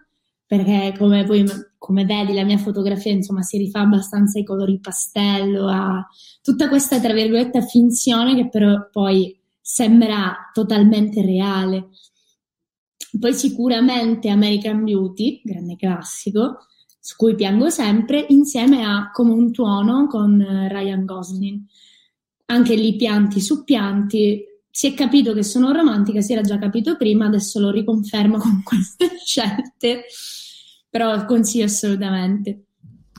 [0.51, 1.45] perché come, poi,
[1.77, 6.05] come vedi la mia fotografia insomma si rifà abbastanza ai colori pastello, a
[6.41, 11.91] tutta questa tra virgolette finzione che però poi sembra totalmente reale.
[13.17, 16.67] Poi sicuramente American Beauty, grande classico,
[17.01, 20.37] su cui piango sempre, insieme a Come un tuono con
[20.69, 21.59] Ryan Gosling.
[22.45, 26.95] Anche lì pianti su pianti, si è capito che sono romantica, si era già capito
[26.95, 30.05] prima, adesso lo riconfermo con queste scelte
[30.91, 32.65] però consiglio assolutamente.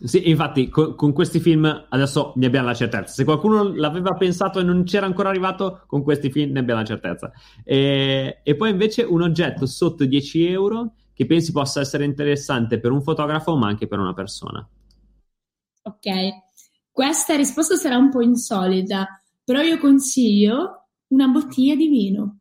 [0.04, 3.12] Sì, infatti, con, con, questi film adesso ne abbiamo la certezza.
[3.14, 6.86] Se qualcuno l'aveva pensato e non c'era ancora arrivato, con questi film ne abbiamo la
[6.86, 7.32] certezza.
[7.64, 12.90] E, e poi invece un oggetto sotto 10 euro che pensi possa essere interessante per
[12.90, 14.66] un fotografo, ma anche per una persona.
[15.84, 16.08] Ok,
[16.90, 22.38] questa risposta sarà un po' insolita, però io consiglio una bottiglia di vino.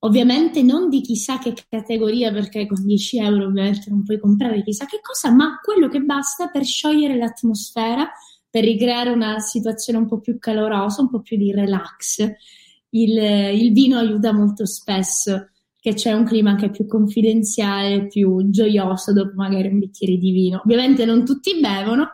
[0.00, 4.84] Ovviamente non di chissà che categoria, perché con 10 euro ovviamente non puoi comprare chissà
[4.84, 8.10] che cosa, ma quello che basta per sciogliere l'atmosfera,
[8.50, 12.18] per ricreare una situazione un po' più calorosa, un po' più di relax.
[12.90, 15.48] Il, il vino aiuta molto spesso,
[15.84, 20.62] che c'è un clima anche più confidenziale, più gioioso dopo magari un bicchiere di vino.
[20.64, 22.08] Ovviamente non tutti bevono,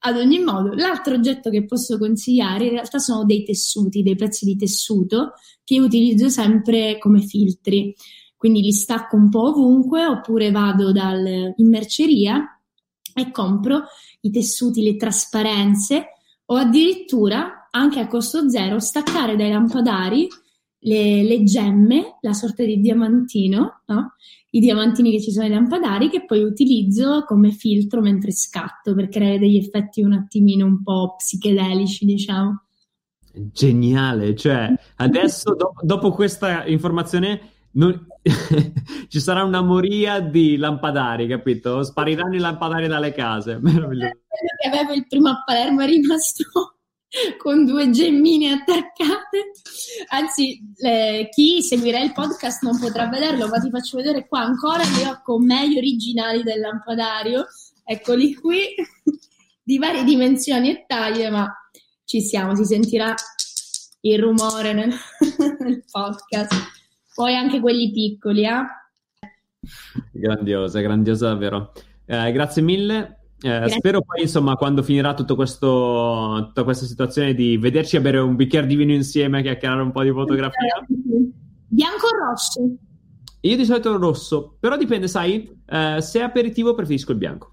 [0.00, 4.44] ad ogni modo, l'altro oggetto che posso consigliare in realtà sono dei tessuti, dei pezzi
[4.44, 5.32] di tessuto
[5.64, 7.94] che utilizzo sempre come filtri.
[8.36, 12.60] Quindi li stacco un po' ovunque oppure vado dal, in merceria
[13.14, 13.84] e compro
[14.20, 16.08] i tessuti, le trasparenze
[16.44, 20.28] o addirittura anche a costo zero staccare dai lampadari
[20.84, 24.14] le, le gemme, la sorta di diamantino, no?
[24.50, 29.08] i diamantini che ci sono nei lampadari che poi utilizzo come filtro mentre scatto per
[29.08, 32.62] creare degli effetti un attimino un po' psichedelici, diciamo.
[33.32, 38.06] Geniale, cioè adesso do- dopo questa informazione non...
[39.08, 41.82] ci sarà una moria di lampadari, capito?
[41.82, 43.58] Spariranno i lampadari dalle case.
[43.60, 44.20] Meraviglioso.
[44.28, 46.73] Quello che avevo il primo a Palermo è rimasto
[47.38, 49.52] con due gemmine attaccate.
[50.08, 54.82] Anzi, le, chi seguirà il podcast non potrà vederlo, ma ti faccio vedere qua ancora
[54.82, 57.46] li ho con me gli originali del lampadario.
[57.84, 58.74] Eccoli qui,
[59.62, 61.52] di varie dimensioni e taglie, ma
[62.04, 63.14] ci siamo, si sentirà
[64.00, 64.92] il rumore nel,
[65.58, 66.52] nel podcast.
[67.14, 68.62] Poi anche quelli piccoli, eh?
[70.12, 71.72] Grandiosa, grandiosa davvero.
[72.06, 73.23] Eh, grazie mille.
[73.44, 78.18] Eh, spero poi, insomma, quando finirà tutto questo, tutta questa situazione di vederci a bere
[78.18, 80.82] un bicchiere di vino insieme, chiacchierare un po' di fotografia.
[81.68, 82.74] Bianco o rosso?
[83.40, 87.52] Io di solito rosso, però dipende, sai, eh, se è aperitivo preferisco il bianco.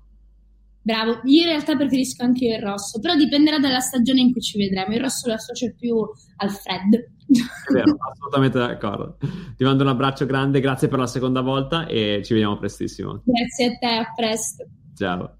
[0.81, 4.57] Bravo, io in realtà preferisco anche il rosso, però dipenderà dalla stagione in cui ci
[4.57, 4.95] vedremo.
[4.95, 5.93] Il rosso lo associo più
[6.37, 6.97] al freddo.
[6.97, 9.17] È vero, assolutamente d'accordo.
[9.57, 13.21] Ti mando un abbraccio grande, grazie per la seconda volta e ci vediamo prestissimo.
[13.25, 14.65] Grazie a te, a presto.
[14.95, 15.35] Ciao.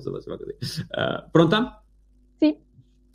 [0.00, 0.82] Adesso facciamo così.
[0.82, 1.82] Uh, pronta?
[2.38, 2.56] Sì.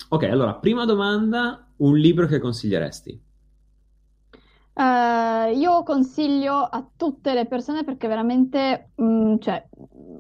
[0.10, 3.24] Ok, allora, prima domanda, un libro che consiglieresti?
[4.76, 9.66] Uh, io consiglio a tutte le persone perché veramente, mh, mm, cioè,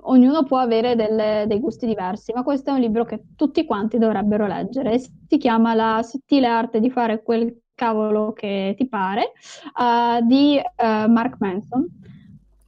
[0.03, 3.97] ognuno può avere delle, dei gusti diversi, ma questo è un libro che tutti quanti
[3.97, 4.97] dovrebbero leggere.
[4.99, 9.33] Si chiama La sottile arte di fare quel cavolo che ti pare,
[9.77, 11.85] uh, di uh, Mark Manson.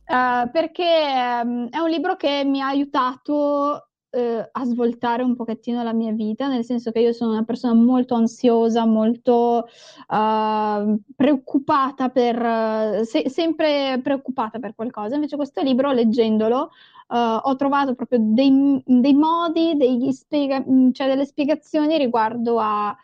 [0.06, 3.87] perché um, è un libro che mi ha aiutato
[4.18, 7.74] eh, a svoltare un pochettino la mia vita, nel senso che io sono una persona
[7.74, 9.68] molto ansiosa, molto
[10.08, 15.16] uh, preoccupata per, se- sempre preoccupata per qualcosa.
[15.16, 16.72] Invece questo libro, leggendolo,
[17.10, 22.98] uh, ho trovato proprio dei, dei modi, spiega- cioè delle spiegazioni riguardo a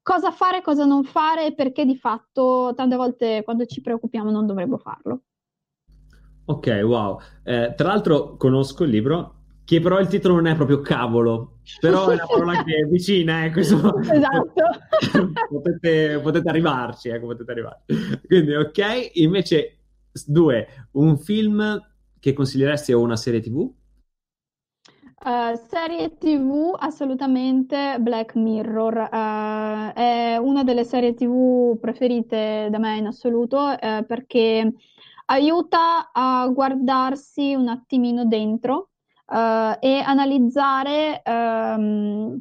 [0.00, 4.46] cosa fare, cosa non fare e perché di fatto tante volte quando ci preoccupiamo non
[4.46, 5.22] dovremmo farlo.
[6.44, 7.18] Ok, wow.
[7.42, 12.08] Eh, tra l'altro conosco il libro, che però il titolo non è proprio cavolo, però
[12.08, 13.76] è una parola che è vicina, eh, questo...
[14.02, 15.32] esatto.
[15.48, 18.20] potete, potete, arrivarci, ecco, potete arrivarci.
[18.26, 19.78] Quindi, ok, invece,
[20.26, 21.80] due, un film
[22.18, 23.72] che consiglieresti o una serie tv?
[25.24, 32.96] Uh, serie TV assolutamente Black Mirror uh, è una delle serie TV preferite da me
[32.96, 34.72] in assoluto uh, perché
[35.26, 38.91] aiuta a guardarsi un attimino dentro
[39.26, 42.40] uh, e analizzare um,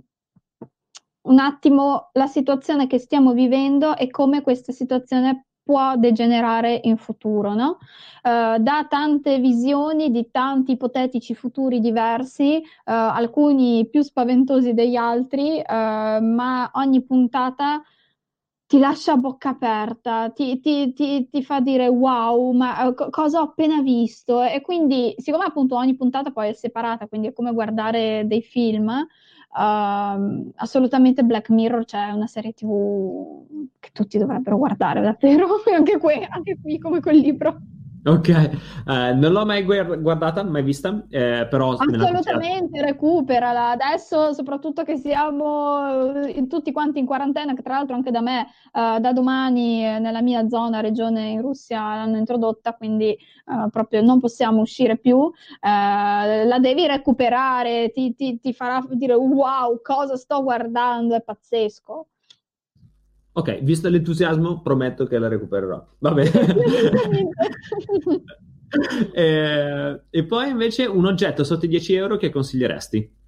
[1.24, 7.54] un attimo la situazione che stiamo vivendo e come questa situazione può degenerare in futuro,
[7.54, 7.78] no?
[8.24, 15.62] Uh, dà tante visioni di tanti ipotetici futuri diversi, uh, alcuni più spaventosi degli altri,
[15.68, 17.82] ma ogni puntata
[18.72, 23.42] ti lascia a bocca aperta, ti, ti, ti, ti fa dire wow, ma uh, cosa
[23.42, 24.42] ho appena visto?
[24.42, 28.88] E quindi, siccome appunto ogni puntata poi è separata, quindi è come guardare dei film,
[28.88, 33.46] uh, assolutamente Black Mirror c'è cioè una serie tv
[33.78, 37.60] che tutti dovrebbero guardare davvero, anche qui, anche qui come quel libro.
[38.04, 41.74] Ok, uh, non l'ho mai guardata, mai vista, eh, però...
[41.74, 43.70] Assolutamente, recuperala.
[43.72, 48.48] Adesso, soprattutto che siamo eh, tutti quanti in quarantena, che tra l'altro anche da me,
[48.74, 53.16] uh, da domani nella mia zona, regione in Russia, l'hanno introdotta, quindi
[53.46, 55.32] uh, proprio non possiamo uscire più.
[55.62, 62.08] la devi recuperare, ti, ti, ti farà dire wow, cosa sto guardando, è pazzesco.
[63.34, 65.86] Ok, visto l'entusiasmo, prometto che la recupererò.
[66.00, 66.32] Va bene.
[69.14, 73.20] e, eh, e poi invece un oggetto sotto i 10 euro che consiglieresti?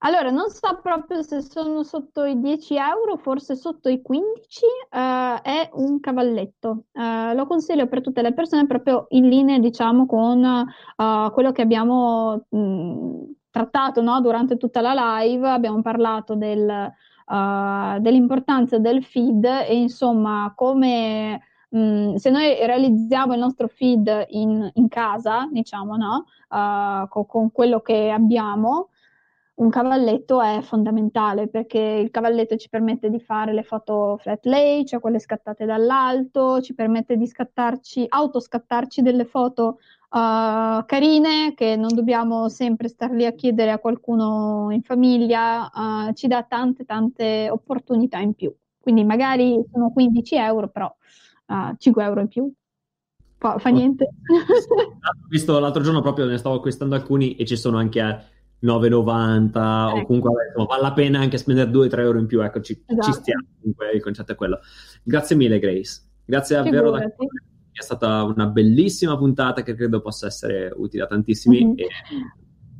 [0.00, 4.96] Allora, non so proprio se sono sotto i 10 euro, forse sotto i 15, uh,
[4.96, 6.84] eh, è un cavalletto.
[6.92, 11.62] Uh, lo consiglio per tutte le persone proprio in linea, diciamo, con uh, quello che
[11.62, 14.20] abbiamo mh, trattato no?
[14.20, 15.48] durante tutta la live.
[15.48, 16.92] Abbiamo parlato del,
[17.26, 24.26] uh, dell'importanza del feed e insomma come mh, mm, se noi realizziamo il nostro feed
[24.30, 26.24] in, in casa, diciamo, no?
[26.48, 28.90] Uh, con, con quello che abbiamo,
[29.56, 34.84] un cavalletto è fondamentale perché il cavalletto ci permette di fare le foto flat lay,
[34.84, 39.78] cioè quelle scattate dall'alto, ci permette di scattarci, autoscattarci delle foto
[40.10, 46.12] uh, carine che non dobbiamo sempre star lì a chiedere a qualcuno in famiglia, uh,
[46.12, 48.54] ci dà tante tante opportunità in più.
[48.80, 50.94] Quindi magari sono 15 euro, però
[51.46, 52.52] uh, 5 euro in più.
[53.38, 54.04] Fa, fa niente.
[54.04, 58.24] Ho visto l'altro giorno proprio ne stavo acquistando alcuni e ci sono anche a
[58.62, 59.98] 9,90 ecco.
[59.98, 62.42] o comunque insomma, vale la pena anche spendere 2-3 euro in più.
[62.42, 63.06] Ecco, ci, esatto.
[63.06, 63.46] ci stiamo.
[63.60, 64.60] Comunque il concetto è quello.
[65.02, 66.02] Grazie mille, Grace.
[66.24, 66.90] Grazie davvero.
[66.90, 67.00] Da
[67.80, 71.64] è stata una bellissima puntata che credo possa essere utile a tantissimi.
[71.64, 71.78] Mm-hmm.
[71.78, 71.86] E...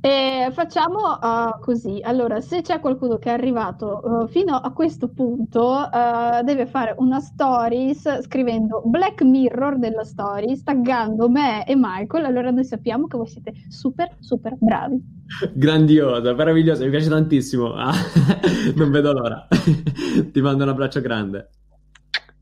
[0.01, 2.01] E facciamo uh, così.
[2.01, 6.95] Allora, se c'è qualcuno che è arrivato uh, fino a questo punto, uh, deve fare
[6.99, 12.25] una stories scrivendo Black Mirror della stories, taggando me e Michael.
[12.25, 15.03] Allora noi sappiamo che voi siete super, super bravi.
[15.53, 17.75] Grandiosa, meravigliosa, mi piace tantissimo.
[18.77, 19.49] non vedo l'ora.
[19.51, 21.51] Ti mando un abbraccio grande.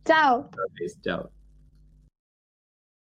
[0.03, 0.51] Ciao.
[1.01, 1.31] Ciao.